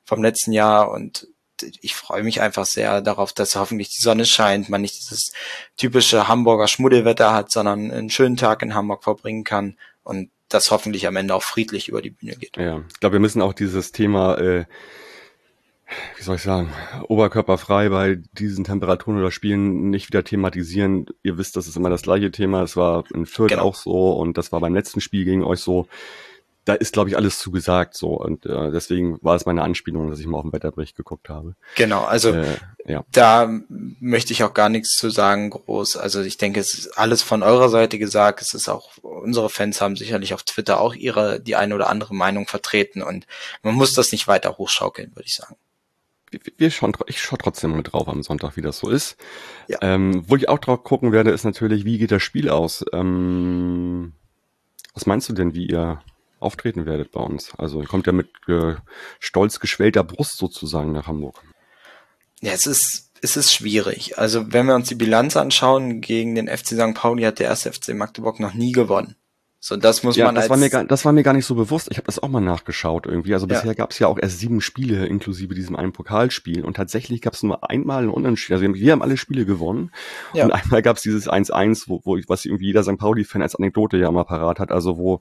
vom 0.06 0.24
letzten 0.24 0.54
Jahr 0.54 0.90
und 0.90 1.28
ich 1.82 1.94
freue 1.96 2.24
mich 2.24 2.40
einfach 2.40 2.66
sehr 2.66 3.02
darauf, 3.02 3.34
dass 3.34 3.58
hoffentlich 3.58 3.90
die 3.90 4.02
Sonne 4.02 4.26
scheint, 4.26 4.70
man 4.70 4.82
nicht 4.82 4.96
dieses 4.96 5.34
typische 5.76 6.30
Hamburger 6.30 6.70
Schmuddelwetter 6.70 7.34
hat, 7.34 7.52
sondern 7.52 7.92
einen 7.92 8.10
schönen 8.10 8.38
Tag 8.38 8.62
in 8.62 8.74
Hamburg 8.74 9.04
verbringen 9.04 9.44
kann 9.44 9.78
und 10.04 10.30
das 10.48 10.72
hoffentlich 10.72 11.06
am 11.08 11.18
Ende 11.18 11.36
auch 11.36 11.44
friedlich 11.44 11.90
über 11.90 12.02
die 12.02 12.10
Bühne 12.12 12.36
geht. 12.36 12.56
Ja, 12.56 12.82
ich 12.90 13.00
glaube, 13.02 13.14
wir 13.14 13.20
müssen 13.20 13.42
auch 13.42 13.54
dieses 13.54 13.92
Thema 13.92 14.38
äh, 14.38 14.66
wie 16.18 16.24
soll 16.24 16.36
ich 16.36 16.42
sagen, 16.42 16.72
oberkörperfrei 17.08 17.90
bei 17.90 18.20
diesen 18.34 18.64
Temperaturen 18.64 19.18
oder 19.18 19.32
Spielen 19.32 19.90
nicht 19.90 20.08
wieder 20.08 20.24
thematisieren. 20.24 21.08
Ihr 21.24 21.38
wisst, 21.38 21.56
das 21.56 21.68
ist 21.68 21.78
immer 21.78 21.90
das 21.90 22.04
gleiche 22.04 22.32
Thema. 22.32 22.62
Das 22.62 22.76
war 22.76 23.06
in 23.14 23.26
Fürth 23.26 23.50
genau. 23.50 23.64
auch 23.64 23.76
so 23.76 24.12
und 24.14 24.38
das 24.38 24.52
war 24.52 24.60
beim 24.60 24.74
letzten 24.74 25.02
Spiel 25.02 25.26
gegen 25.26 25.44
euch 25.44 25.60
so. 25.60 25.88
Da 26.66 26.76
ist, 26.76 26.94
glaube 26.94 27.10
ich, 27.10 27.16
alles 27.16 27.40
zugesagt 27.40 27.96
so 27.96 28.10
und 28.10 28.46
äh, 28.46 28.70
deswegen 28.70 29.18
war 29.24 29.36
es 29.36 29.48
meine 29.48 29.64
Anspielung, 29.64 30.10
dass 30.10 30.20
ich 30.20 30.28
mal 30.28 30.38
auf 30.38 30.44
den 30.44 30.54
Wetterbericht 30.54 30.96
geguckt 30.96 31.30
habe. 31.30 31.56
Genau, 31.76 32.04
also 32.04 32.30
äh, 32.30 32.58
ja. 32.86 33.04
da 33.12 33.50
möchte 33.70 34.34
ich 34.34 34.44
auch 34.44 34.54
gar 34.54 34.70
nichts 34.70 34.96
zu 34.98 35.10
sagen 35.10 35.50
groß. 35.50 35.98
Also 35.98 36.22
ich 36.22 36.38
denke, 36.38 36.60
es 36.60 36.76
ist 36.76 36.98
alles 36.98 37.24
von 37.24 37.42
eurer 37.42 37.70
Seite 37.70 37.98
gesagt. 37.98 38.42
Es 38.42 38.54
ist 38.54 38.70
auch 38.70 38.98
unsere 39.02 39.50
Fans 39.50 39.82
haben 39.82 39.96
sicherlich 39.96 40.36
auf 40.36 40.44
Twitter 40.44 40.80
auch 40.80 40.94
ihre 40.94 41.40
die 41.40 41.56
eine 41.56 41.74
oder 41.74 41.90
andere 41.90 42.14
Meinung 42.14 42.46
vertreten 42.46 43.02
und 43.02 43.26
man 43.64 43.74
muss 43.74 43.94
das 43.94 44.12
nicht 44.12 44.28
weiter 44.28 44.58
hochschaukeln, 44.58 45.16
würde 45.16 45.26
ich 45.26 45.36
sagen 45.36 45.56
wir 46.58 46.72
schauen, 46.72 46.94
ich 47.08 47.22
schaue 47.22 47.40
trotzdem 47.40 47.72
mal 47.72 47.84
drauf 47.84 48.08
am 48.08 48.24
Sonntag, 48.24 48.58
wie 48.58 48.62
das 48.62 48.80
so 48.80 48.90
ist. 48.90 49.18
Ja. 49.68 49.80
Ähm, 49.82 50.24
wo 50.28 50.36
ich 50.36 50.50
auch 50.50 50.60
drauf 50.60 50.84
gucken 50.84 51.12
werde, 51.12 51.32
ist 51.32 51.44
natürlich, 51.44 51.86
wie 51.86 51.98
geht 51.98 52.12
das 52.12 52.24
Spiel 52.24 52.50
aus? 52.50 52.86
Ähm, 52.94 54.14
was 54.94 55.06
meinst 55.06 55.30
du 55.30 55.34
denn, 55.34 55.54
wie 55.54 55.68
ihr 55.68 56.02
auftreten 56.40 56.86
werdet 56.86 57.12
bei 57.12 57.22
uns? 57.22 57.54
Also 57.58 57.82
ihr 57.82 57.88
kommt 57.88 58.08
ja 58.08 58.14
mit 58.14 58.30
äh, 58.48 58.76
stolz 59.20 59.60
geschwellter 59.60 60.04
Brust 60.04 60.38
sozusagen 60.38 60.92
nach 60.92 61.08
Hamburg. 61.08 61.42
Ja, 62.42 62.54
es 62.54 62.66
ist, 62.66 63.12
es 63.22 63.36
ist 63.36 63.54
schwierig. 63.54 64.18
Also 64.18 64.52
wenn 64.52 64.66
wir 64.66 64.76
uns 64.76 64.88
die 64.88 64.96
Bilanz 64.96 65.36
anschauen, 65.36 66.02
gegen 66.02 66.36
den 66.36 66.48
FC 66.48 66.68
St. 66.68 66.94
Pauli 66.94 67.24
hat 67.24 67.40
der 67.40 67.48
erste 67.48 67.72
FC 67.72 67.90
Magdeburg 67.90 68.40
noch 68.40 68.54
nie 68.54 68.72
gewonnen. 68.72 69.16
So, 69.62 69.76
das 69.76 70.04
muss 70.04 70.16
ja, 70.16 70.26
man 70.26 70.36
das 70.36 70.44
als 70.44 70.50
war 70.52 70.58
mir 70.58 70.70
gar, 70.70 70.86
das 70.86 71.04
war 71.04 71.12
mir 71.12 71.24
gar 71.24 71.34
nicht 71.34 71.46
so 71.46 71.54
bewusst. 71.54 71.90
Ich 71.92 71.98
habe 71.98 72.06
das 72.06 72.20
auch 72.20 72.30
mal 72.30 72.40
nachgeschaut 72.40 73.06
irgendwie. 73.06 73.34
Also 73.34 73.46
bisher 73.46 73.66
ja. 73.66 73.74
gab 73.74 73.92
es 73.92 74.00
ja 74.00 74.08
auch 74.08 74.18
erst 74.18 74.40
sieben 74.40 74.62
Spiele 74.62 75.06
inklusive 75.06 75.54
diesem 75.54 75.76
einen 75.76 75.92
Pokalspiel 75.92 76.64
und 76.64 76.76
tatsächlich 76.76 77.22
gab 77.22 77.34
es 77.34 77.44
nur 77.44 77.70
einmal 77.70 78.04
ein 78.04 78.10
Unentschieden. 78.10 78.62
Also 78.62 78.74
wir 78.74 78.92
haben 78.94 79.02
alle 79.02 79.18
Spiele 79.18 79.46
gewonnen 79.46 79.92
ja. 80.34 80.46
und 80.46 80.52
einmal 80.52 80.82
gab 80.82 80.96
es 80.96 81.04
dieses 81.04 81.30
1-1, 81.30 81.84
wo, 81.88 82.00
wo 82.06 82.18
was 82.28 82.46
irgendwie 82.46 82.68
jeder 82.68 82.84
St. 82.84 82.98
Pauli-Fan 82.98 83.42
als 83.42 83.56
Anekdote 83.56 83.98
ja 83.98 84.10
mal 84.12 84.24
parat 84.24 84.60
hat. 84.60 84.72
Also 84.72 84.98
wo 84.98 85.20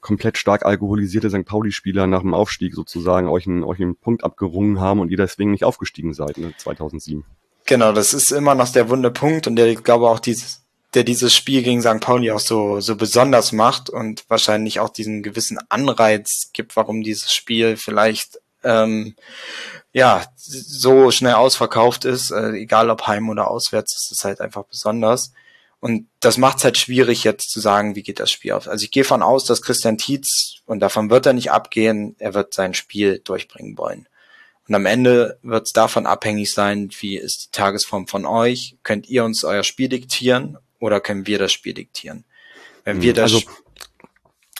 komplett 0.00 0.38
stark 0.38 0.64
alkoholisierte 0.64 1.30
St. 1.30 1.44
Pauli-Spieler 1.44 2.08
nach 2.08 2.22
dem 2.22 2.34
Aufstieg 2.34 2.74
sozusagen 2.74 3.28
euch 3.28 3.46
einen, 3.46 3.62
euch 3.62 3.80
einen 3.80 3.96
Punkt 3.96 4.24
abgerungen 4.24 4.80
haben 4.80 4.98
und 4.98 5.10
ihr 5.10 5.16
deswegen 5.16 5.52
nicht 5.52 5.64
aufgestiegen 5.64 6.14
seid, 6.14 6.38
ne, 6.38 6.52
2007. 6.56 7.24
Genau, 7.66 7.92
das 7.92 8.14
ist 8.14 8.32
immer 8.32 8.54
noch 8.54 8.70
der 8.70 8.88
wunde 8.88 9.10
Punkt 9.10 9.46
und 9.46 9.56
der, 9.56 9.66
ich 9.66 9.84
glaube 9.84 10.08
auch 10.08 10.20
dieses 10.20 10.64
der 10.94 11.04
dieses 11.04 11.34
Spiel 11.34 11.62
gegen 11.62 11.82
St. 11.82 12.00
Pauli 12.00 12.30
auch 12.30 12.40
so, 12.40 12.80
so 12.80 12.96
besonders 12.96 13.52
macht 13.52 13.90
und 13.90 14.24
wahrscheinlich 14.28 14.80
auch 14.80 14.88
diesen 14.88 15.22
gewissen 15.22 15.58
Anreiz 15.68 16.50
gibt, 16.52 16.76
warum 16.76 17.02
dieses 17.02 17.32
Spiel 17.32 17.76
vielleicht 17.76 18.40
ähm, 18.64 19.14
ja 19.92 20.24
so 20.36 21.10
schnell 21.10 21.34
ausverkauft 21.34 22.04
ist, 22.04 22.30
äh, 22.30 22.52
egal 22.52 22.90
ob 22.90 23.06
heim 23.06 23.28
oder 23.28 23.50
auswärts, 23.50 23.94
ist 23.96 24.12
es 24.12 24.24
halt 24.24 24.40
einfach 24.40 24.64
besonders. 24.64 25.32
Und 25.80 26.08
das 26.20 26.38
macht 26.38 26.58
es 26.58 26.64
halt 26.64 26.78
schwierig, 26.78 27.22
jetzt 27.22 27.50
zu 27.50 27.60
sagen, 27.60 27.94
wie 27.94 28.02
geht 28.02 28.18
das 28.18 28.32
Spiel 28.32 28.52
auf. 28.52 28.66
Also 28.66 28.82
ich 28.82 28.90
gehe 28.90 29.04
von 29.04 29.22
aus, 29.22 29.44
dass 29.44 29.62
Christian 29.62 29.98
Tietz, 29.98 30.56
und 30.66 30.80
davon 30.80 31.08
wird 31.10 31.26
er 31.26 31.34
nicht 31.34 31.52
abgehen, 31.52 32.16
er 32.18 32.34
wird 32.34 32.52
sein 32.52 32.74
Spiel 32.74 33.20
durchbringen 33.20 33.78
wollen. 33.78 34.08
Und 34.66 34.74
am 34.74 34.86
Ende 34.86 35.38
wird 35.42 35.66
es 35.66 35.72
davon 35.72 36.06
abhängig 36.06 36.52
sein, 36.52 36.90
wie 36.98 37.16
ist 37.16 37.46
die 37.46 37.56
Tagesform 37.56 38.08
von 38.08 38.26
euch. 38.26 38.76
Könnt 38.82 39.08
ihr 39.08 39.24
uns 39.24 39.44
euer 39.44 39.62
Spiel 39.62 39.88
diktieren 39.88 40.58
oder 40.78 41.00
können 41.00 41.26
wir 41.26 41.38
das 41.38 41.52
Spiel 41.52 41.74
diktieren? 41.74 42.24
Wenn 42.84 43.02
wir 43.02 43.10
hm, 43.10 43.16
das 43.16 43.34
also, 43.34 43.50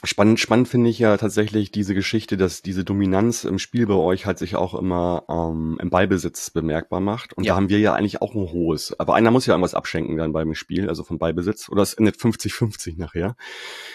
Spannend, 0.04 0.38
spannend 0.38 0.68
finde 0.68 0.90
ich 0.90 1.00
ja 1.00 1.16
tatsächlich 1.16 1.72
diese 1.72 1.92
Geschichte, 1.92 2.36
dass 2.36 2.62
diese 2.62 2.84
Dominanz 2.84 3.42
im 3.42 3.58
Spiel 3.58 3.84
bei 3.88 3.94
euch 3.94 4.26
halt 4.26 4.38
sich 4.38 4.54
auch 4.54 4.76
immer 4.76 5.24
ähm, 5.28 5.76
im 5.82 5.90
Ballbesitz 5.90 6.50
bemerkbar 6.50 7.00
macht. 7.00 7.32
Und 7.32 7.42
ja. 7.42 7.52
da 7.52 7.56
haben 7.56 7.68
wir 7.68 7.80
ja 7.80 7.94
eigentlich 7.94 8.22
auch 8.22 8.32
ein 8.32 8.52
hohes. 8.52 8.94
Aber 9.00 9.16
einer 9.16 9.32
muss 9.32 9.46
ja 9.46 9.54
irgendwas 9.54 9.74
abschenken 9.74 10.16
dann 10.16 10.32
beim 10.32 10.54
Spiel, 10.54 10.88
also 10.88 11.02
vom 11.02 11.18
Ballbesitz. 11.18 11.68
Oder 11.68 11.82
es 11.82 11.94
endet 11.94 12.14
50-50 12.14 12.96
nachher. 12.96 13.34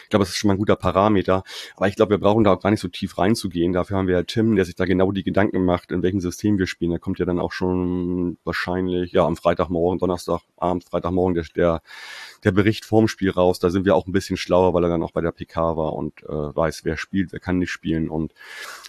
Ich 0.04 0.10
glaube, 0.10 0.24
das 0.26 0.32
ist 0.32 0.36
schon 0.36 0.50
mal 0.50 0.56
ein 0.56 0.58
guter 0.58 0.76
Parameter. 0.76 1.44
Aber 1.78 1.88
ich 1.88 1.96
glaube, 1.96 2.10
wir 2.10 2.18
brauchen 2.18 2.44
da 2.44 2.52
auch 2.52 2.60
gar 2.60 2.72
nicht 2.72 2.82
so 2.82 2.90
tief 2.90 3.18
reinzugehen. 3.18 3.72
Dafür 3.72 3.96
haben 3.96 4.08
wir 4.08 4.16
ja 4.16 4.24
Tim, 4.24 4.58
der 4.58 4.66
sich 4.66 4.76
da 4.76 4.84
genau 4.84 5.14
die 5.14 5.24
Gedanken 5.24 5.64
macht, 5.64 5.94
in 5.94 6.04
welchem 6.04 6.20
System 6.20 6.60
wir 6.60 6.68
spielen. 6.68 6.92
Der 6.92 7.00
kommt 7.00 7.20
ja 7.20 7.26
dann 7.26 7.40
auch 7.40 7.54
schon 7.54 8.38
wahrscheinlich, 8.44 9.14
ja, 9.14 9.26
am 9.26 9.38
Freitagmorgen, 9.38 10.00
Donnerstagabend, 10.00 10.84
Freitagmorgen 10.84 11.34
der, 11.34 11.46
der, 11.56 11.82
der 12.44 12.52
Bericht 12.52 12.84
vorm 12.84 13.08
Spiel 13.08 13.30
raus. 13.30 13.60
Da 13.60 13.70
sind 13.70 13.86
wir 13.86 13.96
auch 13.96 14.06
ein 14.06 14.12
bisschen 14.12 14.36
schlauer, 14.36 14.74
weil 14.74 14.84
er 14.84 14.90
dann 14.90 15.02
auch 15.02 15.12
bei 15.12 15.22
der 15.22 15.32
PK 15.32 15.78
war 15.78 15.93
und 15.94 16.24
äh, 16.24 16.28
weiß, 16.56 16.86
wer 16.86 16.98
spielt, 16.98 17.32
wer 17.32 17.40
kann 17.40 17.60
nicht 17.60 17.72
spielen. 17.72 18.10
Und 18.10 18.34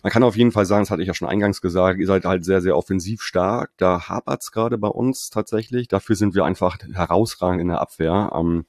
man 0.02 0.12
kann 0.12 0.22
auf 0.22 0.36
jeden 0.36 0.52
Fall 0.52 0.66
sagen, 0.66 0.82
das 0.82 0.90
hatte 0.90 1.02
ich 1.02 1.08
ja 1.08 1.14
schon 1.14 1.28
eingangs 1.28 1.60
gesagt, 1.60 2.00
ihr 2.00 2.06
seid 2.06 2.24
halt 2.24 2.44
sehr, 2.44 2.60
sehr 2.60 2.76
offensiv 2.76 3.22
stark. 3.22 3.70
Da 3.76 4.08
hapert's 4.08 4.52
gerade 4.52 4.78
bei 4.78 4.88
uns 4.88 5.30
tatsächlich. 5.30 5.88
Dafür 5.88 6.16
sind 6.16 6.34
wir 6.34 6.44
einfach 6.44 6.78
herausragend 6.92 7.60
in 7.60 7.68
der 7.68 7.80
Abwehr. 7.80 8.32
Ähm, 8.34 8.64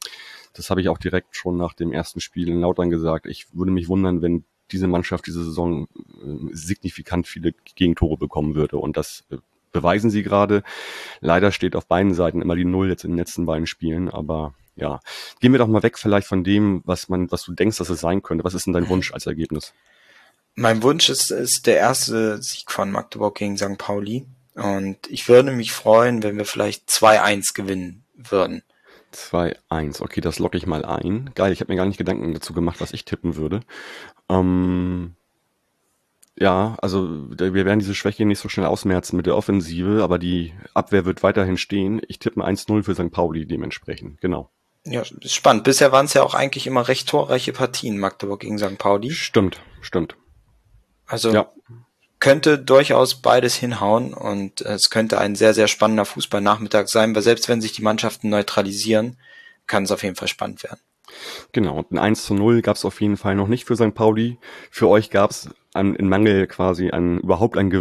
das 0.53 0.69
habe 0.69 0.81
ich 0.81 0.89
auch 0.89 0.97
direkt 0.97 1.36
schon 1.36 1.57
nach 1.57 1.73
dem 1.73 1.91
ersten 1.91 2.21
Spiel 2.21 2.49
in 2.49 2.61
Lautern 2.61 2.89
gesagt. 2.89 3.25
Ich 3.25 3.53
würde 3.53 3.71
mich 3.71 3.88
wundern, 3.89 4.21
wenn 4.21 4.45
diese 4.71 4.88
Mannschaft 4.88 5.27
diese 5.27 5.43
Saison 5.43 5.88
äh, 6.21 6.53
signifikant 6.53 7.27
viele 7.27 7.53
Gegentore 7.75 8.17
bekommen 8.17 8.55
würde. 8.55 8.77
Und 8.77 8.97
das 8.97 9.25
äh, 9.29 9.38
beweisen 9.76 10.09
sie 10.09 10.23
gerade. 10.23 10.63
Leider 11.19 11.51
steht 11.51 11.76
auf 11.76 11.86
beiden 11.86 12.15
Seiten 12.15 12.41
immer 12.41 12.55
die 12.55 12.65
Null 12.65 12.89
jetzt 12.89 13.03
in 13.03 13.11
den 13.11 13.17
letzten 13.17 13.45
beiden 13.45 13.67
Spielen, 13.67 14.09
aber 14.09 14.53
ja. 14.76 14.99
Gehen 15.39 15.51
wir 15.51 15.59
doch 15.59 15.67
mal 15.67 15.84
weg 15.84 15.97
vielleicht 15.97 16.28
von 16.28 16.43
dem, 16.43 16.82
was 16.86 17.09
man, 17.09 17.32
was 17.32 17.43
du 17.43 17.53
denkst, 17.53 17.78
dass 17.78 17.89
es 17.89 18.01
sein 18.01 18.23
könnte. 18.23 18.43
Was 18.43 18.53
ist 18.53 18.65
denn 18.65 18.73
dein 18.73 18.89
Wunsch 18.89 19.13
als 19.13 19.26
Ergebnis? 19.26 19.73
Mein 20.55 20.84
Wunsch 20.84 21.09
ist, 21.09 21.32
ist 21.32 21.67
der 21.67 21.78
erste 21.78 22.41
Sieg 22.41 22.71
von 22.71 22.91
Magdeburg 22.91 23.36
gegen 23.36 23.57
St. 23.57 23.78
Pauli. 23.78 24.26
Und 24.55 24.97
ich 25.09 25.28
würde 25.28 25.51
mich 25.51 25.73
freuen, 25.73 26.23
wenn 26.23 26.38
wir 26.38 26.45
vielleicht 26.45 26.89
2-1 26.89 27.53
gewinnen 27.53 28.05
würden. 28.15 28.63
2-1. 29.13 30.01
Okay, 30.01 30.21
das 30.21 30.39
locke 30.39 30.57
ich 30.57 30.65
mal 30.65 30.86
ein. 30.86 31.32
Geil, 31.36 31.51
ich 31.51 31.59
habe 31.59 31.71
mir 31.71 31.78
gar 31.78 31.86
nicht 31.86 31.97
Gedanken 31.97 32.34
dazu 32.34 32.53
gemacht, 32.53 32.80
was 32.80 32.93
ich 32.93 33.05
tippen 33.05 33.36
würde. 33.36 33.61
Ähm, 34.30 35.15
ja, 36.38 36.75
also 36.81 37.29
wir 37.29 37.53
werden 37.53 37.79
diese 37.79 37.95
Schwäche 37.95 38.25
nicht 38.25 38.39
so 38.39 38.49
schnell 38.49 38.65
ausmerzen 38.65 39.15
mit 39.15 39.25
der 39.25 39.38
Offensive, 39.38 40.03
aber 40.03 40.19
die 40.19 40.53
Abwehr 40.73 41.05
wird 41.05 41.23
weiterhin 41.23 41.57
stehen. 41.57 42.01
Ich 42.07 42.19
tippe 42.19 42.41
1-0 42.41 42.83
für 42.83 42.93
St. 42.93 43.11
Pauli 43.11 43.45
dementsprechend, 43.45 44.19
genau. 44.19 44.49
Ja, 44.86 45.03
spannend. 45.25 45.63
Bisher 45.63 45.91
waren 45.91 46.05
es 46.05 46.13
ja 46.13 46.23
auch 46.23 46.36
eigentlich 46.36 46.67
immer 46.67 46.88
recht 46.88 47.07
torreiche 47.07 47.53
Partien, 47.53 47.97
Magdeburg 47.97 48.41
gegen 48.41 48.59
St. 48.59 48.77
Pauli. 48.77 49.11
Stimmt, 49.11 49.61
stimmt. 49.81 50.17
Also 51.07 51.31
ja. 51.31 51.51
könnte 52.19 52.59
durchaus 52.59 53.15
beides 53.15 53.55
hinhauen 53.55 54.13
und 54.13 54.61
es 54.61 54.89
könnte 54.89 55.19
ein 55.19 55.36
sehr, 55.36 55.53
sehr 55.53 55.67
spannender 55.67 56.05
Fußballnachmittag 56.05 56.89
sein, 56.89 57.15
weil 57.15 57.21
selbst 57.21 57.47
wenn 57.47 57.61
sich 57.61 57.71
die 57.71 57.81
Mannschaften 57.81 58.29
neutralisieren, 58.29 59.17
kann 59.67 59.83
es 59.83 59.91
auf 59.91 60.03
jeden 60.03 60.15
Fall 60.15 60.27
spannend 60.27 60.63
werden. 60.63 60.81
Genau, 61.51 61.77
und 61.77 61.91
ein 61.91 61.97
1 61.97 62.25
zu 62.25 62.33
0 62.33 62.61
gab 62.61 62.75
es 62.75 62.86
auf 62.86 62.99
jeden 62.99 63.17
Fall 63.17 63.36
noch 63.36 63.47
nicht 63.47 63.65
für 63.65 63.75
St. 63.75 63.93
Pauli. 63.93 64.38
Für 64.69 64.89
euch 64.89 65.09
gab 65.09 65.31
es 65.31 65.49
in 65.76 66.09
Mangel 66.09 66.47
quasi 66.47 66.89
an 66.89 67.19
überhaupt 67.19 67.57
an, 67.57 67.71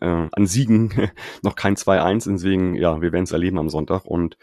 äh, 0.00 0.28
an 0.30 0.46
Siegen 0.46 1.10
noch 1.42 1.56
kein 1.56 1.76
2-1. 1.76 2.30
Deswegen, 2.32 2.74
ja, 2.74 3.00
wir 3.00 3.12
werden 3.12 3.24
es 3.24 3.32
erleben 3.32 3.58
am 3.58 3.68
Sonntag. 3.68 4.04
Und 4.04 4.36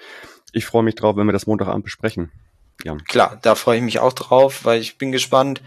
ich 0.54 0.66
freue 0.66 0.84
mich 0.84 0.96
drauf, 0.96 1.16
wenn 1.16 1.28
wir 1.28 1.34
das 1.34 1.48
Montagabend 1.48 1.84
besprechen. 1.84 2.32
Ja. 2.84 2.98
Klar, 3.08 3.40
da 3.42 3.56
freue 3.56 3.78
ich 3.78 3.84
mich 3.84 4.00
auch 4.00 4.14
drauf, 4.14 4.64
weil 4.64 4.80
ich 4.80 4.98
bin 4.98 5.12
gespannt, 5.12 5.62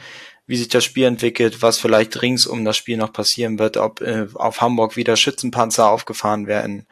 wie 0.46 0.56
sich 0.56 0.68
das 0.68 0.84
Spiel 0.84 1.04
entwickelt, 1.04 1.62
was 1.62 1.78
vielleicht 1.78 2.20
rings 2.20 2.46
um 2.46 2.64
das 2.64 2.76
Spiel 2.76 2.96
noch 2.96 3.12
passieren 3.12 3.58
wird, 3.58 3.76
ob 3.76 4.00
äh, 4.00 4.26
auf 4.34 4.60
Hamburg 4.60 4.96
wieder 4.96 5.16
Schützenpanzer 5.16 5.88
aufgefahren 5.88 6.46
werden 6.46 6.86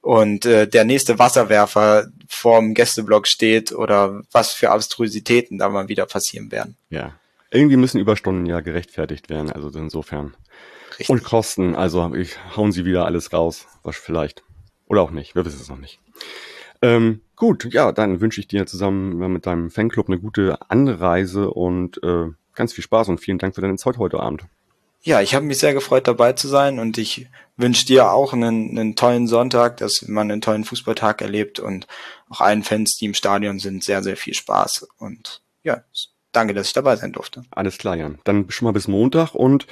und 0.00 0.46
äh, 0.46 0.66
der 0.66 0.84
nächste 0.84 1.18
Wasserwerfer 1.18 2.08
vorm 2.28 2.74
Gästeblock 2.74 3.26
steht 3.26 3.72
oder 3.72 4.22
was 4.32 4.52
für 4.52 4.70
Abstrusitäten 4.70 5.58
da 5.58 5.68
mal 5.68 5.88
wieder 5.88 6.06
passieren 6.06 6.50
werden. 6.50 6.76
Ja. 6.88 7.14
Irgendwie 7.50 7.76
müssen 7.76 7.98
Überstunden 7.98 8.46
ja 8.46 8.60
gerechtfertigt 8.60 9.28
werden, 9.28 9.50
also 9.50 9.68
insofern. 9.78 10.34
Richtig. 10.90 11.10
Und 11.10 11.24
Kosten, 11.24 11.74
also 11.74 12.14
ich 12.14 12.36
hauen 12.56 12.72
sie 12.72 12.84
wieder 12.84 13.06
alles 13.06 13.32
raus, 13.32 13.66
was 13.82 13.96
vielleicht. 13.96 14.42
Oder 14.86 15.02
auch 15.02 15.10
nicht, 15.10 15.34
wir 15.34 15.44
wissen 15.44 15.60
es 15.60 15.68
noch 15.68 15.78
nicht. 15.78 16.00
Ähm, 16.82 17.20
gut, 17.36 17.72
ja, 17.72 17.92
dann 17.92 18.20
wünsche 18.20 18.40
ich 18.40 18.48
dir 18.48 18.66
zusammen 18.66 19.32
mit 19.32 19.46
deinem 19.46 19.70
Fanclub 19.70 20.08
eine 20.08 20.18
gute 20.18 20.58
Anreise 20.70 21.50
und 21.50 22.02
äh, 22.02 22.26
ganz 22.54 22.72
viel 22.72 22.84
Spaß 22.84 23.08
und 23.08 23.18
vielen 23.18 23.38
Dank 23.38 23.54
für 23.54 23.60
deine 23.60 23.76
Zeit 23.76 23.98
heute 23.98 24.20
Abend. 24.20 24.44
Ja, 25.02 25.22
ich 25.22 25.34
habe 25.34 25.46
mich 25.46 25.58
sehr 25.58 25.72
gefreut, 25.72 26.06
dabei 26.06 26.34
zu 26.34 26.46
sein 26.46 26.78
und 26.78 26.98
ich 26.98 27.26
wünsche 27.56 27.86
dir 27.86 28.10
auch 28.10 28.34
einen, 28.34 28.78
einen 28.78 28.96
tollen 28.96 29.26
Sonntag, 29.26 29.78
dass 29.78 30.02
man 30.06 30.30
einen 30.30 30.42
tollen 30.42 30.64
Fußballtag 30.64 31.22
erlebt 31.22 31.58
und 31.58 31.86
auch 32.28 32.40
allen 32.40 32.62
Fans, 32.62 32.96
die 32.96 33.06
im 33.06 33.14
Stadion 33.14 33.58
sind, 33.58 33.82
sehr, 33.82 34.02
sehr 34.02 34.16
viel 34.16 34.34
Spaß. 34.34 34.88
Und 34.98 35.40
ja, 35.62 35.84
danke, 36.32 36.54
dass 36.54 36.68
ich 36.68 36.72
dabei 36.72 36.96
sein 36.96 37.12
durfte. 37.12 37.42
Alles 37.50 37.78
klar, 37.78 37.96
Jan. 37.96 38.18
Dann 38.24 38.50
schon 38.50 38.66
mal 38.66 38.72
bis 38.72 38.88
Montag 38.88 39.34
und 39.34 39.66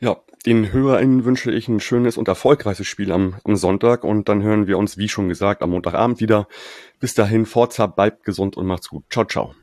ja, 0.00 0.16
den 0.46 0.72
HörerInnen 0.72 1.24
wünsche 1.24 1.50
ich 1.50 1.68
ein 1.68 1.80
schönes 1.80 2.16
und 2.16 2.28
erfolgreiches 2.28 2.86
Spiel 2.86 3.12
am, 3.12 3.36
am 3.44 3.56
Sonntag 3.56 4.04
und 4.04 4.28
dann 4.28 4.42
hören 4.42 4.66
wir 4.66 4.78
uns, 4.78 4.96
wie 4.96 5.08
schon 5.08 5.28
gesagt, 5.28 5.62
am 5.62 5.70
Montagabend 5.70 6.20
wieder. 6.20 6.48
Bis 6.98 7.14
dahin, 7.14 7.44
Forza, 7.44 7.86
bleibt 7.86 8.24
gesund 8.24 8.56
und 8.56 8.66
macht's 8.66 8.88
gut. 8.88 9.04
Ciao, 9.10 9.24
ciao. 9.24 9.54